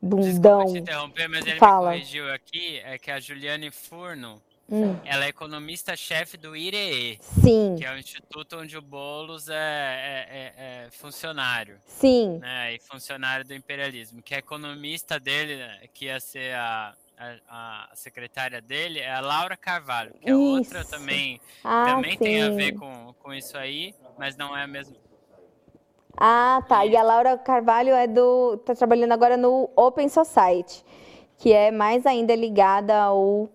Bundão. 0.00 0.58
Desculpa 0.58 0.66
te 0.66 0.78
interromper, 0.78 1.28
mas 1.28 1.46
ele 1.46 1.58
Fala. 1.58 1.90
me 1.90 1.96
corrigiu 1.96 2.32
aqui, 2.32 2.78
é 2.84 2.98
que 2.98 3.10
a 3.10 3.18
Juliane 3.18 3.70
Furno 3.70 4.40
Hum. 4.70 4.96
Ela 5.04 5.26
é 5.26 5.28
economista-chefe 5.28 6.36
do 6.36 6.56
IRE, 6.56 7.18
Sim. 7.20 7.76
que 7.78 7.84
é 7.84 7.92
o 7.92 7.98
instituto 7.98 8.56
onde 8.56 8.76
o 8.78 8.82
Boulos 8.82 9.48
é, 9.48 9.54
é, 9.54 10.28
é, 10.30 10.86
é 10.86 10.90
funcionário. 10.90 11.78
Sim. 11.86 12.38
Né, 12.38 12.74
e 12.74 12.78
funcionário 12.80 13.44
do 13.44 13.54
imperialismo. 13.54 14.22
Que 14.22 14.34
a 14.34 14.38
economista 14.38 15.20
dele, 15.20 15.62
que 15.92 16.06
ia 16.06 16.18
ser 16.18 16.54
a, 16.54 16.94
a, 17.18 17.90
a 17.92 17.96
secretária 17.96 18.62
dele, 18.62 19.00
é 19.00 19.12
a 19.12 19.20
Laura 19.20 19.56
Carvalho, 19.56 20.14
que 20.14 20.30
é 20.30 20.32
isso. 20.32 20.40
outra 20.40 20.84
também, 20.84 21.40
ah, 21.62 21.84
também 21.86 22.16
tem 22.16 22.42
a 22.42 22.50
ver 22.50 22.72
com, 22.72 23.14
com 23.22 23.34
isso 23.34 23.58
aí, 23.58 23.94
mas 24.18 24.34
não 24.34 24.56
é 24.56 24.62
a 24.62 24.66
mesma. 24.66 24.96
Ah, 26.16 26.62
tá. 26.68 26.86
E 26.86 26.96
a 26.96 27.02
Laura 27.02 27.36
Carvalho 27.36 27.90
é 27.90 28.06
do. 28.06 28.56
tá 28.58 28.74
trabalhando 28.74 29.12
agora 29.12 29.36
no 29.36 29.68
Open 29.76 30.08
Society, 30.08 30.84
que 31.36 31.52
é 31.52 31.70
mais 31.70 32.06
ainda 32.06 32.34
ligada 32.34 32.96
ao 32.96 33.50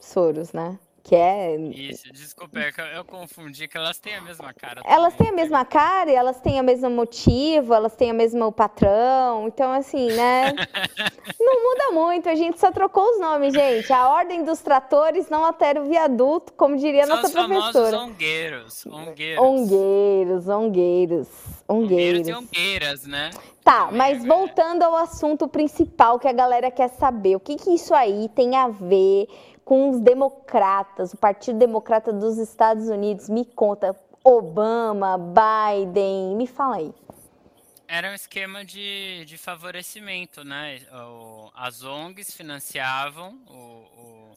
Soros, 0.00 0.52
né? 0.52 0.78
Que 1.02 1.14
é. 1.14 1.56
Isso, 1.56 2.12
desculpa, 2.12 2.60
é 2.60 2.72
eu 2.96 3.04
confundi 3.04 3.66
que 3.66 3.76
elas 3.76 3.98
têm 3.98 4.14
a 4.14 4.20
mesma 4.20 4.52
cara. 4.52 4.82
Elas 4.84 5.14
também. 5.14 5.32
têm 5.32 5.40
a 5.40 5.42
mesma 5.42 5.64
cara, 5.64 6.10
elas 6.10 6.40
têm 6.40 6.60
o 6.60 6.64
mesmo 6.64 6.90
motivo, 6.90 7.72
elas 7.72 7.96
têm 7.96 8.12
o 8.12 8.14
mesmo 8.14 8.52
patrão. 8.52 9.48
Então, 9.48 9.72
assim, 9.72 10.08
né? 10.12 10.52
não 11.40 11.62
muda 11.62 11.90
muito, 11.92 12.28
a 12.28 12.34
gente 12.34 12.60
só 12.60 12.70
trocou 12.70 13.02
os 13.02 13.20
nomes, 13.20 13.54
gente. 13.54 13.90
A 13.92 14.08
ordem 14.10 14.44
dos 14.44 14.60
tratores 14.60 15.28
não 15.30 15.44
altera 15.44 15.82
o 15.82 15.88
viaduto, 15.88 16.52
como 16.52 16.76
diria 16.76 17.06
São 17.06 17.16
nossa 17.16 17.28
os 17.28 17.32
professora. 17.32 17.98
Ongueiros, 17.98 18.86
ongueiros. 18.86 19.42
Ongueiros, 19.42 20.48
ongueiros. 20.48 21.28
Ongueiros. 21.68 22.28
e 22.28 22.32
ongueiras, 22.34 23.06
né? 23.06 23.30
Tá, 23.62 23.90
mas 23.92 24.24
voltando 24.24 24.82
ao 24.82 24.96
assunto 24.96 25.46
principal 25.46 26.18
que 26.18 26.26
a 26.26 26.32
galera 26.32 26.70
quer 26.70 26.88
saber, 26.88 27.36
o 27.36 27.40
que, 27.40 27.56
que 27.56 27.70
isso 27.70 27.94
aí 27.94 28.28
tem 28.34 28.56
a 28.56 28.68
ver 28.68 29.28
com 29.70 29.90
os 29.90 30.00
democratas, 30.00 31.12
o 31.12 31.16
Partido 31.16 31.56
Democrata 31.56 32.12
dos 32.12 32.38
Estados 32.38 32.88
Unidos. 32.88 33.28
Me 33.28 33.44
conta, 33.44 33.96
Obama, 34.24 35.16
Biden, 35.16 36.34
me 36.34 36.44
fala 36.48 36.78
aí. 36.78 36.92
Era 37.86 38.10
um 38.10 38.14
esquema 38.14 38.64
de, 38.64 39.24
de 39.24 39.38
favorecimento, 39.38 40.42
né? 40.42 40.80
O, 40.92 41.52
as 41.54 41.84
ONGs 41.84 42.34
financiavam 42.34 43.38
o, 43.48 43.54
o, 43.54 44.32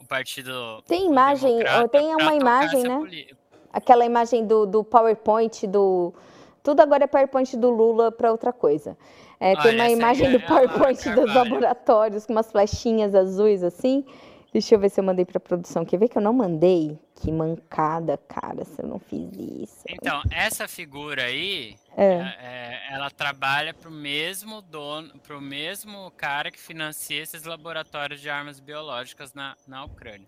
o 0.00 0.06
partido. 0.06 0.80
Tem 0.86 1.08
imagem, 1.08 1.58
tem 1.92 2.14
uma 2.14 2.34
imagem, 2.34 2.82
né? 2.82 3.26
Aquela 3.70 4.06
imagem 4.06 4.46
do, 4.46 4.64
do 4.64 4.82
PowerPoint 4.82 5.66
do. 5.66 6.14
Tudo 6.62 6.80
agora 6.80 7.04
é 7.04 7.06
PowerPoint 7.06 7.54
do 7.54 7.68
Lula 7.68 8.10
para 8.10 8.32
outra 8.32 8.50
coisa. 8.50 8.96
É, 9.38 9.50
Olha, 9.50 9.62
tem 9.62 9.74
uma 9.74 9.90
imagem 9.90 10.28
é, 10.28 10.30
do 10.30 10.40
PowerPoint 10.40 11.10
dos 11.10 11.34
laboratórios 11.34 12.24
com 12.24 12.32
umas 12.32 12.50
flechinhas 12.50 13.14
azuis 13.14 13.62
assim. 13.62 14.06
Deixa 14.52 14.74
eu 14.74 14.80
ver 14.80 14.90
se 14.90 14.98
eu 14.98 15.04
mandei 15.04 15.24
para 15.24 15.38
produção. 15.38 15.84
Quer 15.84 15.98
ver 15.98 16.08
que 16.08 16.18
eu 16.18 16.22
não 16.22 16.32
mandei? 16.32 16.98
Que 17.14 17.30
mancada, 17.30 18.16
cara, 18.16 18.64
se 18.64 18.82
eu 18.82 18.88
não 18.88 18.98
fiz 18.98 19.30
isso. 19.32 19.84
Então, 19.88 20.20
essa 20.30 20.66
figura 20.66 21.24
aí, 21.24 21.76
é. 21.96 22.04
É, 22.04 22.38
é 22.40 22.94
ela 22.94 23.10
trabalha 23.10 23.72
para 23.72 23.88
o 23.88 23.92
mesmo 23.92 24.60
dono, 24.60 25.16
para 25.20 25.36
o 25.38 25.40
mesmo 25.40 26.10
cara 26.16 26.50
que 26.50 26.58
financia 26.58 27.22
esses 27.22 27.44
laboratórios 27.44 28.20
de 28.20 28.28
armas 28.28 28.58
biológicas 28.58 29.32
na, 29.32 29.56
na 29.68 29.84
Ucrânia. 29.84 30.26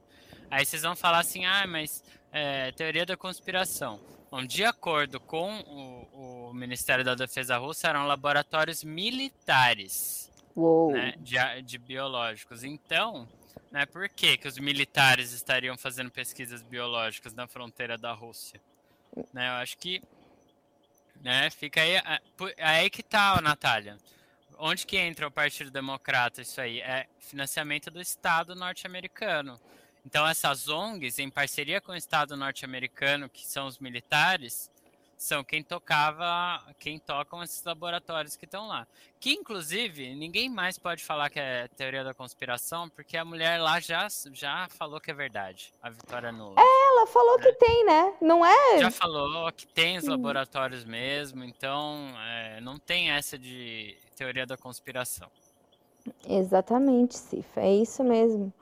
Aí 0.49 0.65
vocês 0.65 0.83
vão 0.83 0.95
falar 0.95 1.21
assim, 1.21 1.45
ah, 1.45 1.67
mas 1.67 2.05
é, 2.31 2.71
teoria 2.73 3.05
da 3.05 3.17
conspiração. 3.17 3.99
Bom, 4.31 4.45
de 4.45 4.65
acordo 4.65 5.19
com 5.19 5.61
o, 5.61 6.49
o 6.51 6.55
Ministério 6.55 7.05
da 7.05 7.15
Defesa 7.15 7.59
russo, 7.59 7.87
eram 7.87 8.07
laboratórios 8.07 8.85
militares 8.85 10.31
né, 10.93 11.15
de, 11.19 11.63
de 11.63 11.79
biológicos. 11.79 12.65
Então, 12.65 13.29
né? 13.71 13.87
Por 13.87 14.09
que, 14.09 14.37
que 14.37 14.49
os 14.49 14.59
militares 14.59 15.33
estariam 15.33 15.77
fazendo 15.77 16.11
pesquisas 16.11 16.63
biológicas 16.63 17.35
na 17.35 17.47
fronteira 17.47 17.97
da 17.97 18.13
Rússia? 18.13 18.61
Né? 19.33 19.49
Eu 19.49 19.53
acho 19.55 19.77
que 19.79 20.03
né, 21.21 21.51
fica 21.51 21.81
aí, 21.81 21.95
aí 22.59 22.91
que 22.91 23.03
tá, 23.03 23.41
Natália. 23.41 23.97
Onde 24.59 24.87
que 24.87 24.97
entra 24.97 25.27
o 25.27 25.31
Partido 25.31 25.71
Democrata 25.71 26.43
isso 26.43 26.61
aí? 26.61 26.81
É 26.81 27.07
financiamento 27.19 27.91
do 27.91 28.01
Estado 28.01 28.55
norte-americano. 28.55 29.61
Então 30.05 30.27
essas 30.27 30.69
ONGs, 30.69 31.19
em 31.19 31.31
parceria 31.31 31.81
com 31.81 31.93
o 31.93 31.97
Estado 31.97 32.37
norte-americano, 32.37 33.29
que 33.29 33.47
são 33.47 33.67
os 33.67 33.79
militares, 33.79 34.71
são 35.23 35.45
quem 35.45 35.63
tocava, 35.63 36.61
quem 36.81 36.99
tocam 36.99 37.43
esses 37.45 37.63
laboratórios 37.63 38.35
que 38.35 38.45
estão 38.45 38.67
lá. 38.67 38.87
Que 39.21 39.33
inclusive 39.33 40.17
ninguém 40.17 40.51
mais 40.51 40.79
pode 40.79 41.05
falar 41.05 41.31
que 41.31 41.39
é 41.39 41.69
teoria 41.69 42.03
da 42.03 42.13
conspiração, 42.13 42.89
porque 42.89 43.17
a 43.17 43.25
mulher 43.25 43.61
lá 43.61 43.79
já, 43.79 44.09
já 44.33 44.67
falou 44.71 45.01
que 45.01 45.13
é 45.13 45.15
verdade, 45.15 45.73
a 45.81 45.91
Vitória 45.91 46.33
Nuland. 46.33 46.61
É, 46.61 46.89
ela 46.89 47.07
falou 47.07 47.39
né? 47.39 47.45
que 47.45 47.53
tem, 47.53 47.85
né? 47.85 48.15
Não 48.21 48.45
é? 48.45 48.79
Já 48.81 48.91
falou 48.91 49.53
que 49.53 49.65
tem 49.65 49.97
os 49.97 50.05
hum. 50.05 50.11
laboratórios 50.11 50.85
mesmo, 50.85 51.45
então 51.45 52.13
é, 52.19 52.61
não 52.61 52.77
tem 52.77 53.13
essa 53.13 53.39
de 53.39 53.97
teoria 54.17 54.45
da 54.45 54.57
conspiração. 54.57 55.31
Exatamente, 56.29 57.17
Cifa, 57.17 57.61
é 57.61 57.77
isso 57.77 58.03
mesmo. 58.03 58.53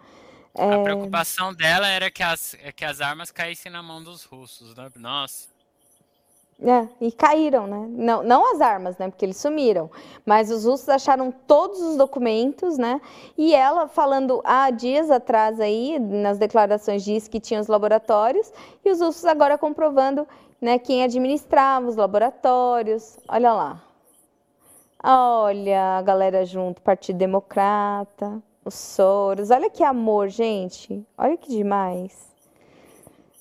É... 0.55 0.75
A 0.75 0.83
preocupação 0.83 1.55
dela 1.55 1.89
era 1.89 2.11
que 2.11 2.23
as, 2.23 2.55
que 2.77 2.85
as 2.85 3.01
armas 3.01 3.31
caíssem 3.31 3.73
na 3.73 3.83
mão 3.83 4.03
dos 4.03 4.25
russos, 4.25 4.75
né? 4.75 4.91
Nossa. 4.97 5.49
É, 6.63 6.87
e 7.01 7.11
caíram, 7.11 7.67
né? 7.67 7.87
Não, 7.89 8.23
não 8.23 8.53
as 8.55 8.61
armas, 8.61 8.99
né? 8.99 9.09
Porque 9.09 9.25
eles 9.25 9.39
sumiram. 9.39 9.91
Mas 10.27 10.51
os 10.51 10.67
russos 10.67 10.89
acharam 10.91 11.33
todos 11.47 11.81
os 11.81 11.97
documentos, 11.97 12.77
né? 12.77 13.01
E 13.37 13.55
ela 13.55 13.89
falando 13.89 14.43
há 14.45 14.71
dias 14.71 15.11
atrás 15.11 15.59
aí, 15.59 15.99
nas 15.99 16.37
declarações, 16.37 17.03
diz 17.03 17.27
que 17.27 17.41
tinha 17.41 17.61
os 17.61 17.67
laboratórios, 17.67 18.53
e 18.85 18.91
os 18.91 19.01
russos 19.01 19.25
agora 19.25 19.57
comprovando 19.57 20.29
né, 20.61 20.79
quem 20.79 21.03
administrava 21.03 21.89
os 21.89 21.97
laboratórios. 21.97 23.19
Olha 23.27 23.53
lá. 23.55 23.83
Olha 25.03 25.97
a 25.99 26.03
galera 26.03 26.45
junto, 26.45 26.83
Partido 26.83 27.17
Democrata, 27.17 28.43
os 28.63 28.75
Soros. 28.75 29.51
Olha 29.51 29.71
que 29.71 29.83
amor, 29.83 30.29
gente. 30.29 31.07
Olha 31.17 31.39
que 31.39 31.49
demais. 31.49 32.30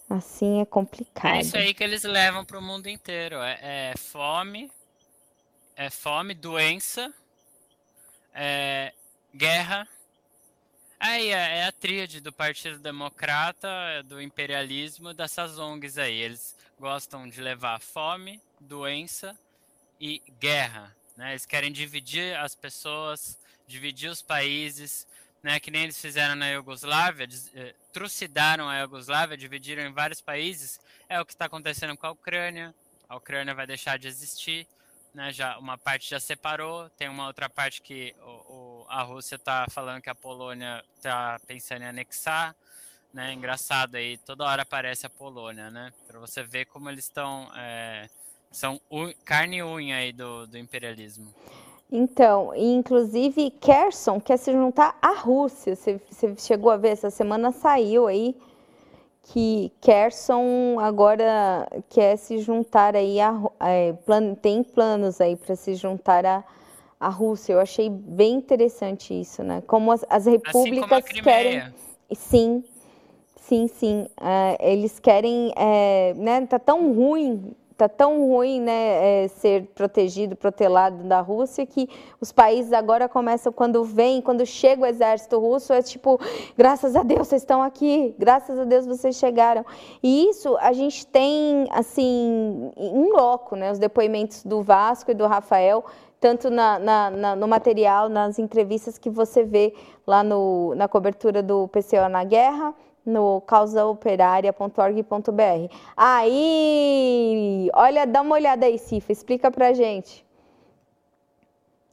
Assim 0.10 0.60
é 0.60 0.66
complicado. 0.66 1.36
É 1.36 1.42
isso 1.42 1.56
aí 1.56 1.74
que 1.74 1.84
eles 1.84 2.04
levam 2.04 2.44
para 2.44 2.58
o 2.58 2.62
mundo 2.62 2.88
inteiro. 2.88 3.36
É, 3.38 3.60
é, 3.62 3.94
fome, 3.96 4.72
é 5.76 5.90
fome, 5.92 6.34
doença, 6.34 7.14
é 8.34 8.92
guerra. 9.34 9.88
Aí 11.00 11.30
é, 11.30 11.60
é, 11.60 11.66
a 11.66 11.72
tríade 11.72 12.20
do 12.20 12.34
Partido 12.34 12.80
Democrata, 12.80 13.70
do 14.06 14.20
imperialismo, 14.20 15.14
dessas 15.14 15.60
ONGs 15.60 16.00
aí. 16.00 16.16
Eles 16.16 16.58
gostam 16.80 17.30
de 17.30 17.40
levar 17.40 17.80
fome, 17.80 18.42
doença 18.60 19.38
e 20.02 20.24
guerra. 20.40 20.96
Né? 21.16 21.32
Eles 21.32 21.46
querem 21.46 21.72
dividir 21.72 22.36
as 22.38 22.56
pessoas, 22.56 23.40
dividir 23.68 24.10
os 24.10 24.24
países, 24.24 25.08
né, 25.42 25.60
que 25.60 25.72
nem 25.72 25.84
eles 25.84 26.00
fizeram 26.00 26.36
na 26.36 26.50
Iugoslávia, 26.50 27.28
eh, 27.54 27.74
trucidaram 27.94 28.68
a 28.68 28.80
Iugoslávia, 28.80 29.38
dividiram 29.38 29.84
em 29.84 29.94
vários 29.94 30.22
países, 30.22 30.80
é 31.08 31.20
o 31.20 31.26
que 31.26 31.34
está 31.34 31.46
acontecendo 31.46 31.96
com 31.98 32.08
a 32.08 32.12
Ucrânia. 32.12 32.74
A 33.08 33.16
Ucrânia 33.16 33.56
vai 33.56 33.66
deixar 33.66 33.98
de 33.98 34.08
existir, 34.08 34.68
né, 35.14 35.32
já 35.32 35.58
uma 35.58 35.78
parte 35.78 36.10
já 36.10 36.20
separou, 36.20 36.90
tem 36.92 37.08
uma 37.08 37.26
outra 37.28 37.50
parte 37.50 37.82
que 37.82 38.14
o, 38.20 38.84
o, 38.84 38.86
a 38.90 39.02
Rússia 39.02 39.36
está 39.36 39.66
falando 39.70 40.02
que 40.02 40.10
a 40.10 40.16
Polônia 40.16 40.84
está 40.98 41.40
pensando 41.48 41.84
em 41.84 41.88
anexar, 41.88 42.56
né, 43.14 43.34
engraçado 43.34 43.96
aí, 43.96 44.18
toda 44.18 44.46
hora 44.46 44.62
aparece 44.62 45.06
a 45.06 45.10
Polônia, 45.10 45.72
né, 45.72 45.92
para 46.06 46.20
você 46.20 46.44
ver 46.44 46.66
como 46.66 46.90
eles 46.90 47.06
estão, 47.06 47.50
é, 47.56 48.10
são 48.52 48.80
carne 49.24 49.58
e 49.58 49.64
unha 49.64 49.96
aí 49.98 50.12
do, 50.12 50.46
do 50.46 50.58
imperialismo. 50.58 51.34
Então, 51.92 52.54
inclusive 52.56 53.50
Kerson 53.50 54.20
quer 54.20 54.38
se 54.38 54.52
juntar 54.52 54.98
à 55.02 55.14
Rússia. 55.14 55.76
Você, 55.76 56.00
você 56.10 56.36
chegou 56.38 56.72
a 56.72 56.78
ver 56.78 56.90
essa 56.90 57.10
semana 57.10 57.52
saiu 57.52 58.06
aí 58.06 58.36
que 59.24 59.72
Kerson 59.82 60.80
agora 60.80 61.68
quer 61.90 62.16
se 62.18 62.40
juntar 62.40 62.96
aí 62.96 63.20
a, 63.20 63.40
é, 63.60 63.94
plan, 64.06 64.36
tem 64.36 64.64
planos 64.64 65.20
aí 65.20 65.36
para 65.36 65.56
se 65.56 65.76
juntar 65.76 66.26
à, 66.26 66.44
à 67.00 67.10
Rússia. 67.10 67.54
Eu 67.54 67.60
achei 67.60 67.90
bem 67.90 68.36
interessante 68.36 69.20
isso, 69.20 69.44
né? 69.44 69.62
Como 69.66 69.92
as, 69.92 70.06
as 70.10 70.26
repúblicas 70.28 70.92
assim 70.92 71.14
como 71.14 71.24
querem, 71.24 71.64
sim, 72.14 72.64
sim, 73.36 73.68
sim, 73.68 74.08
é, 74.22 74.72
eles 74.72 75.00
querem, 75.00 75.54
é, 75.56 76.14
né? 76.16 76.46
Tá 76.46 76.60
tão 76.60 76.94
ruim 76.94 77.56
tá 77.80 77.88
tão 77.88 78.28
ruim 78.28 78.60
né, 78.60 79.24
é, 79.24 79.28
ser 79.30 79.68
protegido, 79.74 80.36
protelado 80.36 81.06
da 81.06 81.22
Rússia, 81.22 81.66
que 81.66 81.88
os 82.20 82.30
países 82.30 82.74
agora 82.74 83.08
começam, 83.08 83.54
quando 83.54 83.86
vem, 83.86 84.22
quando 84.22 84.46
chega 84.46 84.82
o 84.82 84.86
exército 84.86 85.40
russo, 85.40 85.72
é 85.72 85.82
tipo, 85.82 86.20
graças 86.58 86.94
a 86.94 87.04
Deus 87.04 87.30
vocês 87.30 87.42
estão 87.42 87.64
aqui, 87.64 88.14
graças 88.20 88.60
a 88.60 88.66
Deus 88.66 88.86
vocês 88.86 89.16
chegaram. 89.16 89.66
E 90.04 90.28
isso 90.30 90.58
a 90.58 90.74
gente 90.74 91.08
tem, 91.08 91.70
assim, 91.72 92.70
em 92.76 93.14
loco, 93.14 93.56
né, 93.56 93.72
os 93.72 93.80
depoimentos 93.80 94.44
do 94.44 94.62
Vasco 94.62 95.12
e 95.12 95.14
do 95.14 95.26
Rafael, 95.26 95.86
tanto 96.20 96.50
na, 96.50 96.78
na, 96.78 97.10
na, 97.10 97.36
no 97.38 97.48
material, 97.48 98.10
nas 98.10 98.38
entrevistas 98.40 98.98
que 98.98 99.10
você 99.10 99.42
vê 99.46 99.74
lá 100.06 100.22
no, 100.22 100.76
na 100.76 100.90
cobertura 100.90 101.42
do 101.42 101.70
PCO 101.70 102.10
na 102.10 102.26
guerra, 102.26 102.76
no 103.10 103.42
causaoperaria.org.br. 103.42 105.76
Aí, 105.98 107.70
olha, 107.74 108.06
dá 108.06 108.22
uma 108.22 108.36
olhada 108.36 108.66
aí, 108.66 108.78
Cifa, 108.78 109.12
explica 109.12 109.52
pra 109.52 109.74
gente. 109.74 110.26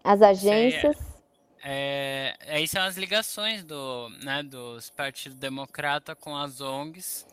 As 0.05 0.23
agências. 0.23 0.97
É, 1.65 2.35
é, 2.47 2.55
aí 2.55 2.69
são 2.69 2.83
as 2.83 2.97
ligações 2.97 3.65
do, 3.65 4.09
né, 4.23 4.45
dos 4.45 4.91
partidos 4.91 5.37
democrata 5.37 6.15
com 6.15 6.37
as 6.37 6.61
ONGs 6.61 7.27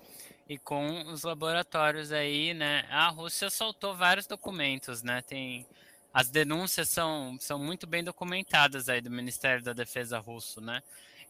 e 0.50 0.58
com 0.58 1.04
os 1.12 1.24
laboratórios 1.24 2.12
aí, 2.12 2.54
né? 2.54 2.86
A 2.90 3.10
Rússia 3.10 3.50
soltou 3.50 3.96
vários 3.96 4.26
documentos, 4.26 5.04
né? 5.04 5.22
Tem 5.22 5.68
as 6.14 6.30
denúncias 6.30 6.90
são, 6.90 7.36
são 7.40 7.58
muito 7.58 7.88
bem 7.88 8.04
documentadas 8.04 8.88
aí 8.88 9.02
do 9.02 9.10
Ministério 9.10 9.64
da 9.64 9.74
Defesa 9.74 10.20
russo, 10.20 10.62
né? 10.62 10.84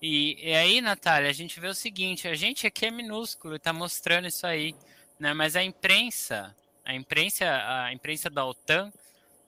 E, 0.05 0.49
e, 0.49 0.53
aí, 0.53 0.81
Natália, 0.81 1.29
a 1.29 1.33
gente 1.33 1.61
vê 1.61 1.67
o 1.69 1.73
seguinte: 1.73 2.27
a 2.27 2.35
gente 2.35 2.67
aqui 2.67 2.87
é 2.87 2.91
minúsculo 2.91 3.53
e 3.53 3.55
está 3.55 3.71
mostrando 3.71 4.27
isso 4.27 4.45
aí, 4.45 4.75
né? 5.17 5.33
Mas 5.33 5.55
a 5.55 5.63
imprensa, 5.63 6.53
a 6.83 6.93
imprensa, 6.93 7.45
a 7.85 7.93
imprensa 7.93 8.29
da 8.29 8.45
OTAN, 8.45 8.91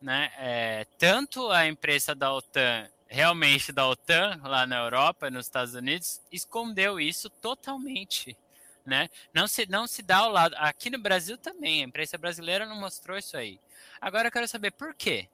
né? 0.01 0.31
É, 0.37 0.85
tanto 0.97 1.51
a 1.51 1.67
imprensa 1.67 2.15
da 2.15 2.33
OTAN, 2.33 2.89
realmente 3.09 3.73
da 3.73 3.85
OTAN, 3.85 4.39
lá 4.45 4.65
na 4.65 4.77
Europa, 4.77 5.29
nos 5.29 5.45
Estados 5.45 5.73
Unidos, 5.73 6.21
escondeu 6.31 7.01
isso 7.01 7.29
totalmente. 7.29 8.37
Né? 8.85 9.09
Não 9.33 9.47
se 9.47 9.65
não 9.65 9.85
se 9.85 10.01
dá 10.01 10.19
ao 10.19 10.31
lado. 10.31 10.55
Aqui 10.57 10.89
no 10.89 10.99
Brasil 10.99 11.37
também, 11.37 11.83
a 11.83 11.87
imprensa 11.87 12.17
brasileira 12.17 12.65
não 12.65 12.79
mostrou 12.79 13.17
isso 13.17 13.35
aí. 13.35 13.59
Agora 13.99 14.29
eu 14.29 14.31
quero 14.31 14.47
saber 14.47 14.71
por 14.71 14.93
quê. 14.95 15.27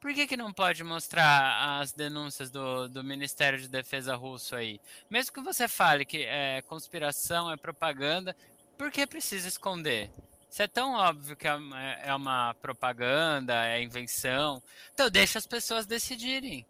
Por 0.00 0.14
que, 0.14 0.26
que 0.26 0.36
não 0.36 0.52
pode 0.52 0.84
mostrar 0.84 1.80
as 1.80 1.92
denúncias 1.92 2.50
do, 2.50 2.88
do 2.88 3.02
Ministério 3.02 3.58
de 3.58 3.68
Defesa 3.68 4.14
russo 4.14 4.54
aí? 4.54 4.80
Mesmo 5.10 5.32
que 5.32 5.40
você 5.40 5.66
fale 5.66 6.04
que 6.04 6.24
é 6.24 6.62
conspiração, 6.62 7.50
é 7.50 7.56
propaganda, 7.56 8.36
por 8.76 8.92
que 8.92 9.06
precisa 9.06 9.48
esconder? 9.48 10.10
Se 10.48 10.62
é 10.62 10.68
tão 10.68 10.94
óbvio 10.94 11.36
que 11.36 11.48
é, 11.48 11.58
é 12.04 12.14
uma 12.14 12.54
propaganda, 12.54 13.66
é 13.66 13.82
invenção, 13.82 14.62
então 14.94 15.10
deixa 15.10 15.38
as 15.38 15.46
pessoas 15.46 15.84
decidirem. 15.84 16.64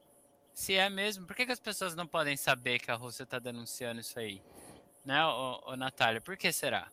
Se 0.52 0.74
é 0.74 0.90
mesmo, 0.90 1.26
por 1.26 1.36
que, 1.36 1.46
que 1.46 1.52
as 1.52 1.60
pessoas 1.60 1.94
não 1.94 2.06
podem 2.06 2.36
saber 2.36 2.80
que 2.80 2.90
a 2.90 2.96
Rússia 2.96 3.22
está 3.22 3.38
denunciando 3.38 4.00
isso 4.00 4.18
aí? 4.18 4.42
Né, 5.04 5.24
ô, 5.24 5.60
ô, 5.66 5.76
Natália? 5.76 6.20
Por 6.20 6.36
que 6.36 6.50
será? 6.50 6.88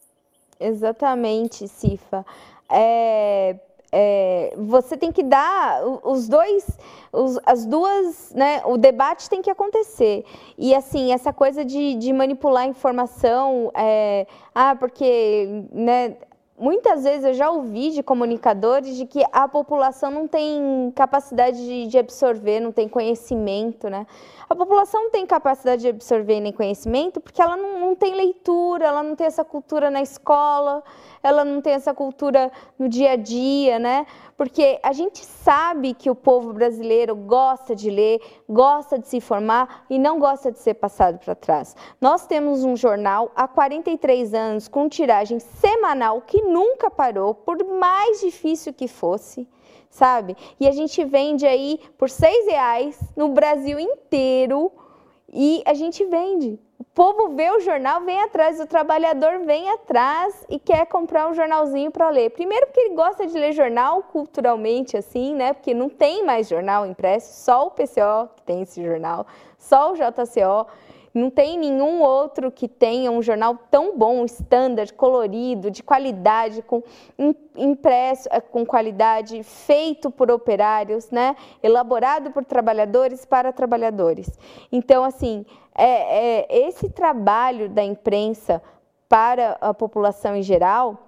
Exatamente, 0.59 1.67
Cifa. 1.67 2.23
É, 2.69 3.59
é, 3.97 4.53
você 4.57 4.97
tem 4.97 5.09
que 5.09 5.23
dar 5.23 5.81
os 6.03 6.27
dois, 6.27 6.67
os, 7.13 7.39
as 7.45 7.65
duas, 7.65 8.33
né? 8.35 8.61
O 8.65 8.77
debate 8.77 9.29
tem 9.29 9.41
que 9.41 9.49
acontecer. 9.49 10.25
E 10.57 10.75
assim, 10.75 11.13
essa 11.13 11.31
coisa 11.31 11.63
de, 11.63 11.95
de 11.95 12.11
manipular 12.11 12.67
informação, 12.67 13.71
é, 13.73 14.27
ah, 14.53 14.75
porque, 14.75 15.47
né? 15.71 16.17
Muitas 16.57 17.03
vezes 17.03 17.25
eu 17.25 17.33
já 17.33 17.49
ouvi 17.49 17.91
de 17.91 18.01
comunicadores 18.01 18.95
de 18.95 19.05
que 19.05 19.21
a 19.29 19.45
população 19.45 20.09
não 20.09 20.25
tem 20.25 20.89
capacidade 20.95 21.57
de, 21.57 21.87
de 21.87 21.97
absorver, 21.97 22.61
não 22.61 22.71
tem 22.71 22.87
conhecimento, 22.87 23.89
né? 23.89 24.07
A 24.49 24.55
população 24.55 25.03
não 25.03 25.09
tem 25.09 25.25
capacidade 25.25 25.81
de 25.81 25.89
absorver 25.89 26.39
nem 26.39 26.53
conhecimento 26.53 27.19
porque 27.19 27.41
ela 27.41 27.57
não, 27.57 27.79
não 27.81 27.95
tem 27.95 28.15
leitura, 28.15 28.85
ela 28.85 29.03
não 29.03 29.15
tem 29.15 29.27
essa 29.27 29.43
cultura 29.43 29.89
na 29.89 30.01
escola, 30.01 30.81
ela 31.25 31.43
não 31.43 31.59
tem 31.59 31.73
essa 31.73 31.93
cultura 31.93 32.51
no 32.77 32.87
dia 32.87 33.11
a 33.11 33.15
dia, 33.15 33.79
né? 33.79 34.05
Porque 34.37 34.79
a 34.83 34.93
gente 34.93 35.25
sabe 35.25 35.95
que 35.95 36.09
o 36.09 36.13
povo 36.15 36.53
brasileiro 36.53 37.15
gosta 37.15 37.75
de 37.75 37.89
ler, 37.89 38.21
gosta 38.47 38.99
de 38.99 39.07
se 39.07 39.17
informar 39.17 39.85
e 39.89 39.97
não 39.97 40.19
gosta 40.19 40.51
de 40.51 40.59
ser 40.59 40.75
passado 40.75 41.17
para 41.17 41.33
trás. 41.33 41.75
Nós 41.99 42.27
temos 42.27 42.63
um 42.63 42.75
jornal 42.75 43.31
há 43.35 43.47
43 43.47 44.33
anos 44.35 44.67
com 44.67 44.87
tiragem 44.87 45.39
semanal 45.39 46.21
que 46.21 46.41
nunca 46.43 46.91
parou, 46.91 47.33
por 47.33 47.63
mais 47.65 48.21
difícil 48.21 48.71
que 48.71 48.87
fosse 48.87 49.47
sabe? 49.89 50.35
E 50.59 50.67
a 50.67 50.71
gente 50.71 51.05
vende 51.05 51.47
aí 51.47 51.79
por 51.97 52.09
seis 52.09 52.45
reais 52.47 52.99
no 53.15 53.29
Brasil 53.29 53.79
inteiro 53.79 54.69
e 55.31 55.63
a 55.65 55.73
gente 55.73 56.03
vende. 56.03 56.59
O 56.77 56.83
povo 56.83 57.35
vê 57.35 57.49
o 57.51 57.61
jornal, 57.61 58.01
vem 58.01 58.21
atrás, 58.21 58.59
o 58.59 58.67
trabalhador 58.67 59.39
vem 59.45 59.69
atrás 59.69 60.45
e 60.49 60.59
quer 60.59 60.85
comprar 60.87 61.29
um 61.29 61.33
jornalzinho 61.33 61.89
para 61.89 62.09
ler. 62.09 62.31
Primeiro 62.31 62.67
porque 62.67 62.81
ele 62.81 62.95
gosta 62.95 63.25
de 63.25 63.33
ler 63.33 63.53
jornal 63.53 64.03
culturalmente 64.03 64.97
assim, 64.97 65.33
né? 65.33 65.53
Porque 65.53 65.73
não 65.73 65.87
tem 65.87 66.25
mais 66.25 66.49
jornal 66.49 66.85
impresso, 66.85 67.45
só 67.45 67.67
o 67.67 67.71
PCO 67.71 68.29
que 68.35 68.43
tem 68.43 68.61
esse 68.61 68.83
jornal, 68.83 69.25
só 69.57 69.93
o 69.93 69.95
JCO. 69.95 70.67
Não 71.15 71.29
tem 71.29 71.57
nenhum 71.57 72.01
outro 72.01 72.51
que 72.51 72.67
tenha 72.67 73.09
um 73.09 73.21
jornal 73.21 73.57
tão 73.71 73.97
bom, 73.97 74.25
standard, 74.25 74.91
colorido, 74.91 75.71
de 75.71 75.81
qualidade, 75.81 76.61
com 76.61 76.83
impresso 77.55 78.27
eh, 78.29 78.41
com 78.41 78.65
qualidade, 78.65 79.41
feito 79.41 80.11
por 80.11 80.29
operários, 80.29 81.09
né? 81.11 81.37
elaborado 81.63 82.31
por 82.31 82.43
trabalhadores 82.43 83.23
para 83.23 83.53
trabalhadores. 83.53 84.29
Então, 84.69 85.05
assim, 85.05 85.45
é, 85.73 86.41
é 86.53 86.67
esse 86.67 86.89
trabalho 86.89 87.69
da 87.69 87.81
imprensa 87.81 88.61
para 89.07 89.57
a 89.61 89.73
população 89.73 90.35
em 90.35 90.43
geral 90.43 90.99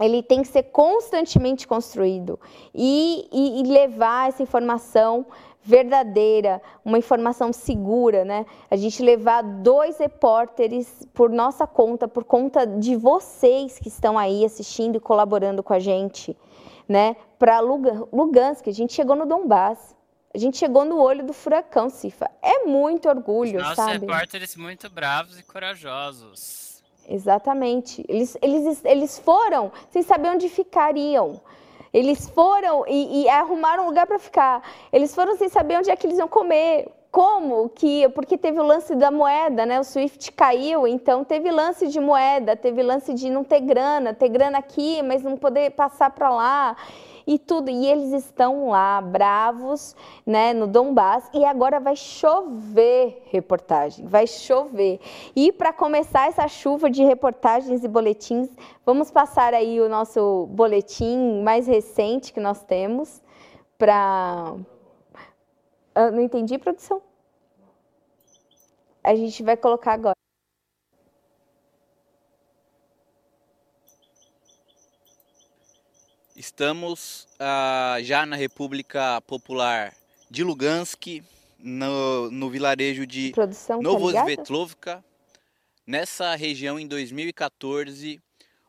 ele 0.00 0.22
tem 0.22 0.40
que 0.40 0.48
ser 0.48 0.64
constantemente 0.64 1.68
construído 1.68 2.40
e, 2.74 3.28
e, 3.30 3.60
e 3.60 3.62
levar 3.64 4.28
essa 4.28 4.42
informação 4.42 5.26
verdadeira, 5.62 6.60
uma 6.84 6.98
informação 6.98 7.52
segura, 7.52 8.24
né? 8.24 8.46
A 8.70 8.76
gente 8.76 9.02
levar 9.02 9.42
dois 9.42 9.98
repórteres 9.98 11.06
por 11.12 11.30
nossa 11.30 11.66
conta, 11.66 12.08
por 12.08 12.24
conta 12.24 12.66
de 12.66 12.96
vocês 12.96 13.78
que 13.78 13.88
estão 13.88 14.18
aí 14.18 14.44
assistindo 14.44 14.96
e 14.96 15.00
colaborando 15.00 15.62
com 15.62 15.72
a 15.72 15.78
gente, 15.78 16.36
né? 16.88 17.16
Para 17.38 17.60
Lugansk, 17.60 18.68
a 18.68 18.72
gente 18.72 18.92
chegou 18.92 19.16
no 19.16 19.26
Donbass. 19.26 19.96
A 20.32 20.38
gente 20.38 20.58
chegou 20.58 20.84
no 20.84 21.00
olho 21.00 21.26
do 21.26 21.32
furacão, 21.32 21.90
Cifa. 21.90 22.30
É 22.40 22.64
muito 22.64 23.08
orgulho, 23.08 23.56
Os 23.56 23.62
nossos 23.64 23.76
sabe? 23.76 24.06
repórteres 24.06 24.54
muito 24.54 24.88
bravos 24.88 25.36
e 25.38 25.42
corajosos. 25.42 26.80
Exatamente. 27.08 28.04
Eles, 28.08 28.38
eles, 28.40 28.84
eles 28.84 29.18
foram 29.18 29.72
sem 29.90 30.02
saber 30.02 30.28
onde 30.28 30.48
ficariam. 30.48 31.40
Eles 31.92 32.28
foram 32.28 32.84
e, 32.86 33.22
e 33.22 33.28
arrumaram 33.28 33.84
um 33.84 33.86
lugar 33.86 34.06
para 34.06 34.18
ficar. 34.18 34.62
Eles 34.92 35.14
foram 35.14 35.36
sem 35.36 35.48
saber 35.48 35.78
onde 35.78 35.90
é 35.90 35.96
que 35.96 36.06
eles 36.06 36.18
iam 36.18 36.28
comer. 36.28 36.88
Como 37.10 37.68
que? 37.70 38.08
Porque 38.10 38.38
teve 38.38 38.60
o 38.60 38.62
lance 38.62 38.94
da 38.94 39.10
moeda, 39.10 39.66
né? 39.66 39.80
O 39.80 39.84
Swift 39.84 40.30
caiu, 40.30 40.86
então 40.86 41.24
teve 41.24 41.50
lance 41.50 41.88
de 41.88 41.98
moeda, 41.98 42.54
teve 42.54 42.82
lance 42.84 43.12
de 43.12 43.28
não 43.28 43.42
ter 43.42 43.60
grana, 43.60 44.14
ter 44.14 44.28
grana 44.28 44.58
aqui, 44.58 45.02
mas 45.02 45.24
não 45.24 45.36
poder 45.36 45.72
passar 45.72 46.10
para 46.10 46.30
lá 46.30 46.76
e 47.26 47.38
tudo. 47.38 47.70
E 47.70 47.86
eles 47.86 48.12
estão 48.12 48.68
lá, 48.70 49.00
bravos, 49.00 49.94
né, 50.26 50.52
no 50.52 50.66
Donbass, 50.66 51.28
e 51.32 51.44
agora 51.44 51.80
vai 51.80 51.96
chover 51.96 53.22
reportagem, 53.26 54.06
vai 54.06 54.26
chover. 54.26 55.00
E 55.34 55.52
para 55.52 55.72
começar 55.72 56.28
essa 56.28 56.46
chuva 56.48 56.90
de 56.90 57.04
reportagens 57.04 57.84
e 57.84 57.88
boletins, 57.88 58.48
vamos 58.84 59.10
passar 59.10 59.54
aí 59.54 59.80
o 59.80 59.88
nosso 59.88 60.46
boletim 60.50 61.42
mais 61.42 61.66
recente 61.66 62.32
que 62.32 62.40
nós 62.40 62.62
temos 62.62 63.22
para. 63.78 64.54
Ah, 65.94 66.10
não 66.10 66.20
entendi, 66.20 66.58
produção? 66.58 67.02
A 69.02 69.14
gente 69.14 69.42
vai 69.42 69.56
colocar 69.56 69.94
agora. 69.94 70.14
Estamos 76.40 77.28
ah, 77.38 77.98
já 78.00 78.24
na 78.24 78.34
República 78.34 79.20
Popular 79.26 79.94
de 80.30 80.42
Lugansk, 80.42 81.22
no, 81.58 82.30
no 82.30 82.48
vilarejo 82.48 83.06
de 83.06 83.30
Produção, 83.32 83.76
tá 83.76 83.82
Novosvetlovka. 83.82 85.04
Nessa 85.86 86.34
região, 86.36 86.80
em 86.80 86.88
2014, 86.88 88.22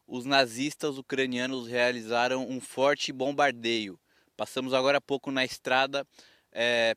os 0.05 0.25
nazistas 0.25 0.97
ucranianos 0.97 1.65
realizaram 1.65 2.45
um 2.45 2.59
forte 2.59 3.13
bombardeio. 3.13 3.97
Passamos 4.35 4.73
agora 4.73 4.97
há 4.97 5.01
pouco 5.01 5.31
na 5.31 5.45
estrada 5.45 6.05
é, 6.51 6.93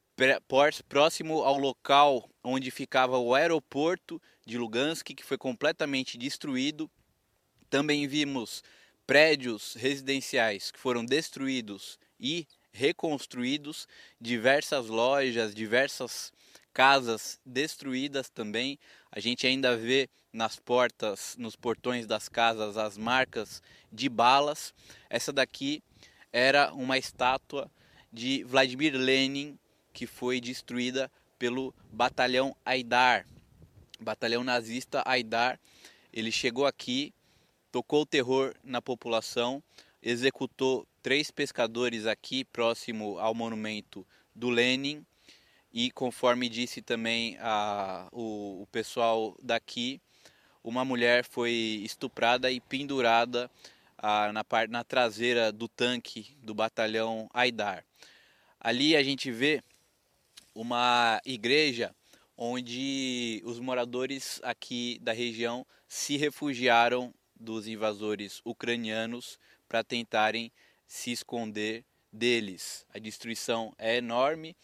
próximo 0.88 1.44
ao 1.44 1.56
local 1.56 2.28
onde 2.42 2.72
ficava 2.72 3.16
o 3.16 3.32
aeroporto 3.32 4.20
de 4.44 4.58
Lugansk, 4.58 5.06
que 5.14 5.24
foi 5.24 5.38
completamente 5.38 6.18
destruído. 6.18 6.90
Também 7.70 8.08
vimos 8.08 8.64
prédios 9.06 9.74
residenciais 9.74 10.70
que 10.70 10.78
foram 10.78 11.04
destruídos 11.04 11.98
e 12.18 12.46
reconstruídos, 12.72 13.86
diversas 14.20 14.88
lojas, 14.88 15.54
diversas 15.54 16.32
casas 16.72 17.40
destruídas 17.46 18.28
também. 18.28 18.78
A 19.12 19.20
gente 19.20 19.46
ainda 19.46 19.76
vê 19.76 20.08
nas 20.32 20.56
portas, 20.56 21.36
nos 21.38 21.54
portões 21.54 22.06
das 22.06 22.28
casas, 22.28 22.76
as 22.76 22.98
marcas 22.98 23.62
de 23.92 24.08
balas. 24.08 24.74
Essa 25.08 25.32
daqui 25.32 25.82
era 26.32 26.72
uma 26.74 26.98
estátua 26.98 27.70
de 28.12 28.42
Vladimir 28.44 28.94
Lenin 28.96 29.56
que 29.92 30.06
foi 30.06 30.40
destruída 30.40 31.10
pelo 31.38 31.72
batalhão 31.92 32.56
Aidar, 32.64 33.24
batalhão 34.00 34.42
nazista 34.42 35.02
Aidar. 35.06 35.60
Ele 36.12 36.32
chegou 36.32 36.66
aqui 36.66 37.14
tocou 37.74 38.02
o 38.02 38.06
terror 38.06 38.54
na 38.62 38.80
população, 38.80 39.60
executou 40.00 40.86
três 41.02 41.32
pescadores 41.32 42.06
aqui 42.06 42.44
próximo 42.44 43.18
ao 43.18 43.34
monumento 43.34 44.06
do 44.32 44.48
Lenin 44.48 45.04
e 45.72 45.90
conforme 45.90 46.48
disse 46.48 46.80
também 46.80 47.36
a, 47.40 48.06
o, 48.12 48.62
o 48.62 48.66
pessoal 48.70 49.36
daqui, 49.42 50.00
uma 50.62 50.84
mulher 50.84 51.24
foi 51.24 51.50
estuprada 51.82 52.48
e 52.48 52.60
pendurada 52.60 53.50
a, 53.98 54.32
na, 54.32 54.44
parte, 54.44 54.70
na 54.70 54.84
traseira 54.84 55.50
do 55.50 55.66
tanque 55.66 56.36
do 56.44 56.54
batalhão 56.54 57.28
Aidar. 57.34 57.84
Ali 58.60 58.94
a 58.94 59.02
gente 59.02 59.32
vê 59.32 59.60
uma 60.54 61.20
igreja 61.24 61.92
onde 62.36 63.42
os 63.44 63.58
moradores 63.58 64.40
aqui 64.44 64.96
da 65.02 65.12
região 65.12 65.66
se 65.88 66.16
refugiaram 66.16 67.12
dos 67.44 67.68
invasores 67.68 68.40
ucranianos 68.44 69.38
para 69.68 69.84
tentarem 69.84 70.50
se 70.86 71.12
esconder 71.12 71.84
deles. 72.12 72.86
A 72.92 72.98
destruição 72.98 73.72
é 73.78 73.96
enorme. 73.96 74.56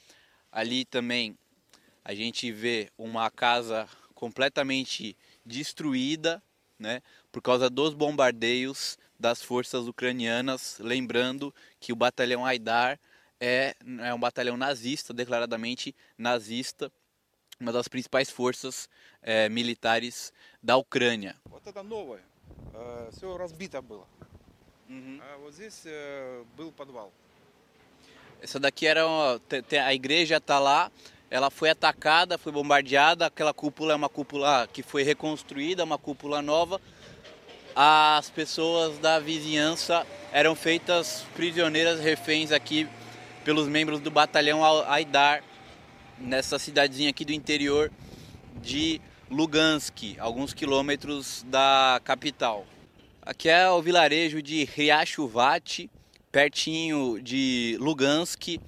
Ali 0.50 0.84
também 0.84 1.38
a 2.04 2.14
gente 2.14 2.50
vê 2.50 2.90
uma 2.98 3.30
casa 3.30 3.88
completamente 4.14 5.16
destruída, 5.44 6.42
né, 6.78 7.02
por 7.30 7.42
causa 7.42 7.68
dos 7.68 7.94
bombardeios 7.94 8.98
das 9.18 9.42
forças 9.42 9.86
ucranianas. 9.86 10.78
Lembrando 10.80 11.54
que 11.78 11.92
o 11.92 11.96
batalhão 11.96 12.44
Aidar 12.44 12.98
é, 13.40 13.74
é 14.00 14.14
um 14.14 14.20
batalhão 14.20 14.56
nazista, 14.56 15.12
declaradamente 15.12 15.94
nazista, 16.16 16.90
uma 17.58 17.72
das 17.72 17.88
principais 17.88 18.30
forças 18.30 18.88
é, 19.22 19.48
militares 19.48 20.32
da 20.62 20.76
Ucrânia 20.76 21.36
все 23.11 23.37
разбито 23.37 23.81
было. 23.81 24.05
Угу. 24.89 25.21
А 25.21 25.37
вот 25.37 25.53
здесь 25.53 25.83
был 26.55 26.71
подвал. 26.71 27.11
Essa 28.41 28.59
daqui 28.59 28.85
era 28.85 29.07
uma, 29.07 29.41
a 29.85 29.93
igreja 29.93 30.37
está 30.37 30.59
lá, 30.59 30.91
ela 31.29 31.49
foi 31.49 31.69
atacada, 31.69 32.37
foi 32.37 32.51
bombardeada, 32.51 33.25
aquela 33.25 33.53
cúpula 33.53 33.93
é 33.93 33.95
uma 33.95 34.09
cúpula 34.09 34.69
que 34.71 34.83
foi 34.83 35.03
reconstruída, 35.03 35.83
uma 35.83 35.97
cúpula 35.97 36.41
nova. 36.41 36.79
As 37.75 38.29
pessoas 38.29 38.99
da 38.99 39.19
vizinhança 39.19 40.05
eram 40.31 40.55
feitas 40.55 41.25
prisioneiras, 41.35 41.99
reféns 41.99 42.51
aqui 42.51 42.87
pelos 43.43 43.67
membros 43.67 43.99
do 43.99 44.11
batalhão 44.11 44.63
Aidar, 44.85 45.43
nessa 46.17 46.57
cidadezinha 46.57 47.09
aqui 47.09 47.25
do 47.25 47.33
interior 47.33 47.91
de 48.61 49.01
Lugansk, 49.29 50.15
alguns 50.19 50.53
quilômetros 50.53 51.43
da 51.47 51.99
capital. 52.03 52.65
Aqui 53.30 53.48
é 53.48 53.70
o 53.70 53.80
vilarejo 53.80 54.42
de 54.42 54.64
Riachuvat, 54.64 55.88
pertinho 56.32 57.22
de 57.22 57.76
Lugansk, 57.78 58.58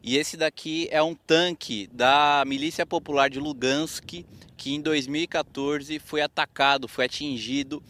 e 0.00 0.16
esse 0.16 0.36
daqui 0.36 0.86
é 0.92 1.02
um 1.02 1.12
tanque 1.12 1.88
da 1.92 2.44
Milícia 2.46 2.86
Popular 2.86 3.28
de 3.28 3.40
Lugansk 3.40 4.24
que 4.56 4.74
em 4.74 4.80
2014 4.80 5.98
foi 5.98 6.20
atacado, 6.20 6.86
foi 6.86 7.06
atingido 7.06 7.82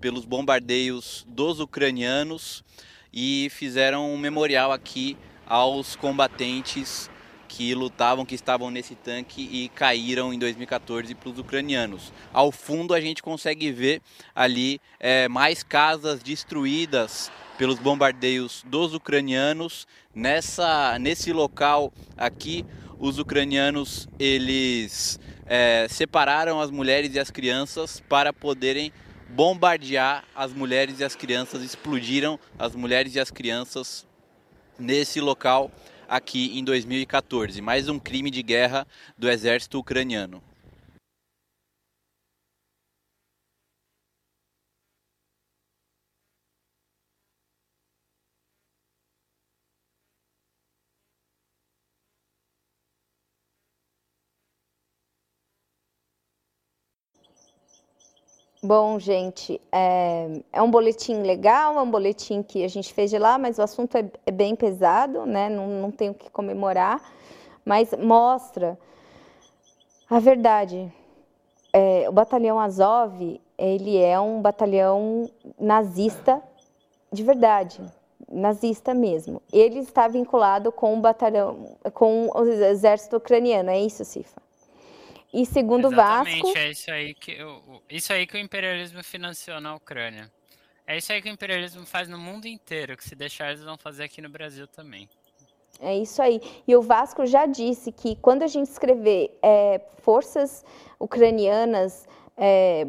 pelos 0.00 0.24
bombardeios 0.24 1.24
dos 1.28 1.60
ucranianos 1.60 2.64
e 3.12 3.46
fizeram 3.50 4.12
um 4.12 4.18
memorial 4.18 4.72
aqui 4.72 5.16
aos 5.46 5.94
combatentes 5.94 7.08
que 7.56 7.74
lutavam, 7.74 8.26
que 8.26 8.34
estavam 8.34 8.70
nesse 8.70 8.94
tanque 8.94 9.40
e 9.40 9.70
caíram 9.70 10.30
em 10.30 10.38
2014 10.38 11.14
para 11.14 11.30
os 11.30 11.38
ucranianos. 11.38 12.12
Ao 12.30 12.52
fundo 12.52 12.92
a 12.92 13.00
gente 13.00 13.22
consegue 13.22 13.72
ver 13.72 14.02
ali 14.34 14.78
é, 15.00 15.26
mais 15.26 15.62
casas 15.62 16.22
destruídas 16.22 17.32
pelos 17.56 17.78
bombardeios 17.78 18.62
dos 18.66 18.92
ucranianos. 18.92 19.86
Nessa, 20.14 20.98
nesse 20.98 21.32
local 21.32 21.94
aqui, 22.14 22.62
os 22.98 23.18
ucranianos 23.18 24.06
eles 24.18 25.18
é, 25.46 25.86
separaram 25.88 26.60
as 26.60 26.70
mulheres 26.70 27.14
e 27.14 27.18
as 27.18 27.30
crianças 27.30 28.02
para 28.06 28.34
poderem 28.34 28.92
bombardear 29.30 30.24
as 30.34 30.52
mulheres 30.52 31.00
e 31.00 31.04
as 31.04 31.16
crianças, 31.16 31.62
explodiram 31.62 32.38
as 32.58 32.74
mulheres 32.74 33.14
e 33.14 33.18
as 33.18 33.30
crianças 33.30 34.06
nesse 34.78 35.22
local 35.22 35.70
aqui 36.08 36.58
em 36.58 36.64
2014. 36.64 37.60
Mais 37.60 37.88
um 37.88 37.98
crime 37.98 38.30
de 38.30 38.42
guerra 38.42 38.86
do 39.18 39.28
exército 39.28 39.78
ucraniano. 39.78 40.42
Bom, 58.66 58.98
gente, 58.98 59.60
é, 59.70 60.42
é, 60.52 60.60
um 60.60 60.68
boletim 60.68 61.22
legal, 61.22 61.78
é 61.78 61.80
um 61.80 61.88
boletim 61.88 62.42
que 62.42 62.64
a 62.64 62.68
gente 62.68 62.92
fez 62.92 63.10
de 63.10 63.16
lá, 63.16 63.38
mas 63.38 63.58
o 63.58 63.62
assunto 63.62 63.96
é, 63.96 64.10
é 64.26 64.30
bem 64.32 64.56
pesado, 64.56 65.24
né? 65.24 65.48
Não, 65.48 65.68
não 65.68 65.92
tenho 65.92 66.10
o 66.10 66.14
que 66.16 66.28
comemorar, 66.28 67.00
mas 67.64 67.92
mostra 67.96 68.76
a 70.10 70.18
verdade. 70.18 70.92
É, 71.72 72.08
o 72.08 72.12
batalhão 72.12 72.58
Azov, 72.58 73.40
ele 73.56 73.98
é 73.98 74.18
um 74.18 74.42
batalhão 74.42 75.30
nazista 75.60 76.42
de 77.12 77.22
verdade, 77.22 77.80
nazista 78.28 78.92
mesmo. 78.92 79.40
Ele 79.52 79.78
está 79.78 80.08
vinculado 80.08 80.72
com 80.72 80.98
o 80.98 81.00
batalhão, 81.00 81.76
com 81.94 82.30
o 82.34 82.42
exército 82.42 83.18
ucraniano, 83.18 83.70
é 83.70 83.78
isso, 83.78 84.04
Cifa? 84.04 84.45
E 85.36 85.44
segundo 85.44 85.92
Exatamente, 85.92 86.42
Vasco. 86.44 86.58
É 86.58 86.70
isso 86.70 86.90
aí 86.90 87.14
que 87.14 87.36
isso 87.90 88.10
aí 88.10 88.26
que 88.26 88.38
o 88.38 88.40
imperialismo 88.40 89.04
financiou 89.04 89.60
na 89.60 89.74
Ucrânia. 89.74 90.32
É 90.86 90.96
isso 90.96 91.12
aí 91.12 91.20
que 91.20 91.28
o 91.28 91.32
imperialismo 91.32 91.84
faz 91.84 92.08
no 92.08 92.18
mundo 92.18 92.46
inteiro, 92.46 92.96
que 92.96 93.06
se 93.06 93.14
deixar 93.14 93.50
eles 93.50 93.62
vão 93.62 93.76
fazer 93.76 94.04
aqui 94.04 94.22
no 94.22 94.30
Brasil 94.30 94.66
também. 94.66 95.06
É 95.78 95.94
isso 95.94 96.22
aí. 96.22 96.40
E 96.66 96.74
o 96.74 96.80
Vasco 96.80 97.26
já 97.26 97.44
disse 97.44 97.92
que 97.92 98.16
quando 98.16 98.44
a 98.44 98.46
gente 98.46 98.70
escrever 98.70 99.38
é, 99.42 99.82
forças 99.98 100.64
ucranianas, 100.98 102.08
é, 102.34 102.86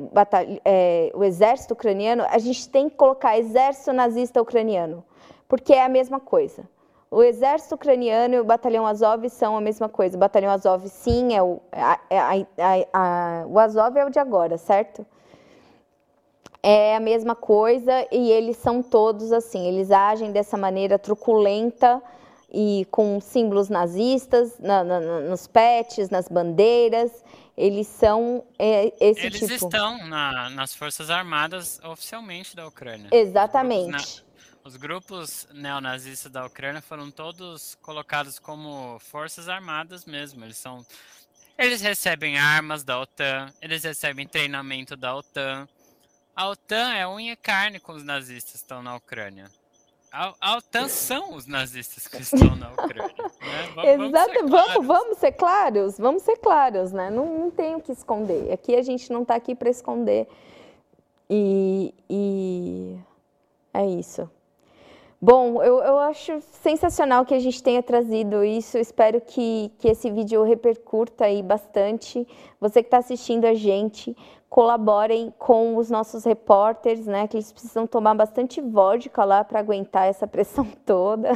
é, 0.64 1.12
o 1.14 1.26
exército 1.26 1.74
ucraniano, 1.74 2.24
a 2.30 2.38
gente 2.38 2.70
tem 2.70 2.89
que 2.89 2.95
colocar 2.95 3.38
exército 3.38 3.91
nazista 3.91 4.41
ucraniano, 4.41 5.04
porque 5.50 5.74
é 5.74 5.84
a 5.84 5.89
mesma 5.89 6.22
coisa. 6.22 6.64
O 7.10 7.24
exército 7.24 7.76
ucraniano 7.76 8.36
e 8.36 8.39
o 8.39 8.43
batalhão 8.43 8.86
Azov 8.86 9.30
são 9.30 9.55
a 9.55 9.62
mesma 9.62 9.88
coisa. 9.88 10.18
O 10.18 10.20
batalhão 10.20 10.51
Azov, 10.51 10.88
sim, 10.89 11.34
é 11.34 11.41
o, 11.41 11.62
a, 11.72 11.99
a, 12.12 12.82
a, 12.93 13.45
o 13.47 13.58
Azov 13.60 13.97
é 13.97 14.05
o 14.05 14.10
de 14.10 14.20
agora, 14.20 14.58
certo? 14.58 15.05
É 16.62 16.97
a 16.97 16.99
mesma 16.99 17.34
coisa 17.34 18.05
e 18.12 18.30
eles 18.30 18.58
são 18.58 18.84
todos 18.84 19.32
assim. 19.32 19.66
Eles 19.68 19.89
agem 19.89 20.34
dessa 20.34 20.58
maneira 20.58 20.99
truculenta 20.99 22.01
e 22.51 22.86
com 22.91 23.22
símbolos 23.22 23.70
nazistas 23.70 24.60
na, 24.60 24.84
na, 24.84 24.99
nos 24.99 25.47
pets, 25.47 26.10
nas 26.10 26.28
bandeiras. 26.28 27.24
Eles 27.55 27.88
são 27.88 28.43
é, 28.60 28.93
esse 28.99 29.26
eles 29.26 29.39
tipo. 29.39 29.45
Eles 29.45 29.62
estão 29.64 30.05
na, 30.08 30.49
nas 30.49 30.76
Forças 30.76 31.10
Armadas 31.10 31.80
oficialmente 31.86 32.53
da 32.53 32.68
Ucrânia. 32.68 33.08
Exatamente. 33.14 34.26
Os 34.68 34.76
grupos 34.76 35.47
neonazistas 35.53 36.30
da 36.30 36.45
Ucrânia 36.45 36.82
foram 36.82 37.09
todos 37.09 37.76
colocados 37.76 38.38
como 38.38 38.99
forças 38.99 39.47
armadas 39.47 40.03
mesmo. 40.03 40.43
Eles 40.43 40.57
são, 40.57 40.86
eles 41.57 41.80
recebem 41.80 42.38
armas 42.38 42.84
da 42.84 42.99
OTAN, 42.99 43.47
eles 43.61 43.86
recebem 43.86 44.28
treinamento 44.28 44.97
da 44.97 45.15
OTAN. 45.15 45.65
A 46.36 46.49
OTAN 46.49 46.93
é 46.93 47.07
unha 47.07 47.32
e 47.32 47.38
carne 47.38 47.80
com 47.80 47.93
os 47.93 48.03
nazistas 48.03 48.51
que 48.51 48.57
estão 48.57 48.84
na 48.84 48.97
Ucrânia. 48.97 49.49
A, 50.11 50.34
a 50.41 50.57
OTAN 50.57 50.89
são 50.89 51.34
os 51.34 51.47
nazistas 51.47 52.05
que 52.05 52.22
estão 52.22 52.53
na 52.57 52.70
Ucrânia. 52.70 53.15
Né? 53.39 53.72
Vamos, 53.74 54.09
Exato, 54.09 54.47
vamos, 54.49 54.86
vamos, 54.86 55.18
ser 55.18 55.32
claros, 55.32 55.97
vamos 55.97 56.24
ser 56.24 56.36
claros, 56.39 56.91
né? 56.91 57.09
Não, 57.09 57.39
não 57.39 57.51
tem 57.51 57.74
o 57.74 57.82
que 57.82 57.93
esconder. 57.93 58.51
Aqui 58.51 58.76
a 58.76 58.82
gente 58.82 59.13
não 59.13 59.22
está 59.22 59.36
aqui 59.36 59.55
para 59.55 59.70
esconder. 59.70 60.28
E, 61.30 61.93
e 62.09 62.97
é 63.74 63.86
isso. 63.86 64.30
Bom, 65.20 65.63
eu, 65.63 65.80
eu 65.80 65.97
acho 65.97 66.39
sensacional 66.61 67.26
que 67.26 67.34
a 67.34 67.39
gente 67.39 67.63
tenha 67.63 67.82
trazido 67.82 68.43
isso. 68.43 68.78
Espero 68.78 69.20
que, 69.20 69.72
que 69.80 69.88
esse 69.88 70.11
vídeo 70.11 70.43
repercuta 70.43 71.26
aí 71.26 71.41
bastante. 71.41 72.28
Você 72.59 72.84
que 72.84 72.88
está 72.88 72.99
assistindo 72.99 73.45
a 73.45 73.55
gente, 73.55 74.15
colaborem 74.47 75.34
com 75.39 75.76
os 75.76 75.89
nossos 75.89 76.24
repórteres, 76.24 77.07
né? 77.07 77.28
Que 77.28 77.38
eles 77.38 77.51
precisam 77.51 77.88
tomar 77.88 78.13
bastante 78.13 78.61
vodka 78.61 79.26
lá 79.26 79.43
para 79.43 79.59
aguentar 79.59 80.07
essa 80.07 80.28
pressão 80.28 80.68
toda. 80.86 81.32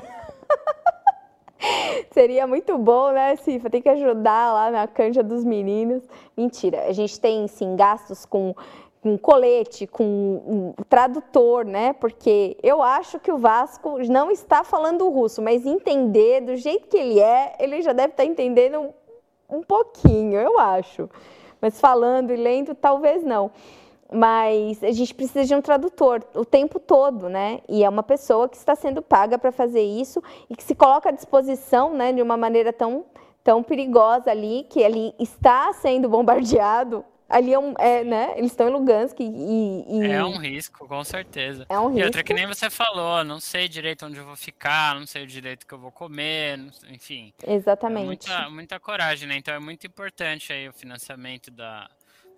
Seria 2.11 2.45
muito 2.45 2.77
bom, 2.77 3.11
né, 3.11 3.35
Cifa? 3.37 3.69
Tem 3.69 3.81
que 3.81 3.89
ajudar 3.89 4.53
lá 4.53 4.69
na 4.69 4.87
canja 4.87 5.23
dos 5.23 5.43
meninos. 5.43 6.03
Mentira, 6.37 6.83
a 6.85 6.91
gente 6.91 7.19
tem, 7.19 7.47
sim, 7.47 7.75
gastos 7.75 8.25
com 8.25 8.53
com 9.01 9.17
colete, 9.17 9.87
com 9.87 10.03
um 10.03 10.73
tradutor, 10.87 11.65
né? 11.65 11.91
Porque 11.93 12.55
eu 12.61 12.83
acho 12.83 13.19
que 13.19 13.31
o 13.31 13.37
Vasco 13.37 13.97
não 14.07 14.29
está 14.29 14.63
falando 14.63 15.09
russo, 15.09 15.41
mas 15.41 15.65
entender 15.65 16.41
do 16.41 16.55
jeito 16.55 16.87
que 16.87 16.97
ele 16.97 17.19
é, 17.19 17.55
ele 17.59 17.81
já 17.81 17.93
deve 17.93 18.13
estar 18.13 18.23
entendendo 18.23 18.93
um 19.49 19.63
pouquinho, 19.63 20.39
eu 20.39 20.59
acho. 20.59 21.09
Mas 21.59 21.79
falando 21.79 22.31
e 22.31 22.35
lendo, 22.35 22.75
talvez 22.75 23.23
não. 23.23 23.51
Mas 24.13 24.83
a 24.83 24.91
gente 24.91 25.15
precisa 25.15 25.45
de 25.45 25.55
um 25.55 25.61
tradutor 25.61 26.23
o 26.35 26.45
tempo 26.45 26.79
todo, 26.79 27.27
né? 27.27 27.61
E 27.67 27.83
é 27.83 27.89
uma 27.89 28.03
pessoa 28.03 28.47
que 28.47 28.57
está 28.57 28.75
sendo 28.75 29.01
paga 29.01 29.37
para 29.37 29.51
fazer 29.51 29.81
isso 29.81 30.21
e 30.49 30.55
que 30.55 30.63
se 30.63 30.75
coloca 30.75 31.09
à 31.09 31.11
disposição, 31.11 31.93
né, 31.93 32.11
de 32.11 32.21
uma 32.21 32.37
maneira 32.37 32.71
tão 32.71 33.05
tão 33.43 33.63
perigosa 33.63 34.29
ali, 34.29 34.67
que 34.69 34.79
ele 34.79 35.15
está 35.17 35.73
sendo 35.73 36.07
bombardeado 36.07 37.03
Ali 37.31 37.53
é 37.53 37.59
um. 37.59 37.73
É, 37.79 38.03
né? 38.03 38.33
Eles 38.35 38.51
estão 38.51 38.67
em 38.67 38.71
Lugansk 38.71 39.19
e, 39.19 39.85
e, 39.87 40.11
É 40.11 40.23
um 40.23 40.37
risco, 40.37 40.87
com 40.87 41.03
certeza. 41.03 41.65
É 41.69 41.79
um 41.79 41.87
risco. 41.87 41.99
E 41.99 42.03
outra 42.03 42.23
que 42.23 42.33
nem 42.33 42.45
você 42.45 42.69
falou, 42.69 43.23
não 43.23 43.39
sei 43.39 43.67
direito 43.67 44.05
onde 44.05 44.17
eu 44.17 44.25
vou 44.25 44.35
ficar, 44.35 44.95
não 44.95 45.07
sei 45.07 45.23
o 45.23 45.27
direito 45.27 45.65
que 45.65 45.73
eu 45.73 45.79
vou 45.79 45.91
comer, 45.91 46.59
enfim. 46.89 47.33
Exatamente. 47.45 48.29
É 48.29 48.35
muita, 48.35 48.49
muita 48.49 48.79
coragem, 48.79 49.27
né? 49.27 49.37
Então 49.37 49.53
é 49.53 49.59
muito 49.59 49.87
importante 49.87 50.51
aí 50.51 50.67
o 50.67 50.73
financiamento 50.73 51.49
da. 51.49 51.89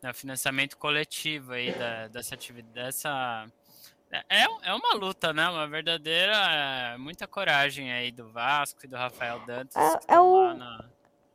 Né, 0.01 0.11
o 0.11 0.13
financiamento 0.13 0.77
coletivo 0.77 1.53
aí 1.53 1.71
da, 1.71 2.07
dessa 2.07 2.35
atividade. 2.35 2.73
Dessa, 2.73 3.47
é, 4.29 4.43
é 4.43 4.73
uma 4.73 4.93
luta, 4.93 5.33
né? 5.33 5.49
Uma 5.49 5.67
verdadeira. 5.67 6.33
É, 6.35 6.97
muita 6.97 7.27
coragem 7.27 7.91
aí 7.91 8.11
do 8.11 8.29
Vasco 8.29 8.81
e 8.83 8.87
do 8.87 8.95
Rafael 8.95 9.39
Dantas. 9.45 9.75
É, 9.75 10.15
é 10.15 10.19
o. 10.19 10.53
Na 10.53 10.85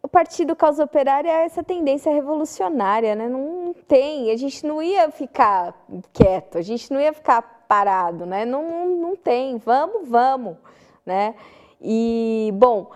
o 0.02 0.08
Partido 0.08 0.54
Causa 0.54 0.84
Operária 0.84 1.30
é 1.30 1.44
essa 1.44 1.62
tendência 1.62 2.12
revolucionária, 2.12 3.14
né? 3.14 3.28
Não 3.28 3.74
tem, 3.86 4.30
a 4.30 4.36
gente 4.36 4.66
não 4.66 4.82
ia 4.82 5.10
ficar 5.10 5.74
quieto, 6.12 6.58
a 6.58 6.62
gente 6.62 6.92
não 6.92 7.00
ia 7.00 7.12
ficar 7.12 7.64
parado, 7.68 8.24
né? 8.24 8.44
Não, 8.44 8.62
não, 8.62 8.86
não 8.96 9.16
tem, 9.16 9.58
vamos, 9.58 10.08
vamos, 10.08 10.56
né? 11.04 11.34
E, 11.80 12.52
bom, 12.54 12.90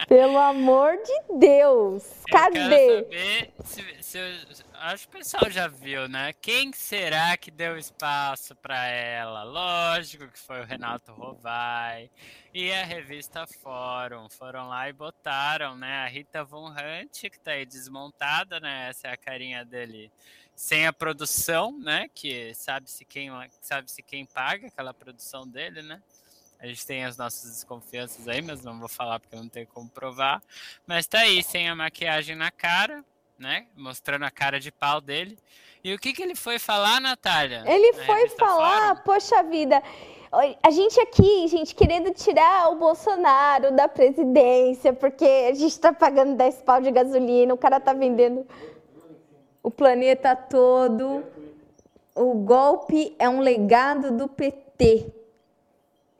Pelo 0.06 0.38
amor 0.38 0.98
de 0.98 1.38
Deus. 1.38 2.04
Cadê? 2.30 2.58
Eu 2.58 3.04
quero 3.06 3.52
saber 3.64 3.64
se, 3.64 3.82
se, 4.02 4.63
acho 4.84 5.08
que 5.08 5.16
o 5.16 5.18
pessoal 5.18 5.50
já 5.50 5.66
viu, 5.66 6.06
né? 6.08 6.32
Quem 6.34 6.72
será 6.72 7.36
que 7.36 7.50
deu 7.50 7.78
espaço 7.78 8.54
para 8.56 8.86
ela? 8.86 9.42
Lógico 9.42 10.28
que 10.28 10.38
foi 10.38 10.60
o 10.60 10.64
Renato 10.64 11.12
Rovai 11.12 12.10
e 12.52 12.70
a 12.70 12.84
revista 12.84 13.46
Fórum. 13.46 14.28
Foram 14.28 14.68
lá 14.68 14.88
e 14.88 14.92
botaram, 14.92 15.76
né? 15.76 16.04
A 16.04 16.06
Rita 16.06 16.44
Von 16.44 16.68
Hunt, 16.70 17.22
que 17.22 17.40
tá 17.40 17.52
aí 17.52 17.64
desmontada, 17.64 18.60
né? 18.60 18.90
Essa 18.90 19.08
é 19.08 19.12
a 19.12 19.16
carinha 19.16 19.64
dele 19.64 20.12
sem 20.54 20.86
a 20.86 20.92
produção, 20.92 21.78
né? 21.78 22.08
Que 22.14 22.54
sabe-se 22.54 23.04
quem, 23.06 23.30
sabe-se 23.62 24.02
quem 24.02 24.26
paga 24.26 24.66
aquela 24.66 24.92
produção 24.92 25.48
dele, 25.48 25.80
né? 25.80 26.02
A 26.58 26.66
gente 26.66 26.86
tem 26.86 27.04
as 27.04 27.16
nossas 27.16 27.50
desconfianças 27.50 28.28
aí, 28.28 28.42
mas 28.42 28.62
não 28.62 28.78
vou 28.78 28.88
falar 28.88 29.18
porque 29.18 29.34
não 29.34 29.48
tem 29.48 29.64
como 29.64 29.88
provar. 29.88 30.42
Mas 30.86 31.06
tá 31.06 31.20
aí, 31.20 31.42
sem 31.42 31.68
a 31.68 31.74
maquiagem 31.74 32.36
na 32.36 32.50
cara, 32.50 33.04
né? 33.38 33.66
Mostrando 33.76 34.24
a 34.24 34.30
cara 34.30 34.58
de 34.58 34.70
pau 34.70 35.00
dele. 35.00 35.38
E 35.82 35.92
o 35.92 35.98
que, 35.98 36.12
que 36.12 36.22
ele 36.22 36.34
foi 36.34 36.58
falar, 36.58 37.00
Natália? 37.00 37.62
Ele 37.66 37.92
foi 37.92 38.28
falar, 38.30 38.88
Fórum? 38.88 39.00
poxa 39.04 39.42
vida. 39.42 39.82
A 40.62 40.70
gente 40.70 40.98
aqui, 40.98 41.46
gente, 41.46 41.74
querendo 41.74 42.12
tirar 42.12 42.70
o 42.70 42.76
Bolsonaro 42.76 43.70
da 43.70 43.86
presidência, 43.86 44.92
porque 44.92 45.24
a 45.24 45.54
gente 45.54 45.78
tá 45.78 45.92
pagando 45.92 46.36
10 46.36 46.62
pau 46.62 46.80
de 46.80 46.90
gasolina, 46.90 47.54
o 47.54 47.58
cara 47.58 47.78
tá 47.78 47.92
vendendo 47.92 48.44
o 49.62 49.70
planeta 49.70 50.34
todo. 50.34 51.24
O 52.14 52.34
golpe 52.34 53.14
é 53.18 53.28
um 53.28 53.40
legado 53.40 54.10
do 54.10 54.26
PT. 54.26 55.12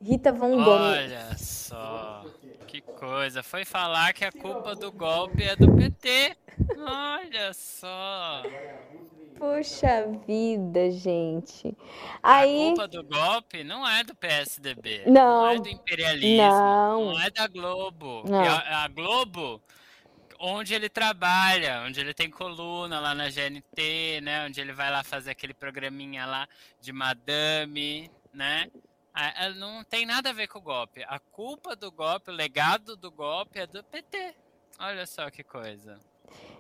Rita 0.01 0.33
Von 0.33 0.63
Gomes. 0.63 0.69
Olha 0.69 1.37
só, 1.39 2.14
coisa. 2.95 3.43
Foi 3.43 3.65
falar 3.65 4.13
que 4.13 4.25
a 4.25 4.33
culpa 4.33 4.75
do 4.75 4.91
golpe 4.93 5.43
é 5.43 5.57
do 5.57 5.75
PT. 5.75 6.37
Olha 6.79 7.53
só. 7.53 8.43
Puxa 9.37 10.07
vida, 10.27 10.91
gente. 10.93 11.77
Aí... 12.23 12.63
A 12.63 12.67
culpa 12.69 12.89
do 12.89 13.03
golpe 13.03 13.65
não 13.65 13.87
é 13.87 14.05
do 14.05 14.15
PSDB. 14.15 15.03
Não. 15.07 15.43
Não 15.43 15.49
é 15.49 15.59
do 15.59 15.69
imperialismo. 15.69 16.47
Não. 16.47 17.13
Não 17.13 17.21
é 17.21 17.31
da 17.31 17.47
Globo. 17.49 18.23
Não. 18.27 18.43
A, 18.43 18.85
a 18.85 18.89
Globo, 18.89 19.61
onde 20.39 20.73
ele 20.73 20.89
trabalha, 20.89 21.83
onde 21.87 22.01
ele 22.01 22.15
tem 22.15 22.31
coluna 22.31 23.01
lá 23.01 23.15
na 23.15 23.29
GNT, 23.29 24.21
né? 24.23 24.47
Onde 24.47 24.61
ele 24.61 24.73
vai 24.73 24.91
lá 24.91 25.03
fazer 25.03 25.33
aquele 25.33 25.53
programinha 25.53 26.25
lá 26.27 26.49
de 26.81 26.93
madame, 26.93 28.11
né? 28.33 28.69
Não 29.57 29.85
tem 29.85 30.05
nada 30.05 30.31
a 30.31 30.33
ver 30.33 30.49
com 30.49 30.59
o 30.59 30.63
golpe. 30.63 31.05
A 31.07 31.19
culpa 31.19 31.77
do 31.77 31.91
golpe, 31.91 32.31
o 32.31 32.35
legado 32.35 32.97
do 32.97 33.11
golpe 33.11 33.59
é 33.59 33.67
do 33.67 33.83
PT. 33.85 34.35
Olha 34.81 35.07
só 35.07 35.31
que 35.31 35.45
coisa. 35.45 36.01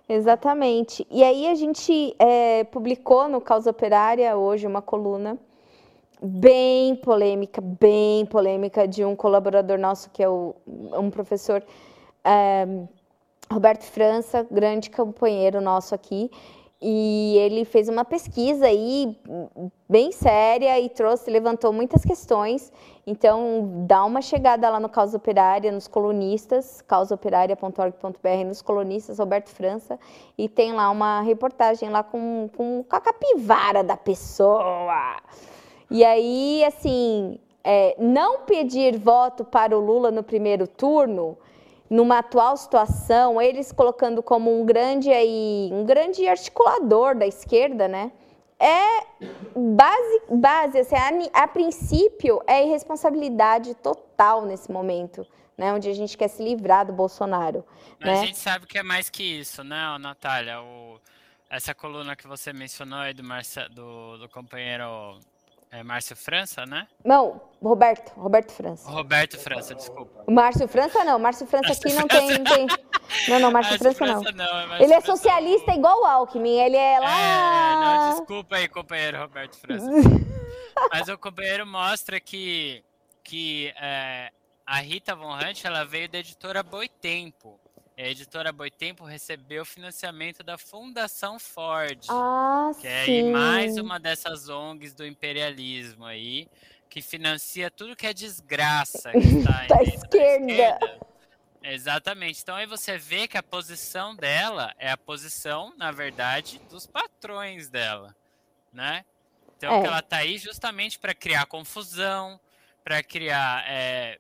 Exatamente. 0.08 1.06
E 1.10 1.24
aí 1.24 1.48
a 1.48 1.54
gente 1.54 2.14
é, 2.18 2.64
publicou 2.64 3.28
no 3.28 3.40
Causa 3.40 3.70
Operária 3.70 4.36
hoje 4.36 4.66
uma 4.66 4.82
coluna 4.82 5.38
bem 6.22 6.94
polêmica, 6.96 7.60
bem 7.60 8.24
polêmica 8.26 8.86
de 8.86 9.04
um 9.04 9.16
colaborador 9.16 9.78
nosso 9.78 10.10
que 10.10 10.22
é 10.22 10.28
o, 10.28 10.54
um 10.66 11.10
professor 11.10 11.62
é, 12.22 12.66
Roberto 13.50 13.84
França, 13.84 14.46
grande 14.50 14.90
companheiro 14.90 15.60
nosso 15.60 15.94
aqui, 15.94 16.30
e 16.80 17.36
ele 17.38 17.64
fez 17.64 17.88
uma 17.88 18.04
pesquisa 18.04 18.66
aí 18.66 19.18
bem 19.88 20.12
séria 20.12 20.78
e 20.78 20.88
trouxe, 20.88 21.30
levantou 21.30 21.72
muitas 21.72 22.04
questões. 22.04 22.72
Então, 23.06 23.84
dá 23.86 24.04
uma 24.04 24.20
chegada 24.20 24.68
lá 24.68 24.80
no 24.80 24.88
Causa 24.88 25.16
Operária, 25.16 25.70
nos 25.70 25.86
colunistas, 25.86 26.82
causaoperária.org.br, 26.82 28.44
nos 28.46 28.60
colunistas, 28.60 29.18
Roberto 29.18 29.48
França, 29.50 29.98
e 30.36 30.48
tem 30.48 30.72
lá 30.72 30.90
uma 30.90 31.20
reportagem 31.20 31.88
lá 31.90 32.02
com, 32.02 32.50
com, 32.56 32.82
com 32.82 32.96
a 32.96 33.00
capivara 33.00 33.82
da 33.82 33.96
pessoa. 33.96 35.16
E 35.90 36.04
aí, 36.04 36.64
assim, 36.64 37.38
é, 37.62 37.94
não 37.98 38.40
pedir 38.40 38.98
voto 38.98 39.44
para 39.44 39.76
o 39.76 39.80
Lula 39.80 40.10
no 40.10 40.22
primeiro 40.22 40.66
turno 40.66 41.38
numa 41.88 42.18
atual 42.18 42.56
situação, 42.56 43.40
eles 43.40 43.70
colocando 43.72 44.22
como 44.22 44.60
um 44.60 44.64
grande 44.64 45.10
aí, 45.10 45.68
um 45.72 45.84
grande 45.84 46.26
articulador 46.26 47.16
da 47.16 47.26
esquerda, 47.26 47.86
né? 47.86 48.10
É 48.58 49.04
base, 49.54 50.22
base 50.30 50.78
assim, 50.78 50.94
a, 50.94 51.42
a 51.42 51.48
princípio 51.48 52.40
é 52.46 52.64
irresponsabilidade 52.64 53.74
total 53.74 54.46
nesse 54.46 54.72
momento, 54.72 55.26
né? 55.56 55.72
Onde 55.72 55.88
a 55.88 55.94
gente 55.94 56.16
quer 56.16 56.28
se 56.28 56.42
livrar 56.42 56.86
do 56.86 56.92
Bolsonaro. 56.92 57.64
Mas 58.00 58.08
né? 58.08 58.20
A 58.20 58.24
gente 58.26 58.38
sabe 58.38 58.66
que 58.66 58.78
é 58.78 58.82
mais 58.82 59.10
que 59.10 59.22
isso, 59.22 59.62
né, 59.62 59.98
Natália? 59.98 60.62
O, 60.62 60.98
essa 61.50 61.74
coluna 61.74 62.16
que 62.16 62.26
você 62.26 62.52
mencionou 62.52 62.98
aí 62.98 63.12
do, 63.12 63.22
do, 63.74 64.18
do 64.18 64.28
companheiro 64.28 65.18
é 65.74 65.82
Márcio 65.82 66.14
França, 66.14 66.64
né? 66.64 66.86
Não, 67.04 67.40
Roberto, 67.60 68.12
Roberto 68.16 68.52
França. 68.52 68.88
Roberto 68.88 69.36
França, 69.36 69.74
desculpa. 69.74 70.24
Márcio 70.30 70.68
França 70.68 71.02
não, 71.02 71.18
Márcio 71.18 71.46
França 71.48 71.68
Márcio 71.68 71.88
aqui 71.88 71.98
não 71.98 72.06
tem, 72.06 72.38
não 72.38 72.44
tem, 72.44 72.66
Não, 73.28 73.40
não, 73.40 73.50
Márcio, 73.50 73.72
Márcio 73.72 73.92
França, 73.92 74.22
França, 74.22 74.32
não. 74.32 74.66
não 74.68 74.74
é 74.76 74.82
ele 74.84 74.92
é 74.92 75.00
socialista 75.00 75.72
não. 75.72 75.78
igual 75.78 76.00
o 76.00 76.04
Alckmin, 76.04 76.60
ele 76.60 76.76
é 76.76 77.00
lá... 77.00 77.10
É, 77.10 77.74
não, 77.74 78.18
desculpa 78.18 78.56
aí, 78.56 78.68
companheiro 78.68 79.18
Roberto 79.18 79.56
França. 79.56 79.86
Mas 80.92 81.08
o 81.08 81.18
companheiro 81.18 81.66
mostra 81.66 82.20
que, 82.20 82.84
que 83.24 83.74
é, 83.76 84.30
a 84.64 84.78
Rita 84.78 85.16
Von 85.16 85.34
Hunt, 85.34 85.64
ela 85.64 85.84
veio 85.84 86.08
da 86.08 86.18
editora 86.18 86.62
Boitempo. 86.62 87.58
A 87.96 88.02
editora 88.02 88.50
Boitempo 88.50 89.04
recebeu 89.04 89.64
financiamento 89.64 90.42
da 90.42 90.58
Fundação 90.58 91.38
Ford, 91.38 92.04
ah, 92.08 92.72
que 92.80 92.88
é 92.88 93.22
mais 93.30 93.78
uma 93.78 94.00
dessas 94.00 94.48
ONGs 94.48 94.94
do 94.94 95.06
imperialismo 95.06 96.04
aí, 96.04 96.48
que 96.90 97.00
financia 97.00 97.70
tudo 97.70 97.94
que 97.94 98.06
é 98.06 98.12
desgraça 98.12 99.12
que 99.12 99.18
está 99.38 99.66
da 99.66 99.82
esquerda. 99.82 100.50
esquerda. 100.50 101.06
Exatamente. 101.62 102.42
Então 102.42 102.56
aí 102.56 102.66
você 102.66 102.98
vê 102.98 103.28
que 103.28 103.38
a 103.38 103.42
posição 103.42 104.14
dela 104.14 104.74
é 104.76 104.90
a 104.90 104.96
posição, 104.96 105.72
na 105.76 105.92
verdade, 105.92 106.60
dos 106.68 106.88
patrões 106.88 107.68
dela, 107.68 108.14
né? 108.72 109.04
Então 109.56 109.82
é. 109.82 109.86
ela 109.86 110.00
está 110.00 110.16
aí 110.16 110.36
justamente 110.36 110.98
para 110.98 111.14
criar 111.14 111.46
confusão, 111.46 112.40
para 112.82 113.02
criar 113.04 113.64
é, 113.68 114.18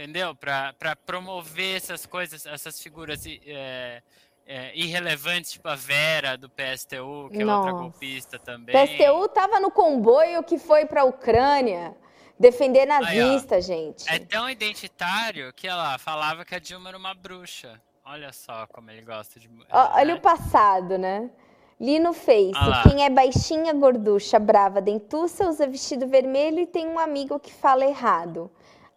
entendeu? 0.00 0.34
Para 0.34 0.96
promover 1.04 1.76
essas 1.76 2.06
coisas, 2.06 2.46
essas 2.46 2.80
figuras 2.80 3.24
é, 3.26 4.02
é, 4.46 4.72
irrelevantes, 4.74 5.52
tipo 5.52 5.68
a 5.68 5.76
Vera 5.76 6.36
do 6.36 6.48
PSTU, 6.48 7.28
que 7.30 7.44
Nossa. 7.44 7.68
é 7.68 7.72
outra 7.72 7.72
golpista 7.72 8.38
também. 8.38 8.74
PSTU 8.74 9.28
tava 9.28 9.60
no 9.60 9.70
comboio 9.70 10.42
que 10.42 10.58
foi 10.58 10.86
para 10.86 11.02
a 11.02 11.04
Ucrânia 11.04 11.94
defender 12.38 12.86
nazista, 12.86 13.56
Aí, 13.56 13.62
gente. 13.62 14.10
É 14.10 14.18
tão 14.18 14.48
identitário 14.48 15.52
que 15.52 15.68
ela 15.68 15.98
falava 15.98 16.44
que 16.44 16.54
a 16.54 16.58
Dilma 16.58 16.88
era 16.88 16.96
uma 16.96 17.12
bruxa. 17.12 17.80
Olha 18.02 18.32
só 18.32 18.66
como 18.68 18.90
ele 18.90 19.02
gosta 19.02 19.38
de. 19.38 19.48
Olha 19.70 20.14
né? 20.14 20.14
o 20.14 20.20
passado, 20.20 20.96
né? 20.96 21.30
Li 21.78 21.98
no 21.98 22.12
Face, 22.12 22.52
ah 22.54 22.82
quem 22.86 23.04
é 23.04 23.08
baixinha, 23.08 23.72
gorducha, 23.72 24.38
brava, 24.38 24.82
dentuça, 24.82 25.48
usa 25.48 25.66
vestido 25.66 26.06
vermelho 26.06 26.60
e 26.60 26.66
tem 26.66 26.86
um 26.86 26.98
amigo 26.98 27.40
que 27.40 27.50
fala 27.50 27.86
errado. 27.86 28.50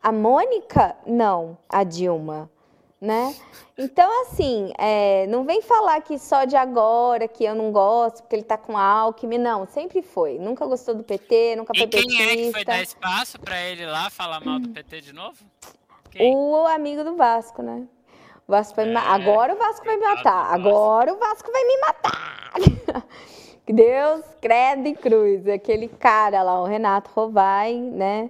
A 0.04 0.12
Mônica, 0.12 0.98
não, 1.08 1.58
a 1.70 1.86
Dilma, 1.86 2.52
né? 3.00 3.34
Então, 3.78 4.22
assim, 4.24 4.74
é, 4.78 5.26
não 5.28 5.46
vem 5.46 5.62
falar 5.62 6.02
que 6.02 6.20
só 6.20 6.44
de 6.44 6.58
agora, 6.58 7.26
que 7.26 7.46
eu 7.46 7.56
não 7.56 7.72
gosto, 7.72 8.22
porque 8.22 8.36
ele 8.36 8.44
tá 8.44 8.58
com 8.58 8.78
Alckmin, 8.78 9.38
não, 9.38 9.66
sempre 9.66 10.02
foi. 10.02 10.38
Nunca 10.38 10.66
gostou 10.66 10.94
do 10.94 11.04
PT, 11.06 11.56
nunca 11.56 11.74
foi 11.74 11.84
e 11.84 11.88
quem 11.88 12.22
é 12.22 12.36
que 12.36 12.52
foi 12.52 12.66
dar 12.66 12.82
espaço 12.82 13.40
para 13.40 13.62
ele 13.62 13.86
lá 13.86 14.10
falar 14.10 14.44
mal 14.44 14.60
do 14.60 14.68
PT 14.68 15.00
de 15.00 15.14
novo? 15.14 15.38
Quem? 16.12 16.36
O 16.36 16.68
amigo 16.68 17.06
do 17.06 17.16
Vasco, 17.16 17.62
né? 17.64 17.88
O 18.46 18.52
Vasco 18.52 18.76
vai 18.76 18.86
é, 18.86 18.90
me... 18.90 18.98
Agora 18.98 19.54
o 19.54 19.58
Vasco 19.58 19.86
vai 19.86 19.96
me 19.96 20.06
matar. 20.06 20.54
Agora 20.54 21.14
o 21.14 21.18
Vasco 21.18 21.50
vai 21.50 21.64
me 21.64 21.78
matar. 21.80 22.54
Deus, 23.66 24.26
credo 24.42 24.86
e 24.86 24.96
cruz. 24.96 25.48
Aquele 25.48 25.88
cara 25.88 26.44
lá, 26.44 26.62
o 26.62 26.66
Renato 26.66 27.10
Rovai, 27.16 27.74
né? 27.74 28.30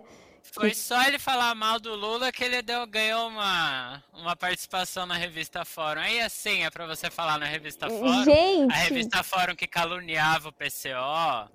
Foi 0.54 0.72
só 0.76 1.02
ele 1.08 1.18
falar 1.18 1.56
mal 1.56 1.80
do 1.80 1.96
Lula 1.96 2.32
que 2.32 2.44
ele 2.44 2.62
deu, 2.62 2.86
ganhou 2.86 3.28
uma, 3.28 4.04
uma 4.14 4.36
participação 4.36 5.04
na 5.04 5.16
revista 5.16 5.66
Fórum. 5.66 6.00
Aí 6.00 6.22
a 6.22 6.30
senha 6.30 6.70
para 6.70 6.86
você 6.86 7.10
falar 7.10 7.40
na 7.40 7.48
revista 7.48 7.90
Fórum. 7.90 8.24
Gente. 8.24 8.72
A 8.72 8.76
revista 8.76 9.24
Fórum 9.24 9.56
que 9.56 9.66
caluniava 9.66 10.50
o 10.50 10.54
PCO, 10.54 11.50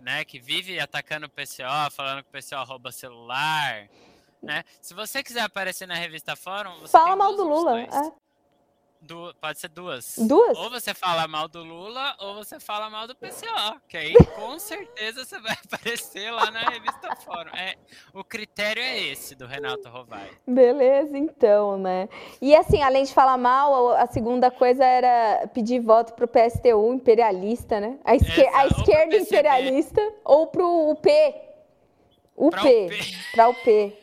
né? 0.00 0.24
Que 0.24 0.40
vive 0.40 0.80
atacando 0.80 1.26
o 1.26 1.30
PCO, 1.30 1.92
falando 1.92 2.24
que 2.24 2.28
o 2.28 2.42
PCO 2.42 2.64
rouba 2.64 2.90
celular. 2.90 3.88
Né? 4.42 4.64
Se 4.82 4.94
você 4.94 5.22
quiser 5.22 5.42
aparecer 5.42 5.86
na 5.86 5.94
revista 5.94 6.34
Fórum, 6.34 6.76
você 6.80 6.90
fala 6.90 7.14
mal 7.14 7.36
do 7.36 7.44
Lula. 7.44 7.82
É. 7.82 8.12
Du 9.00 9.34
pode 9.40 9.58
ser 9.58 9.68
duas. 9.68 10.16
Duas? 10.18 10.58
Ou 10.58 10.68
você 10.68 10.92
fala 10.92 11.26
mal 11.26 11.48
do 11.48 11.64
Lula, 11.64 12.14
ou 12.18 12.34
você 12.34 12.60
fala 12.60 12.90
mal 12.90 13.06
do 13.06 13.14
PCO. 13.14 13.80
Que 13.88 13.96
aí 13.96 14.14
com 14.36 14.58
certeza 14.58 15.24
você 15.24 15.40
vai 15.40 15.56
aparecer 15.64 16.30
lá 16.30 16.50
na 16.50 16.60
revista 16.68 17.16
Fórum. 17.24 17.50
É, 17.54 17.76
o 18.12 18.22
critério 18.22 18.82
é 18.82 19.00
esse 19.00 19.34
do 19.34 19.46
Renato 19.46 19.88
Rovai. 19.88 20.30
Beleza, 20.46 21.16
então, 21.16 21.78
né? 21.78 22.08
E 22.42 22.54
assim, 22.54 22.82
além 22.82 23.04
de 23.04 23.14
falar 23.14 23.38
mal, 23.38 23.92
a 23.92 24.06
segunda 24.06 24.50
coisa 24.50 24.84
era 24.84 25.48
pedir 25.48 25.80
voto 25.80 26.12
pro 26.12 26.28
PSTU 26.28 26.92
imperialista, 26.92 27.80
né? 27.80 27.98
A, 28.04 28.14
esquer 28.14 28.46
Essa, 28.48 28.58
a 28.58 28.66
esquerda 28.66 29.16
imperialista 29.16 30.12
ou 30.24 30.46
pro 30.48 30.90
UP. 30.90 31.08
UP. 32.36 32.56
Pra 33.32 33.48
UP. 33.48 33.96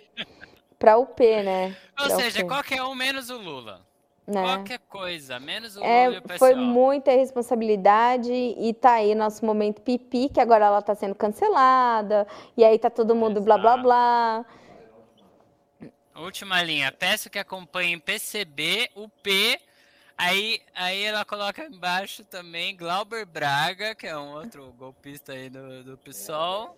Pra 0.79 0.97
UP, 0.97 1.19
né? 1.43 1.77
Ou 1.99 2.07
pra 2.07 2.15
seja, 2.15 2.41
UP. 2.41 2.47
qualquer 2.47 2.81
um 2.83 2.95
menos 2.95 3.29
o 3.29 3.37
Lula. 3.37 3.86
Né? 4.27 4.41
Qualquer 4.41 4.79
coisa, 4.89 5.39
menos 5.39 5.77
o 5.77 5.83
é, 5.83 6.19
PSOL. 6.19 6.37
Foi 6.37 6.53
muita 6.53 7.11
responsabilidade 7.11 8.31
e 8.31 8.73
tá 8.73 8.95
aí 8.95 9.15
nosso 9.15 9.45
momento 9.45 9.81
pipi, 9.81 10.27
que 10.27 10.41
agora 10.41 10.65
ela 10.65 10.81
tá 10.81 10.93
sendo 10.93 11.15
cancelada, 11.15 12.27
e 12.57 12.65
aí 12.65 12.77
tá 12.77 12.89
todo 12.89 13.15
mundo 13.15 13.39
Exato. 13.39 13.45
blá 13.45 13.57
blá 13.57 13.77
blá. 13.77 14.45
Última 16.13 16.61
linha. 16.61 16.91
Peço 16.91 17.29
que 17.29 17.39
acompanhem 17.39 17.97
PCB, 17.99 18.89
o 18.95 19.07
P. 19.07 19.61
Aí, 20.17 20.59
aí 20.75 21.03
ela 21.03 21.23
coloca 21.23 21.63
embaixo 21.63 22.23
também 22.25 22.75
Glauber 22.75 23.25
Braga, 23.25 23.93
que 23.93 24.07
é 24.07 24.17
um 24.17 24.33
outro 24.33 24.73
golpista 24.77 25.31
aí 25.33 25.47
do, 25.47 25.83
do 25.83 25.97
PSOL. 25.97 26.75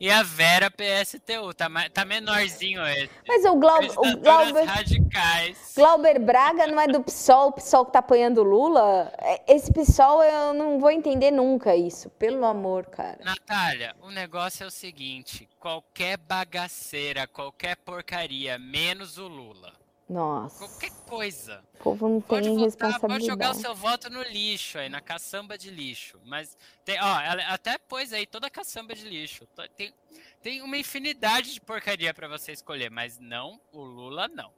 E 0.00 0.10
a 0.12 0.22
Vera 0.22 0.70
PSTU, 0.70 1.52
tá, 1.52 1.68
tá 1.92 2.04
menorzinho 2.04 2.86
esse. 2.86 3.10
Mas 3.26 3.44
o, 3.44 3.56
Glau 3.56 3.82
o 3.82 4.16
Glauber. 4.18 4.64
radicais. 4.64 5.72
Glauber 5.74 6.20
Braga 6.20 6.68
não 6.68 6.80
é 6.80 6.86
do 6.86 7.02
PSOL, 7.02 7.48
o 7.48 7.52
PSOL 7.52 7.84
que 7.84 7.92
tá 7.92 7.98
apoiando 7.98 8.44
Lula? 8.44 9.12
É, 9.18 9.54
esse 9.54 9.72
PSOL 9.72 10.22
eu 10.22 10.54
não 10.54 10.78
vou 10.78 10.92
entender 10.92 11.32
nunca 11.32 11.74
isso, 11.74 12.08
pelo 12.10 12.44
amor, 12.44 12.86
cara. 12.86 13.18
Natália, 13.24 13.96
o 14.00 14.10
negócio 14.10 14.62
é 14.62 14.66
o 14.68 14.70
seguinte: 14.70 15.48
qualquer 15.58 16.16
bagaceira, 16.16 17.26
qualquer 17.26 17.76
porcaria, 17.78 18.56
menos 18.56 19.18
o 19.18 19.26
Lula. 19.26 19.72
Nossa. 20.08 20.66
Qualquer 20.66 20.90
coisa. 21.06 21.62
O 21.74 21.82
povo 21.82 22.08
não 22.08 22.20
pode 22.20 22.44
tem 22.44 22.54
votar, 22.54 22.64
responsabilidade. 22.64 23.12
Pode 23.12 23.26
jogar 23.26 23.50
o 23.50 23.54
seu 23.54 23.74
voto 23.74 24.10
no 24.10 24.22
lixo 24.22 24.78
aí, 24.78 24.88
na 24.88 25.02
caçamba 25.02 25.58
de 25.58 25.70
lixo. 25.70 26.18
Mas 26.24 26.56
tem, 26.84 26.98
ó, 27.00 27.20
ela 27.20 27.42
até 27.52 27.76
pôs 27.76 28.12
aí 28.12 28.26
toda 28.26 28.46
a 28.46 28.50
caçamba 28.50 28.94
de 28.94 29.06
lixo. 29.06 29.46
Tem, 29.76 29.92
tem 30.40 30.62
uma 30.62 30.78
infinidade 30.78 31.52
de 31.52 31.60
porcaria 31.60 32.14
para 32.14 32.26
você 32.26 32.52
escolher, 32.52 32.90
mas 32.90 33.18
não 33.18 33.60
o 33.70 33.82
Lula 33.82 34.28
não. 34.28 34.50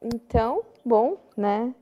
Então, 0.00 0.64
bom, 0.84 1.18
né? 1.36 1.74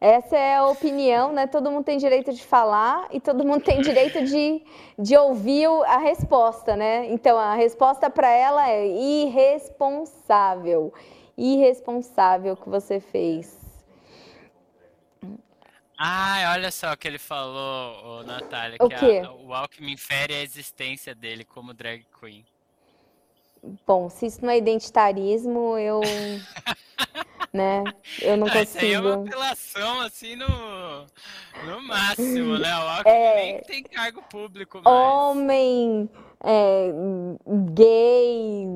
Essa 0.00 0.36
é 0.36 0.56
a 0.56 0.66
opinião, 0.66 1.32
né? 1.32 1.46
Todo 1.46 1.70
mundo 1.70 1.84
tem 1.84 1.98
direito 1.98 2.32
de 2.32 2.42
falar 2.42 3.08
e 3.10 3.20
todo 3.20 3.44
mundo 3.44 3.62
tem 3.62 3.80
direito 3.80 4.24
de, 4.24 4.62
de 4.98 5.16
ouvir 5.16 5.66
a 5.86 5.98
resposta, 5.98 6.76
né? 6.76 7.06
Então, 7.10 7.38
a 7.38 7.54
resposta 7.54 8.08
para 8.08 8.30
ela 8.30 8.70
é 8.70 8.86
irresponsável 8.86 10.92
irresponsável 11.36 12.56
que 12.56 12.68
você 12.68 13.00
fez. 13.00 13.66
Ah, 15.98 16.52
olha 16.52 16.70
só 16.70 16.92
o 16.92 16.96
que 16.96 17.08
ele 17.08 17.18
falou, 17.18 18.22
Natália, 18.24 18.76
o 18.80 18.88
que 18.88 19.18
a, 19.18 19.32
o 19.32 19.54
Alckmin 19.54 19.92
infere 19.92 20.34
a 20.34 20.42
existência 20.42 21.14
dele 21.14 21.42
como 21.42 21.72
drag 21.72 22.04
queen. 22.20 22.44
Bom, 23.86 24.10
se 24.10 24.26
isso 24.26 24.44
não 24.44 24.50
é 24.50 24.58
identitarismo, 24.58 25.78
eu. 25.78 26.00
né? 27.52 27.82
Eu 28.20 28.36
não 28.36 28.46
consigo. 28.46 28.62
Isso 28.62 28.78
aí 28.78 28.92
é 28.92 29.00
uma 29.00 29.14
apelação, 29.14 30.00
assim, 30.02 30.36
no, 30.36 31.06
no 31.64 31.82
máximo, 31.82 32.58
né? 32.58 32.76
O 32.76 32.88
Alckmin 32.88 33.14
é... 33.14 33.34
nem 33.34 33.60
tem 33.62 33.82
cargo 33.82 34.22
público 34.22 34.82
mais. 34.84 34.96
Homem, 34.96 36.10
é, 36.44 36.92
gay, 37.72 38.66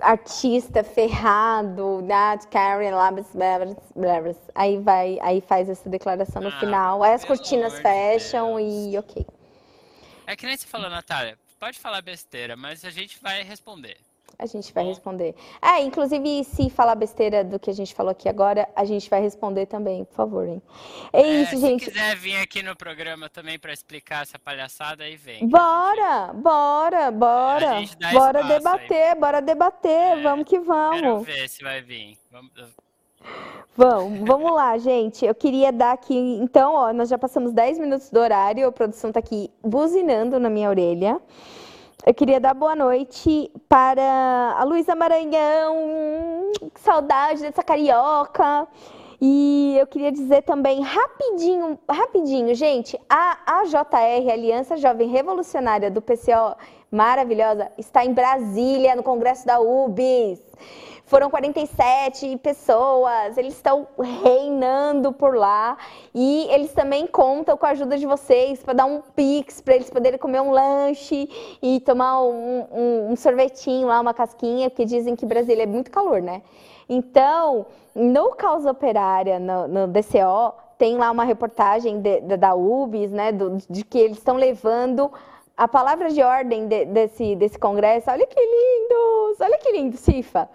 artista 0.00 0.82
ferrado, 0.82 2.04
that 2.08 2.46
Karen 2.48 2.94
Labs, 2.94 3.28
aí 4.54 4.78
vai, 4.78 5.18
aí 5.22 5.40
faz 5.40 5.68
essa 5.68 5.88
declaração 5.88 6.42
no 6.42 6.48
ah, 6.48 6.60
final, 6.60 7.02
aí 7.02 7.12
as 7.12 7.24
cortinas 7.24 7.78
fecham 7.78 8.58
e 8.58 8.96
ok. 8.98 9.26
É 10.26 10.34
que 10.34 10.46
nem 10.46 10.56
você 10.56 10.66
falou, 10.66 10.90
Natália, 10.90 11.38
pode 11.58 11.78
falar 11.78 12.02
besteira, 12.02 12.56
mas 12.56 12.84
a 12.84 12.90
gente 12.90 13.18
vai 13.20 13.42
responder. 13.42 13.96
A 14.38 14.46
gente 14.46 14.72
vai 14.72 14.84
responder. 14.84 15.34
É, 15.62 15.80
inclusive, 15.82 16.44
se 16.44 16.68
falar 16.68 16.94
besteira 16.94 17.42
do 17.42 17.58
que 17.58 17.70
a 17.70 17.72
gente 17.72 17.94
falou 17.94 18.12
aqui 18.12 18.28
agora, 18.28 18.68
a 18.76 18.84
gente 18.84 19.08
vai 19.08 19.20
responder 19.20 19.66
também, 19.66 20.04
por 20.04 20.14
favor, 20.14 20.46
hein? 20.46 20.62
É, 21.12 21.22
é 21.22 21.42
isso, 21.42 21.52
se 21.52 21.60
gente. 21.60 21.84
Se 21.84 21.90
quiser 21.90 22.16
vir 22.16 22.36
aqui 22.36 22.62
no 22.62 22.76
programa 22.76 23.28
também 23.28 23.58
para 23.58 23.72
explicar 23.72 24.22
essa 24.22 24.38
palhaçada, 24.38 25.04
aí 25.04 25.16
vem. 25.16 25.48
Bora, 25.48 26.26
gente... 26.26 26.42
bora, 26.42 27.10
bora. 27.10 27.82
Bora 28.12 28.42
debater, 28.44 29.12
aí. 29.12 29.14
bora 29.14 29.40
debater, 29.40 30.18
é, 30.18 30.22
vamos 30.22 30.46
que 30.46 30.58
vamos. 30.58 31.00
Quero 31.00 31.20
ver 31.20 31.48
se 31.48 31.62
vai 31.62 31.80
vir. 31.80 32.18
Vamos... 32.30 32.50
Vamos, 33.76 34.26
vamos 34.26 34.52
lá, 34.52 34.78
gente. 34.78 35.26
Eu 35.26 35.34
queria 35.34 35.70
dar 35.70 35.92
aqui, 35.92 36.14
então, 36.14 36.74
ó, 36.74 36.92
nós 36.92 37.08
já 37.10 37.18
passamos 37.18 37.52
10 37.52 37.78
minutos 37.78 38.08
do 38.08 38.18
horário, 38.18 38.66
a 38.66 38.72
produção 38.72 39.12
tá 39.12 39.18
aqui 39.18 39.50
buzinando 39.62 40.40
na 40.40 40.48
minha 40.48 40.70
orelha. 40.70 41.20
Eu 42.08 42.14
queria 42.14 42.38
dar 42.38 42.54
boa 42.54 42.76
noite 42.76 43.50
para 43.68 44.54
a 44.56 44.62
Luísa 44.62 44.94
Maranhão. 44.94 46.52
Que 46.72 46.80
saudade 46.80 47.40
dessa 47.40 47.64
carioca. 47.64 48.68
E 49.20 49.76
eu 49.76 49.88
queria 49.88 50.12
dizer 50.12 50.42
também, 50.42 50.82
rapidinho, 50.82 51.76
rapidinho, 51.90 52.54
gente, 52.54 52.96
a 53.10 53.58
AJR, 53.60 54.30
Aliança 54.32 54.76
Jovem 54.76 55.08
Revolucionária 55.08 55.90
do 55.90 56.00
PCO, 56.00 56.54
maravilhosa, 56.92 57.72
está 57.76 58.04
em 58.04 58.12
Brasília, 58.14 58.94
no 58.94 59.02
Congresso 59.02 59.44
da 59.44 59.58
UBS. 59.58 60.40
Foram 61.06 61.30
47 61.30 62.36
pessoas, 62.38 63.38
eles 63.38 63.54
estão 63.54 63.86
reinando 63.96 65.12
por 65.12 65.36
lá 65.36 65.78
e 66.12 66.48
eles 66.50 66.72
também 66.72 67.06
contam 67.06 67.56
com 67.56 67.64
a 67.64 67.68
ajuda 67.68 67.96
de 67.96 68.04
vocês 68.04 68.60
para 68.60 68.74
dar 68.74 68.86
um 68.86 69.00
pix, 69.14 69.60
para 69.60 69.76
eles 69.76 69.88
poderem 69.88 70.18
comer 70.18 70.40
um 70.40 70.50
lanche 70.50 71.30
e 71.62 71.78
tomar 71.78 72.22
um, 72.22 72.66
um, 72.72 73.12
um 73.12 73.16
sorvetinho 73.16 73.86
lá, 73.86 74.00
uma 74.00 74.12
casquinha, 74.12 74.68
porque 74.68 74.84
dizem 74.84 75.14
que 75.14 75.24
Brasília 75.24 75.62
é 75.62 75.66
muito 75.66 75.92
calor, 75.92 76.20
né? 76.20 76.42
Então, 76.88 77.66
no 77.94 78.30
Causa 78.30 78.72
Operária, 78.72 79.38
no, 79.38 79.68
no 79.68 79.86
DCO, 79.86 80.54
tem 80.76 80.96
lá 80.96 81.12
uma 81.12 81.22
reportagem 81.22 82.00
de, 82.00 82.20
de, 82.20 82.36
da 82.36 82.56
UBS, 82.56 83.12
né, 83.12 83.30
do, 83.30 83.58
de 83.70 83.84
que 83.84 83.96
eles 83.96 84.18
estão 84.18 84.34
levando 84.34 85.12
a 85.56 85.68
palavra 85.68 86.10
de 86.10 86.20
ordem 86.20 86.66
de, 86.66 86.84
desse, 86.86 87.36
desse 87.36 87.60
congresso. 87.60 88.10
Olha 88.10 88.26
que 88.26 88.40
lindos! 88.40 89.40
Olha 89.40 89.56
que 89.56 89.70
lindo, 89.70 89.96
Cifa! 89.96 90.48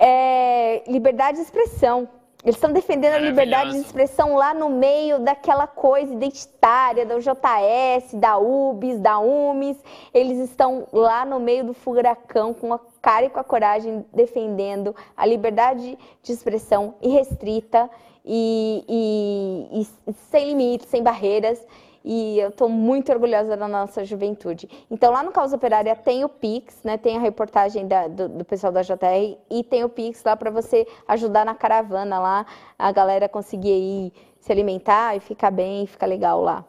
É, 0.00 0.82
liberdade 0.88 1.36
de 1.36 1.44
expressão. 1.44 2.08
Eles 2.42 2.56
estão 2.56 2.72
defendendo 2.72 3.12
a 3.12 3.18
liberdade 3.18 3.72
de 3.72 3.80
expressão 3.80 4.34
lá 4.34 4.54
no 4.54 4.70
meio 4.70 5.18
daquela 5.18 5.66
coisa 5.66 6.14
identitária, 6.14 7.04
da 7.04 7.18
JS, 7.18 8.14
da 8.14 8.38
UBS, 8.38 8.98
da 8.98 9.18
UMES. 9.18 9.76
Eles 10.14 10.38
estão 10.38 10.88
lá 10.90 11.26
no 11.26 11.38
meio 11.38 11.64
do 11.64 11.74
furacão, 11.74 12.54
com 12.54 12.72
a 12.72 12.80
cara 13.02 13.26
e 13.26 13.28
com 13.28 13.38
a 13.38 13.44
coragem, 13.44 14.06
defendendo 14.14 14.96
a 15.14 15.26
liberdade 15.26 15.98
de 16.22 16.32
expressão 16.32 16.94
irrestrita 17.02 17.90
e, 18.24 18.84
e, 18.88 19.86
e 20.08 20.14
sem 20.30 20.48
limites, 20.48 20.88
sem 20.88 21.02
barreiras 21.02 21.62
e 22.04 22.38
eu 22.38 22.48
estou 22.48 22.68
muito 22.68 23.12
orgulhosa 23.12 23.56
da 23.56 23.68
nossa 23.68 24.04
juventude. 24.04 24.68
Então, 24.90 25.12
lá 25.12 25.22
no 25.22 25.32
Causa 25.32 25.56
Operária 25.56 25.94
tem 25.94 26.24
o 26.24 26.28
Pix, 26.28 26.82
né? 26.82 26.96
Tem 26.96 27.16
a 27.16 27.20
reportagem 27.20 27.86
da, 27.86 28.08
do, 28.08 28.28
do, 28.28 28.44
pessoal 28.44 28.72
da 28.72 28.82
JR 28.82 29.36
e 29.50 29.62
tem 29.62 29.84
o 29.84 29.88
Pix 29.88 30.22
lá 30.24 30.36
para 30.36 30.50
você 30.50 30.86
ajudar 31.08 31.44
na 31.44 31.54
caravana 31.54 32.18
lá, 32.18 32.46
a 32.78 32.90
galera 32.90 33.28
conseguir 33.28 33.68
ir 33.68 34.12
se 34.40 34.50
alimentar 34.50 35.16
e 35.16 35.20
ficar 35.20 35.50
bem, 35.50 35.86
ficar 35.86 36.06
legal 36.06 36.40
lá. 36.40 36.64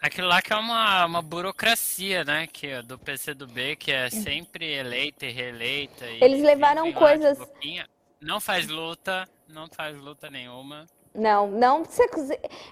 Aquilo 0.00 0.28
lá 0.28 0.42
que 0.42 0.52
é 0.52 0.56
uma, 0.56 1.06
uma 1.06 1.22
burocracia, 1.22 2.24
né? 2.24 2.46
Que 2.46 2.66
é 2.66 2.82
do 2.82 2.98
PCdoB, 2.98 3.74
que 3.76 3.90
é 3.90 4.10
sempre 4.10 4.70
eleita 4.74 5.24
e 5.24 5.32
reeleita. 5.32 6.06
E 6.06 6.22
Eles 6.22 6.42
levaram 6.42 6.92
coisas. 6.92 7.38
Não 8.20 8.38
faz 8.40 8.68
luta, 8.68 9.26
não 9.48 9.66
faz 9.66 9.96
luta 9.96 10.30
nenhuma. 10.30 10.86
Não, 11.14 11.46
não. 11.46 11.84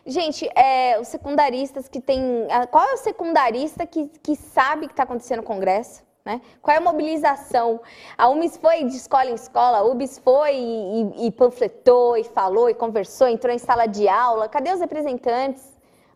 Gente, 0.05 0.49
é, 0.57 0.99
os 1.01 1.09
secundaristas 1.09 1.89
que 1.89 2.01
tem. 2.01 2.49
Qual 2.71 2.85
é 2.85 2.95
o 2.95 2.97
secundarista 2.97 3.87
que, 3.87 4.11
que 4.23 4.35
sabe 4.35 4.87
que 4.87 4.93
está 4.93 5.05
acontecendo 5.05 5.39
no 5.39 5.45
Congresso? 5.45 6.03
Né? 6.25 6.41
Qual 6.61 6.75
é 6.75 6.79
a 6.79 6.81
mobilização? 6.81 7.81
A 8.17 8.29
UMIS 8.29 8.57
foi 8.57 8.85
de 8.85 8.97
escola 8.97 9.27
em 9.27 9.35
escola, 9.35 9.79
a 9.79 9.85
UBS 9.85 10.19
foi 10.19 10.55
e, 10.55 11.27
e, 11.27 11.31
panfletou, 11.33 12.17
e 12.17 12.23
falou, 12.23 12.71
e 12.71 12.75
conversou, 12.75 13.27
entrou 13.27 13.53
em 13.53 13.59
sala 13.59 13.87
de 13.87 14.09
aula. 14.09 14.49
Cadê 14.49 14.73
os 14.73 14.81
representantes? 14.81 15.72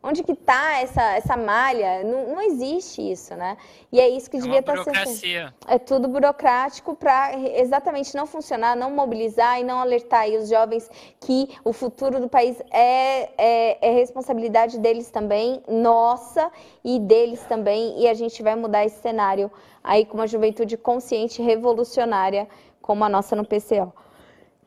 Onde 0.09 0.23
que 0.23 0.33
está 0.33 0.79
essa, 0.81 1.03
essa 1.17 1.37
malha? 1.37 2.05
Não, 2.05 2.35
não 2.35 2.41
existe 2.41 3.03
isso, 3.03 3.35
né? 3.35 3.57
E 3.91 3.99
é 3.99 4.09
isso 4.09 4.31
que 4.31 4.37
é 4.37 4.41
devia 4.41 4.61
estar 4.61 4.85
tá 4.85 5.05
sendo. 5.05 5.53
É 5.67 5.79
tudo 5.81 6.07
burocrático 6.07 6.95
para 6.95 7.33
exatamente 7.59 8.15
não 8.15 8.25
funcionar, 8.25 8.77
não 8.77 8.89
mobilizar 8.93 9.61
e 9.61 9.65
não 9.65 9.81
alertar 9.81 10.29
os 10.29 10.49
jovens 10.49 10.89
que 11.21 11.49
o 11.65 11.73
futuro 11.73 12.21
do 12.21 12.29
país 12.29 12.57
é, 12.71 13.31
é, 13.37 13.79
é 13.81 13.91
responsabilidade 13.95 14.79
deles 14.79 15.11
também, 15.11 15.61
nossa 15.67 16.53
e 16.85 17.01
deles 17.01 17.43
também, 17.49 18.01
e 18.01 18.09
a 18.09 18.15
gente 18.15 18.45
vai 18.45 18.55
mudar 18.55 18.85
esse 18.85 19.01
cenário 19.03 19.51
aí 19.83 20.05
com 20.05 20.19
uma 20.19 20.29
juventude 20.29 20.77
consciente 20.77 21.43
revolucionária 21.43 22.47
como 22.81 23.03
a 23.03 23.09
nossa 23.09 23.35
no 23.35 23.45
PCO. 23.45 23.93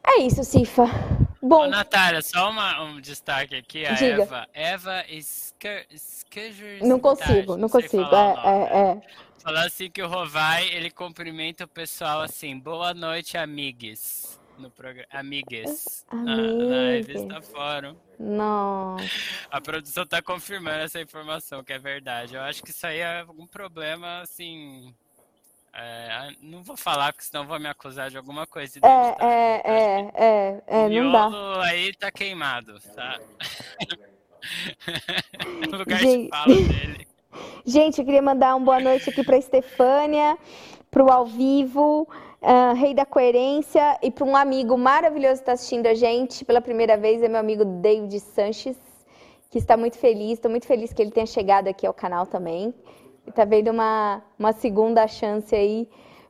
É 0.05 0.21
isso, 0.21 0.43
Cifa. 0.43 0.85
Bom. 1.41 1.63
Ô, 1.63 1.67
Natália, 1.67 2.21
só 2.21 2.49
uma, 2.49 2.83
um 2.83 2.99
destaque 2.99 3.55
aqui. 3.55 3.85
A 3.85 3.93
Diga. 3.93 4.23
Eva. 4.23 4.47
Eva 4.53 5.05
Skujers. 5.09 6.81
Não 6.81 6.99
consigo, 6.99 7.53
não, 7.53 7.59
não 7.59 7.69
consigo. 7.69 8.03
É, 8.03 8.33
é, 8.45 8.91
é. 8.91 9.01
Falando 9.39 9.65
assim 9.65 9.89
que 9.89 10.01
o 10.01 10.07
Rovai, 10.07 10.67
ele 10.67 10.91
cumprimenta 10.91 11.63
o 11.63 11.67
pessoal 11.67 12.21
assim, 12.21 12.59
boa 12.59 12.93
noite, 12.93 13.37
amigues. 13.37 14.39
no 14.57 14.69
programa. 14.69 15.07
Amigues. 15.11 16.05
Na, 16.11 16.35
na 16.35 16.89
revista 16.91 17.41
Fórum. 17.41 17.95
Nossa. 18.19 19.05
A 19.49 19.61
produção 19.61 20.05
tá 20.05 20.21
confirmando 20.21 20.79
essa 20.79 21.01
informação, 21.01 21.63
que 21.63 21.73
é 21.73 21.79
verdade. 21.79 22.35
Eu 22.35 22.41
acho 22.41 22.61
que 22.61 22.71
isso 22.71 22.85
aí 22.85 22.99
é 22.99 23.21
algum 23.21 23.47
problema, 23.47 24.19
assim. 24.21 24.93
É, 25.74 26.32
não 26.41 26.63
vou 26.63 26.76
falar, 26.76 27.13
porque 27.13 27.26
senão 27.26 27.45
vão 27.45 27.59
me 27.59 27.67
acusar 27.67 28.09
de 28.09 28.17
alguma 28.17 28.47
coisa. 28.47 28.80
É, 28.84 29.26
é, 29.26 29.61
é, 29.63 30.11
é, 30.15 30.61
é, 30.67 30.89
não 30.89 31.11
dá. 31.11 31.63
aí 31.63 31.93
tá 31.95 32.11
queimado, 32.11 32.80
tá? 32.95 33.20
no 35.70 35.78
lugar 35.78 35.99
Gente... 35.99 36.24
de 36.24 36.30
fala 36.30 36.55
dele. 36.55 37.07
Gente, 37.65 37.99
eu 37.99 38.05
queria 38.05 38.22
mandar 38.22 38.55
uma 38.55 38.65
boa 38.65 38.80
noite 38.80 39.09
aqui 39.09 39.24
para 39.24 39.38
Estefânia, 39.38 40.38
para 40.89 41.03
o 41.03 41.11
ao 41.11 41.26
vivo, 41.26 42.07
uh, 42.41 42.74
Rei 42.76 42.93
da 42.93 43.05
Coerência, 43.05 43.99
e 44.01 44.09
para 44.09 44.26
um 44.26 44.36
amigo 44.36 44.78
maravilhoso 44.78 45.36
que 45.36 45.41
está 45.41 45.51
assistindo 45.53 45.86
a 45.86 45.93
gente 45.93 46.43
pela 46.43 46.61
primeira 46.61 46.97
vez, 46.97 47.22
é 47.22 47.28
meu 47.28 47.39
amigo 47.39 47.63
David 47.63 48.20
Sanches, 48.20 48.78
que 49.51 49.57
está 49.57 49.78
muito 49.78 49.97
feliz. 49.97 50.34
Estou 50.34 50.49
muito 50.49 50.65
feliz 50.65 50.91
que 50.91 51.01
ele 51.01 51.11
tenha 51.11 51.26
chegado 51.26 51.67
aqui 51.67 51.86
ao 51.86 51.93
canal 51.93 52.26
também. 52.26 52.74
Está 53.30 53.45
vendo 53.45 53.71
uma, 53.71 54.21
uma 54.38 54.51
segunda 54.51 55.07
chance 55.07 55.55
aí 55.55 55.88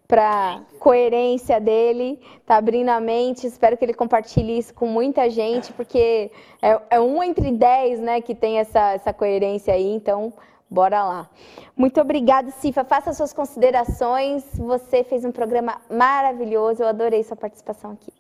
para 0.07 0.61
coerência 0.79 1.59
dele, 1.59 2.19
tá 2.45 2.57
abrindo 2.57 2.89
a 2.89 2.99
mente. 2.99 3.45
Espero 3.45 3.77
que 3.77 3.85
ele 3.85 3.93
compartilhe 3.93 4.57
isso 4.57 4.73
com 4.73 4.87
muita 4.87 5.29
gente, 5.29 5.71
porque 5.73 6.31
é, 6.61 6.81
é 6.89 6.99
um 6.99 7.21
entre 7.21 7.51
dez, 7.51 7.99
né, 7.99 8.19
que 8.19 8.33
tem 8.33 8.57
essa, 8.57 8.93
essa 8.93 9.13
coerência 9.13 9.73
aí. 9.73 9.93
Então, 9.93 10.33
Bora 10.71 11.03
lá. 11.03 11.29
Muito 11.75 11.99
obrigada, 11.99 12.51
Cifa. 12.51 12.83
Faça 12.83 13.11
suas 13.11 13.33
considerações. 13.33 14.43
Você 14.55 15.03
fez 15.03 15.25
um 15.25 15.31
programa 15.31 15.81
maravilhoso. 15.89 16.83
Eu 16.83 16.87
adorei 16.87 17.23
sua 17.23 17.35
participação 17.35 17.91
aqui. 17.93 18.18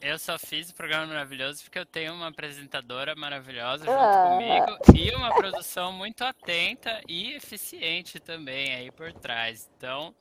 Eu 0.00 0.18
só 0.18 0.38
fiz 0.38 0.70
o 0.70 0.74
programa 0.74 1.06
maravilhoso 1.06 1.62
porque 1.64 1.78
eu 1.78 1.86
tenho 1.86 2.14
uma 2.14 2.28
apresentadora 2.28 3.16
maravilhosa 3.16 3.84
junto 3.84 3.98
ah. 3.98 4.28
comigo 4.28 4.78
e 4.96 5.14
uma 5.14 5.34
produção 5.34 5.92
muito 5.92 6.22
atenta 6.22 7.00
e 7.08 7.32
eficiente 7.34 8.20
também 8.20 8.74
aí 8.74 8.90
por 8.92 9.12
trás. 9.12 9.68
Então, 9.76 10.14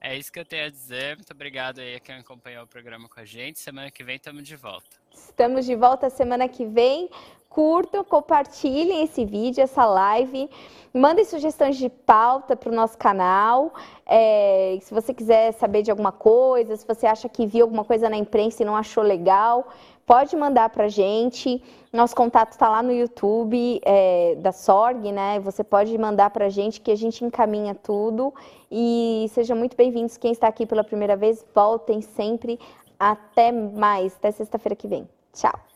é 0.00 0.16
isso 0.16 0.32
que 0.32 0.40
eu 0.40 0.44
tenho 0.44 0.66
a 0.66 0.70
dizer. 0.70 1.16
Muito 1.16 1.30
obrigado 1.30 1.80
aí 1.80 1.96
a 1.96 2.00
quem 2.00 2.16
acompanhou 2.16 2.64
o 2.64 2.68
programa 2.68 3.08
com 3.08 3.20
a 3.20 3.24
gente. 3.24 3.58
Semana 3.58 3.90
que 3.90 4.02
vem 4.02 4.16
estamos 4.16 4.44
de 4.44 4.56
volta. 4.56 5.01
Estamos 5.14 5.64
de 5.64 5.74
volta 5.74 6.08
semana 6.08 6.48
que 6.48 6.64
vem 6.64 7.10
curtam, 7.48 8.02
compartilhem 8.02 9.04
esse 9.04 9.24
vídeo, 9.26 9.62
essa 9.62 9.84
live. 9.84 10.48
Mandem 10.92 11.24
sugestões 11.24 11.76
de 11.76 11.88
pauta 11.88 12.56
para 12.56 12.70
o 12.70 12.74
nosso 12.74 12.96
canal. 12.96 13.74
É, 14.06 14.78
se 14.80 14.92
você 14.92 15.12
quiser 15.12 15.52
saber 15.52 15.82
de 15.82 15.90
alguma 15.90 16.12
coisa, 16.12 16.76
se 16.76 16.86
você 16.86 17.06
acha 17.06 17.28
que 17.28 17.46
viu 17.46 17.64
alguma 17.64 17.84
coisa 17.84 18.08
na 18.08 18.16
imprensa 18.16 18.62
e 18.62 18.66
não 18.66 18.74
achou 18.74 19.02
legal, 19.02 19.68
pode 20.06 20.34
mandar 20.34 20.70
para 20.70 20.88
gente. 20.88 21.62
Nosso 21.92 22.16
contato 22.16 22.52
está 22.52 22.70
lá 22.70 22.82
no 22.82 22.92
YouTube 22.92 23.80
é, 23.84 24.34
da 24.36 24.50
SORG, 24.52 25.12
né? 25.12 25.38
Você 25.40 25.62
pode 25.62 25.96
mandar 25.98 26.30
para 26.30 26.48
gente 26.48 26.80
que 26.80 26.90
a 26.90 26.96
gente 26.96 27.22
encaminha 27.22 27.74
tudo. 27.74 28.32
E 28.70 29.26
sejam 29.34 29.56
muito 29.56 29.76
bem-vindos. 29.76 30.16
Quem 30.16 30.32
está 30.32 30.48
aqui 30.48 30.64
pela 30.64 30.82
primeira 30.82 31.16
vez, 31.16 31.44
voltem 31.54 32.00
sempre. 32.00 32.58
Até 33.02 33.50
mais, 33.50 34.14
até 34.14 34.30
sexta-feira 34.30 34.76
que 34.76 34.86
vem. 34.86 35.08
Tchau. 35.34 35.71